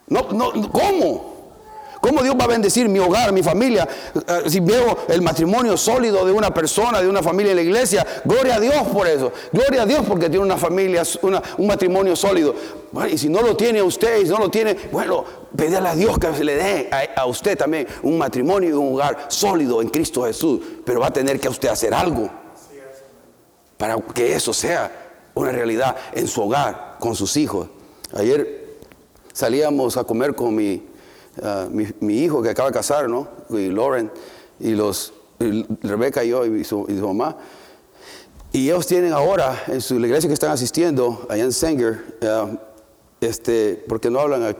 No, 0.08 0.28
no, 0.32 0.70
¿Cómo? 0.70 1.31
¿Cómo 2.02 2.20
Dios 2.20 2.34
va 2.34 2.46
a 2.46 2.48
bendecir 2.48 2.88
mi 2.88 2.98
hogar, 2.98 3.32
mi 3.32 3.44
familia? 3.44 3.88
Eh, 4.12 4.50
si 4.50 4.58
veo 4.58 5.06
el 5.06 5.22
matrimonio 5.22 5.76
sólido 5.76 6.26
de 6.26 6.32
una 6.32 6.52
persona, 6.52 7.00
de 7.00 7.08
una 7.08 7.22
familia 7.22 7.52
en 7.52 7.56
la 7.58 7.62
iglesia, 7.62 8.04
gloria 8.24 8.56
a 8.56 8.60
Dios 8.60 8.88
por 8.92 9.06
eso. 9.06 9.30
Gloria 9.52 9.82
a 9.82 9.86
Dios 9.86 10.04
porque 10.08 10.28
tiene 10.28 10.44
una 10.44 10.56
familia, 10.56 11.04
un 11.22 11.66
matrimonio 11.68 12.16
sólido. 12.16 12.56
y 13.08 13.16
si 13.16 13.28
no 13.28 13.40
lo 13.40 13.56
tiene 13.56 13.80
usted, 13.80 14.20
si 14.20 14.28
no 14.30 14.38
lo 14.38 14.50
tiene, 14.50 14.76
bueno, 14.90 15.24
pedirle 15.56 15.88
a 15.88 15.94
Dios 15.94 16.18
que 16.18 16.34
se 16.34 16.42
le 16.42 16.56
dé 16.56 16.90
a 17.14 17.24
usted 17.24 17.56
también 17.56 17.86
un 18.02 18.18
matrimonio 18.18 18.70
y 18.70 18.72
un 18.72 18.94
hogar 18.94 19.26
sólido 19.28 19.80
en 19.80 19.88
Cristo 19.88 20.24
Jesús. 20.24 20.60
Pero 20.84 20.98
va 20.98 21.06
a 21.06 21.12
tener 21.12 21.38
que 21.38 21.48
usted 21.48 21.68
hacer 21.68 21.94
algo 21.94 22.28
para 23.76 23.96
que 24.12 24.34
eso 24.34 24.52
sea 24.52 24.90
una 25.34 25.52
realidad 25.52 25.94
en 26.12 26.26
su 26.26 26.42
hogar, 26.42 26.96
con 26.98 27.14
sus 27.14 27.36
hijos. 27.36 27.68
Ayer 28.12 28.78
salíamos 29.32 29.96
a 29.96 30.02
comer 30.02 30.34
con 30.34 30.52
mi 30.52 30.90
Ah, 31.40 31.68
mi, 31.70 32.18
hijo 32.18 32.42
que 32.42 32.50
acaba 32.50 32.68
de 32.68 32.74
casar, 32.74 33.08
¿no? 33.08 33.28
Y 33.50 33.68
Lauren, 33.68 34.10
y 34.60 34.72
los, 34.72 35.14
Rebeca 35.38 36.24
y 36.24 36.28
yo 36.28 36.44
y 36.44 36.64
su, 36.64 36.86
mamá. 36.86 37.36
Y 38.52 38.68
ellos 38.68 38.86
tienen 38.86 39.12
ahora, 39.12 39.64
en 39.68 39.80
su, 39.80 39.98
la 39.98 40.06
iglesia 40.06 40.28
que 40.28 40.34
están 40.34 40.50
asistiendo, 40.50 41.26
allá 41.30 41.44
en 41.44 41.52
Sanger, 41.52 42.18
ah, 42.22 42.50
este, 43.20 43.82
porque 43.88 44.10
no 44.10 44.20
hablan, 44.20 44.56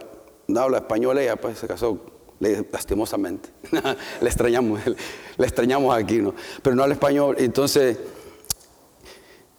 no 0.46 0.60
habla 0.60 0.78
español 0.78 1.18
ella, 1.18 1.36
pues 1.36 1.58
se 1.58 1.66
casó 1.66 1.98
lastimosamente. 2.40 3.50
le 4.20 4.28
extrañamos, 4.28 4.80
le 5.36 5.46
extrañamos 5.46 5.94
aquí, 5.94 6.18
¿no? 6.18 6.34
Pero 6.62 6.74
no 6.74 6.82
habla 6.82 6.94
español. 6.94 7.36
Entonces, 7.38 7.98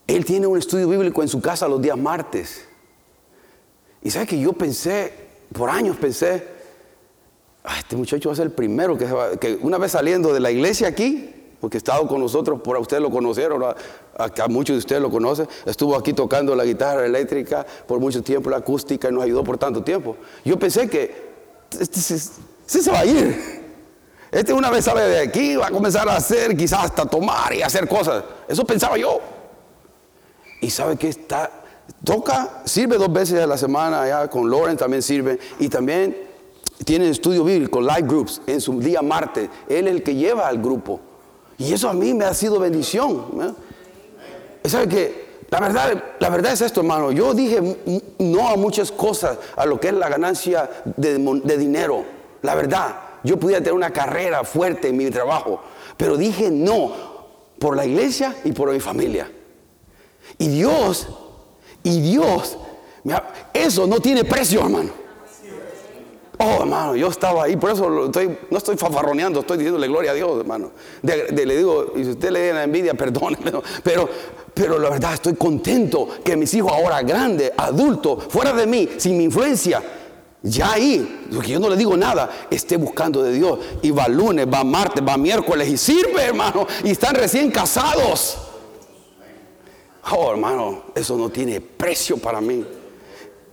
él 0.07 0.26
tiene 0.26 0.47
un 0.47 0.57
estudio 0.57 0.89
bíblico 0.89 1.22
en 1.22 1.28
su 1.28 1.41
casa 1.41 1.68
los 1.68 1.82
días 1.82 1.97
martes. 1.97 2.66
Y 4.01 4.09
sabe 4.09 4.28
que 4.28 4.39
yo 4.39 4.53
pensé, 4.53 5.14
por 5.53 5.70
años 5.70 5.95
pensé, 5.95 6.53
este 7.80 7.95
muchacho 7.95 8.30
va 8.30 8.34
a 8.34 8.36
ser 8.36 8.47
el 8.47 8.51
primero 8.51 8.97
que, 8.97 9.57
una 9.61 9.78
vez 9.78 9.93
saliendo 9.93 10.34
de 10.34 10.39
la 10.39 10.51
iglesia 10.51 10.88
aquí, 10.88 11.34
porque 11.61 11.78
ha 11.78 11.80
estado 11.80 12.07
con 12.07 12.20
nosotros, 12.20 12.59
por 12.61 12.76
ustedes 12.78 13.01
lo 13.01 13.09
conocieron, 13.09 13.64
a, 13.64 14.47
muchos 14.49 14.76
de 14.76 14.80
ustedes 14.80 15.01
lo 15.01 15.09
conocen, 15.09 15.47
estuvo 15.66 15.95
aquí 15.95 16.11
tocando 16.11 16.55
la 16.55 16.66
guitarra 16.66 17.05
eléctrica 17.05 17.66
por 17.88 18.01
mucho 18.01 18.22
tiempo, 18.22 18.49
la 18.49 18.57
acústica, 18.57 19.07
y 19.07 19.14
nos 19.14 19.24
ayudó 19.24 19.45
por 19.45 19.57
tanto 19.57 19.82
tiempo. 19.82 20.18
Yo 20.43 20.59
pensé 20.59 20.89
que 20.89 21.32
este, 21.80 22.01
se 22.01 22.91
va 22.91 22.99
a 22.99 23.05
ir. 23.05 23.64
Este 24.30 24.51
una 24.51 24.70
vez 24.70 24.86
sale 24.86 25.01
de 25.03 25.20
aquí, 25.20 25.55
va 25.55 25.68
a 25.68 25.72
comenzar 25.72 26.09
a 26.09 26.18
hacer, 26.18 26.57
quizás 26.57 26.86
hasta 26.86 27.05
tomar 27.05 27.53
y 27.53 27.61
hacer 27.61 27.88
cosas. 27.88 28.24
Eso 28.47 28.66
pensaba 28.66 28.97
yo. 28.97 29.22
Y 30.59 30.70
sabe 30.70 30.97
que 30.97 31.07
está, 31.07 31.51
toca, 32.03 32.64
sirve 32.66 32.97
dos 32.97 33.14
veces 33.14 33.39
a 33.39 33.47
la 33.47 33.57
semana 33.57 34.01
allá 34.01 34.28
con 34.28 34.49
Lauren, 34.49 34.76
también 34.76 35.01
sirve, 35.01 35.39
y 35.59 35.70
también 35.70 36.33
tiene 36.86 37.10
estudio 37.10 37.44
bíblico, 37.44 37.82
live 37.82 38.04
groups, 38.04 38.42
en 38.48 38.60
su 38.60 38.80
día 38.80 39.02
martes. 39.02 39.50
Él 39.70 39.88
es 39.88 39.96
el 39.96 40.04
que 40.04 40.16
lleva 40.16 40.48
al 40.48 40.62
grupo. 40.62 41.00
Y 41.58 41.74
eso 41.74 41.90
a 41.90 41.94
mí 41.94 42.14
me 42.14 42.26
ha 42.26 42.34
sido 42.34 42.60
bendición. 42.60 43.56
¿Sabe 44.66 44.88
que 44.88 45.24
La 45.50 45.60
verdad, 45.60 46.04
la 46.20 46.30
verdad 46.30 46.54
es 46.54 46.62
esto, 46.62 46.82
hermano. 46.82 47.12
Yo 47.12 47.34
dije 47.34 47.62
no 48.20 48.50
a 48.50 48.56
muchas 48.56 48.92
cosas, 48.92 49.38
a 49.56 49.66
lo 49.66 49.80
que 49.80 49.90
es 49.90 49.94
la 49.94 50.10
ganancia 50.10 50.70
de, 50.98 51.20
de 51.44 51.58
dinero. 51.58 52.04
La 52.42 52.56
verdad, 52.56 52.96
yo 53.24 53.38
pudiera 53.38 53.62
tener 53.62 53.74
una 53.74 53.92
carrera 53.92 54.44
fuerte 54.44 54.90
en 54.90 54.98
mi 54.98 55.10
trabajo, 55.12 55.62
pero 55.96 56.18
dije 56.18 56.50
no 56.50 56.92
por 57.60 57.78
la 57.78 57.86
iglesia 57.86 58.36
y 58.44 58.52
por 58.52 58.74
mi 58.74 58.80
familia. 58.80 59.32
Y 60.40 60.48
Dios, 60.48 61.08
y 61.84 62.02
Dios, 62.02 62.58
eso 63.54 63.86
no 63.86 64.00
tiene 64.00 64.26
precio, 64.26 64.62
hermano. 64.62 65.03
Oh, 66.40 66.62
hermano, 66.62 66.96
yo 66.96 67.08
estaba 67.08 67.44
ahí, 67.44 67.56
por 67.56 67.72
eso 67.72 67.90
no 67.90 68.58
estoy 68.58 68.76
fafarroneando, 68.76 69.42
estoy 69.42 69.58
diciéndole 69.58 69.88
gloria 69.88 70.12
a 70.12 70.14
Dios, 70.16 70.40
hermano. 70.40 70.72
le 71.04 71.58
digo, 71.58 71.94
y 71.96 72.04
si 72.04 72.10
usted 72.12 72.32
le 72.32 72.48
da 72.48 72.54
la 72.56 72.64
envidia, 72.64 72.94
perdóneme, 72.96 73.52
pero, 73.84 74.10
pero 74.54 74.80
la 74.80 74.90
verdad 74.90 75.14
estoy 75.14 75.36
contento 75.36 76.08
que 76.24 76.36
mis 76.36 76.54
hijos 76.56 76.72
ahora 76.72 77.02
grandes, 77.04 77.52
adultos, 77.56 78.26
fuera 78.30 78.52
de 78.54 78.66
mí, 78.66 78.90
sin 78.98 79.18
mi 79.18 79.26
influencia, 79.26 79.84
ya 80.42 80.74
ahí, 80.74 81.28
porque 81.34 81.52
yo 81.52 81.60
no 81.60 81.70
le 81.70 81.78
digo 81.78 81.96
nada, 81.96 82.30
esté 82.50 82.76
buscando 82.76 83.24
de 83.24 83.32
Dios. 83.32 83.60
Y 83.82 83.92
va 83.92 84.10
lunes, 84.10 84.46
va 84.46 84.66
martes, 84.66 85.02
va 85.08 85.16
miércoles 85.16 85.70
y 85.70 85.78
sirve, 85.78 86.22
hermano. 86.22 86.68
Y 86.84 86.92
están 86.92 87.16
recién 87.16 87.50
casados. 87.50 88.38
Oh, 90.12 90.32
hermano, 90.32 90.84
eso 90.94 91.16
no 91.16 91.30
tiene 91.30 91.62
precio 91.62 92.18
para 92.18 92.42
mí. 92.42 92.66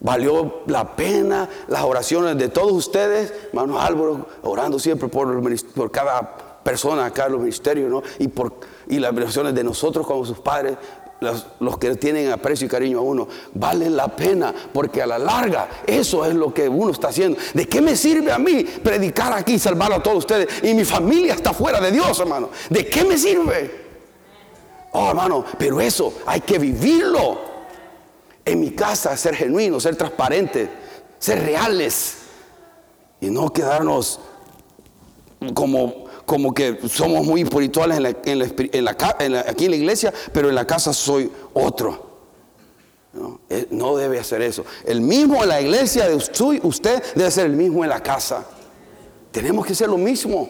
Valió 0.01 0.62
la 0.66 0.96
pena 0.96 1.48
las 1.68 1.82
oraciones 1.82 2.38
de 2.38 2.48
todos 2.48 2.72
ustedes, 2.72 3.34
hermano 3.48 3.78
Álvaro, 3.78 4.26
orando 4.42 4.78
siempre 4.78 5.09
por, 5.09 5.42
por 5.74 5.90
cada 5.90 6.61
persona 6.62 7.07
acá 7.07 7.26
en 7.26 7.32
los 7.32 7.40
ministerios, 7.42 7.90
¿no? 7.90 8.03
Y, 8.18 8.28
por, 8.28 8.55
y 8.88 8.98
las 8.98 9.12
oraciones 9.12 9.55
de 9.55 9.62
nosotros 9.62 10.07
como 10.07 10.24
sus 10.24 10.38
padres, 10.38 10.76
los, 11.20 11.78
que 11.78 11.94
tienen 11.96 12.32
aprecio 12.32 12.66
y 12.66 12.70
cariño 12.70 12.98
a 12.98 13.03
uno, 13.03 13.28
valen 13.53 13.94
la 13.94 14.09
pena, 14.09 14.55
porque 14.72 15.03
a 15.03 15.07
la 15.07 15.18
larga 15.18 15.68
eso 15.86 16.24
es 16.24 16.34
lo 16.34 16.53
que 16.55 16.68
uno 16.68 16.92
está 16.92 17.09
haciendo. 17.09 17.38
¿De 17.53 17.66
qué 17.66 17.82
me 17.82 17.94
sirve 17.94 18.32
a 18.32 18.38
mí 18.38 18.64
predicar 18.64 19.32
aquí 19.34 19.55
y 19.55 19.59
salvar 19.59 19.92
a 19.92 20.03
todos 20.03 20.18
ustedes? 20.18 20.48
Y 20.62 20.72
mi 20.72 20.84
familia 20.84 21.34
está 21.34 21.53
fuera 21.53 21.78
de 21.80 21.92
Dios, 21.92 22.18
hermano. 22.20 22.48
¿De 22.70 22.86
qué 22.86 23.05
me 23.05 23.18
sirve? 23.18 23.88
Oh, 24.92 25.11
hermano, 25.11 25.44
pero 25.59 25.80
eso 25.80 26.14
hay 26.26 26.40
que 26.40 26.59
vivirlo. 26.59 27.49
En 28.51 28.61
mi 28.61 28.70
casa, 28.72 29.16
ser 29.16 29.36
genuino, 29.36 29.78
ser 29.78 29.96
transparente, 29.96 30.68
ser 31.18 31.42
reales 31.44 32.16
y 33.20 33.30
no 33.30 33.53
quedarnos 33.53 34.20
como 35.55 36.11
como 36.30 36.55
que 36.55 36.78
somos 36.88 37.26
muy 37.26 37.42
espirituales 37.42 37.96
en 37.96 38.05
la, 38.84 39.40
aquí 39.40 39.64
en 39.64 39.70
la 39.72 39.76
iglesia, 39.76 40.14
pero 40.32 40.48
en 40.48 40.55
la 40.55 40.64
casa 40.64 40.92
soy 40.92 41.28
otro. 41.55 42.09
Eh, 43.48 43.66
no, 43.72 43.96
debe 43.96 44.20
hacer 44.20 44.40
eso. 44.42 44.64
El 44.84 45.01
mismo 45.01 45.42
en 45.42 45.48
la 45.48 45.61
iglesia 45.61 46.09
de 46.09 46.14
usted 46.14 47.03
debe 47.16 47.30
ser 47.32 47.46
el 47.46 47.57
mismo 47.57 47.82
en 47.82 47.90
la 47.90 48.01
casa. 48.01 48.44
Tenemos 49.32 49.66
que 49.66 49.74
ser 49.74 49.88
lo 49.88 49.98
mismo, 49.98 50.48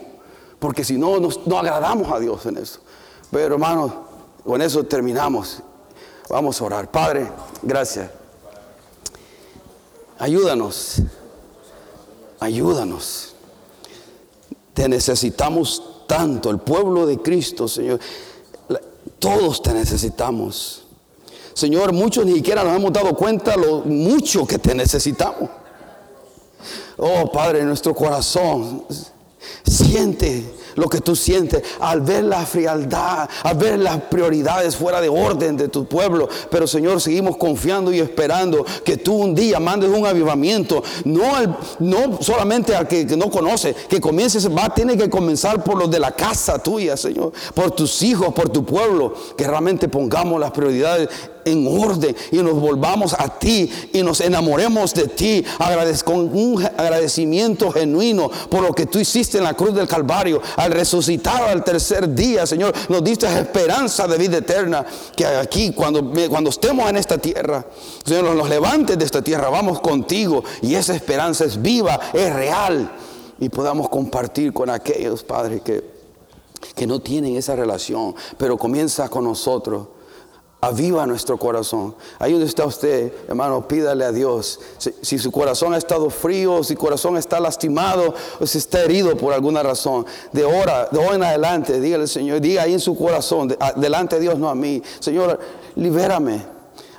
porque 0.58 0.84
si 0.84 0.98
no, 0.98 1.18
no 1.18 1.58
agradamos 1.58 2.12
a 2.12 2.20
Dios 2.20 2.44
en 2.44 2.58
eso. 2.58 2.80
Pero 3.30 3.54
hermanos, 3.54 3.90
con 4.44 4.60
eso 4.60 4.84
terminamos. 4.84 5.62
Vamos 6.30 6.60
a 6.60 6.64
orar. 6.64 6.88
Padre, 6.88 7.26
gracias. 7.60 8.08
Ayúdanos. 10.16 11.02
Ayúdanos. 12.38 13.34
Te 14.72 14.88
necesitamos 14.88 16.04
tanto, 16.06 16.50
el 16.50 16.58
pueblo 16.58 17.04
de 17.04 17.18
Cristo, 17.18 17.66
Señor. 17.66 17.98
Todos 19.18 19.60
te 19.60 19.74
necesitamos. 19.74 20.84
Señor, 21.52 21.92
muchos 21.92 22.24
ni 22.24 22.34
siquiera 22.34 22.62
nos 22.62 22.76
hemos 22.76 22.92
dado 22.92 23.12
cuenta 23.16 23.56
lo 23.56 23.80
mucho 23.80 24.46
que 24.46 24.60
te 24.60 24.72
necesitamos. 24.72 25.50
Oh 26.96 27.32
Padre, 27.32 27.64
nuestro 27.64 27.92
corazón 27.92 28.84
siente 29.66 30.59
lo 30.80 30.88
que 30.88 31.00
tú 31.00 31.14
sientes 31.14 31.62
al 31.78 32.00
ver 32.00 32.24
la 32.24 32.44
frialdad, 32.46 33.28
al 33.42 33.56
ver 33.56 33.78
las 33.78 34.00
prioridades 34.02 34.74
fuera 34.74 35.00
de 35.00 35.08
orden 35.08 35.56
de 35.56 35.68
tu 35.68 35.84
pueblo. 35.84 36.28
Pero 36.50 36.66
Señor, 36.66 37.00
seguimos 37.00 37.36
confiando 37.36 37.92
y 37.92 38.00
esperando 38.00 38.64
que 38.84 38.96
tú 38.96 39.14
un 39.14 39.34
día 39.34 39.60
mandes 39.60 39.90
un 39.90 40.06
avivamiento, 40.06 40.82
no, 41.04 41.58
no 41.80 42.18
solamente 42.22 42.74
al 42.74 42.88
que, 42.88 43.06
que, 43.06 43.16
no 43.16 43.30
conoce, 43.30 43.74
que 43.88 44.00
comiences, 44.00 44.48
va, 44.48 44.72
tiene 44.74 44.96
que 44.96 45.10
comenzar 45.10 45.62
por 45.62 45.78
los 45.78 45.90
de 45.90 46.00
la 46.00 46.12
casa 46.12 46.58
tuya, 46.62 46.96
Señor, 46.96 47.32
por 47.54 47.70
tus 47.72 48.02
hijos, 48.02 48.32
por 48.32 48.48
tu 48.48 48.64
pueblo, 48.64 49.14
que 49.36 49.46
realmente 49.46 49.88
pongamos 49.88 50.40
las 50.40 50.50
prioridades 50.50 51.08
en 51.44 51.66
orden 51.66 52.16
y 52.30 52.38
nos 52.38 52.54
volvamos 52.54 53.14
a 53.14 53.38
ti 53.38 53.70
y 53.92 54.02
nos 54.02 54.20
enamoremos 54.20 54.94
de 54.94 55.08
ti. 55.08 55.44
Con 56.04 56.36
un 56.36 56.64
agradecimiento 56.64 57.70
genuino 57.70 58.30
por 58.48 58.62
lo 58.62 58.72
que 58.72 58.86
tú 58.86 58.98
hiciste 58.98 59.38
en 59.38 59.44
la 59.44 59.54
cruz 59.54 59.74
del 59.74 59.86
Calvario. 59.86 60.40
Al 60.56 60.72
resucitar 60.72 61.42
al 61.44 61.64
tercer 61.64 62.14
día, 62.14 62.46
Señor, 62.46 62.74
nos 62.88 63.02
diste 63.04 63.26
esperanza 63.26 64.06
de 64.06 64.18
vida 64.18 64.38
eterna. 64.38 64.84
Que 65.14 65.26
aquí 65.26 65.72
cuando, 65.72 66.12
cuando 66.28 66.50
estemos 66.50 66.88
en 66.88 66.96
esta 66.96 67.18
tierra, 67.18 67.64
Señor, 68.04 68.34
nos 68.34 68.48
levantes 68.48 68.98
de 68.98 69.04
esta 69.04 69.22
tierra, 69.22 69.48
vamos 69.48 69.80
contigo 69.80 70.44
y 70.62 70.74
esa 70.74 70.94
esperanza 70.94 71.44
es 71.44 71.60
viva, 71.60 71.98
es 72.12 72.32
real. 72.32 72.90
Y 73.38 73.48
podamos 73.48 73.88
compartir 73.88 74.52
con 74.52 74.68
aquellos, 74.68 75.22
Padre, 75.22 75.60
que, 75.60 75.82
que 76.74 76.86
no 76.86 77.00
tienen 77.00 77.36
esa 77.36 77.56
relación, 77.56 78.14
pero 78.36 78.58
comienza 78.58 79.08
con 79.08 79.24
nosotros 79.24 79.86
Aviva 80.62 81.06
nuestro 81.06 81.38
corazón. 81.38 81.94
Ahí 82.18 82.32
donde 82.32 82.46
está 82.46 82.66
usted, 82.66 83.14
hermano, 83.26 83.66
pídale 83.66 84.04
a 84.04 84.12
Dios. 84.12 84.60
Si, 85.00 85.18
su 85.18 85.32
corazón 85.32 85.72
ha 85.72 85.78
estado 85.78 86.10
frío, 86.10 86.62
si 86.62 86.74
su 86.74 86.78
corazón 86.78 87.16
está 87.16 87.40
lastimado, 87.40 88.14
o 88.38 88.46
si 88.46 88.58
está 88.58 88.82
herido 88.82 89.16
por 89.16 89.32
alguna 89.32 89.62
razón, 89.62 90.04
de 90.32 90.44
ahora, 90.44 90.88
de 90.90 90.98
hoy 90.98 91.16
en 91.16 91.22
adelante, 91.22 91.80
dígale 91.80 92.06
Señor, 92.06 92.42
diga 92.42 92.62
ahí 92.62 92.74
en 92.74 92.80
su 92.80 92.94
corazón, 92.94 93.56
delante 93.76 94.16
de 94.16 94.22
Dios, 94.22 94.38
no 94.38 94.50
a 94.50 94.54
mí. 94.54 94.82
Señor, 94.98 95.40
libérame. 95.76 96.44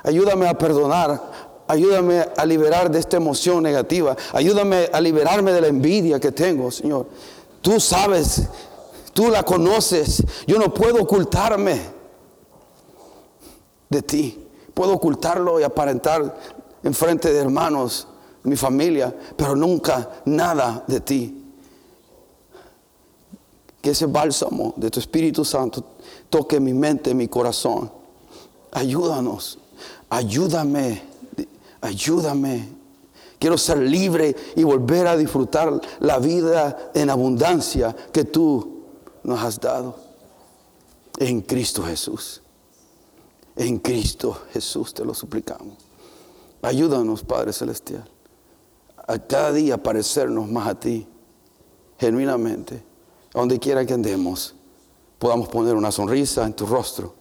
Ayúdame 0.02 0.48
a 0.48 0.58
perdonar. 0.58 1.52
Ayúdame 1.68 2.26
a 2.36 2.44
liberar 2.44 2.90
de 2.90 2.98
esta 2.98 3.16
emoción 3.16 3.62
negativa. 3.62 4.16
Ayúdame 4.32 4.90
a 4.92 5.00
liberarme 5.00 5.52
de 5.52 5.60
la 5.60 5.68
envidia 5.68 6.18
que 6.18 6.32
tengo, 6.32 6.72
Señor. 6.72 7.06
Tú 7.60 7.78
sabes, 7.78 8.42
tú 9.14 9.28
la 9.28 9.44
conoces. 9.44 10.20
Yo 10.48 10.58
no 10.58 10.74
puedo 10.74 11.00
ocultarme 11.00 12.01
de 13.92 14.02
ti. 14.02 14.48
Puedo 14.74 14.94
ocultarlo 14.94 15.60
y 15.60 15.62
aparentar 15.62 16.36
en 16.82 16.94
frente 16.94 17.32
de 17.32 17.38
hermanos, 17.38 18.08
mi 18.42 18.56
familia, 18.56 19.14
pero 19.36 19.54
nunca 19.54 20.22
nada 20.24 20.82
de 20.88 21.00
ti. 21.00 21.38
Que 23.80 23.90
ese 23.90 24.06
bálsamo 24.06 24.74
de 24.76 24.90
tu 24.90 24.98
Espíritu 24.98 25.44
Santo 25.44 25.84
toque 26.30 26.58
mi 26.58 26.72
mente, 26.72 27.14
mi 27.14 27.28
corazón. 27.28 27.92
Ayúdanos, 28.72 29.58
ayúdame, 30.08 31.02
ayúdame. 31.80 32.68
Quiero 33.38 33.58
ser 33.58 33.78
libre 33.78 34.34
y 34.56 34.62
volver 34.62 35.06
a 35.06 35.16
disfrutar 35.16 35.80
la 36.00 36.18
vida 36.18 36.90
en 36.94 37.10
abundancia 37.10 37.94
que 38.12 38.24
tú 38.24 38.84
nos 39.24 39.42
has 39.42 39.60
dado 39.60 39.96
en 41.18 41.42
Cristo 41.42 41.82
Jesús. 41.82 42.42
En 43.62 43.78
Cristo 43.78 44.36
Jesús 44.52 44.92
te 44.92 45.04
lo 45.04 45.14
suplicamos. 45.14 45.76
Ayúdanos, 46.62 47.22
Padre 47.22 47.52
Celestial, 47.52 48.10
a 49.06 49.16
cada 49.20 49.52
día 49.52 49.80
parecernos 49.80 50.50
más 50.50 50.66
a 50.66 50.80
ti, 50.80 51.06
genuinamente, 51.96 52.82
donde 53.32 53.60
quiera 53.60 53.86
que 53.86 53.94
andemos, 53.94 54.56
podamos 55.16 55.48
poner 55.48 55.76
una 55.76 55.92
sonrisa 55.92 56.44
en 56.44 56.54
tu 56.54 56.66
rostro 56.66 57.14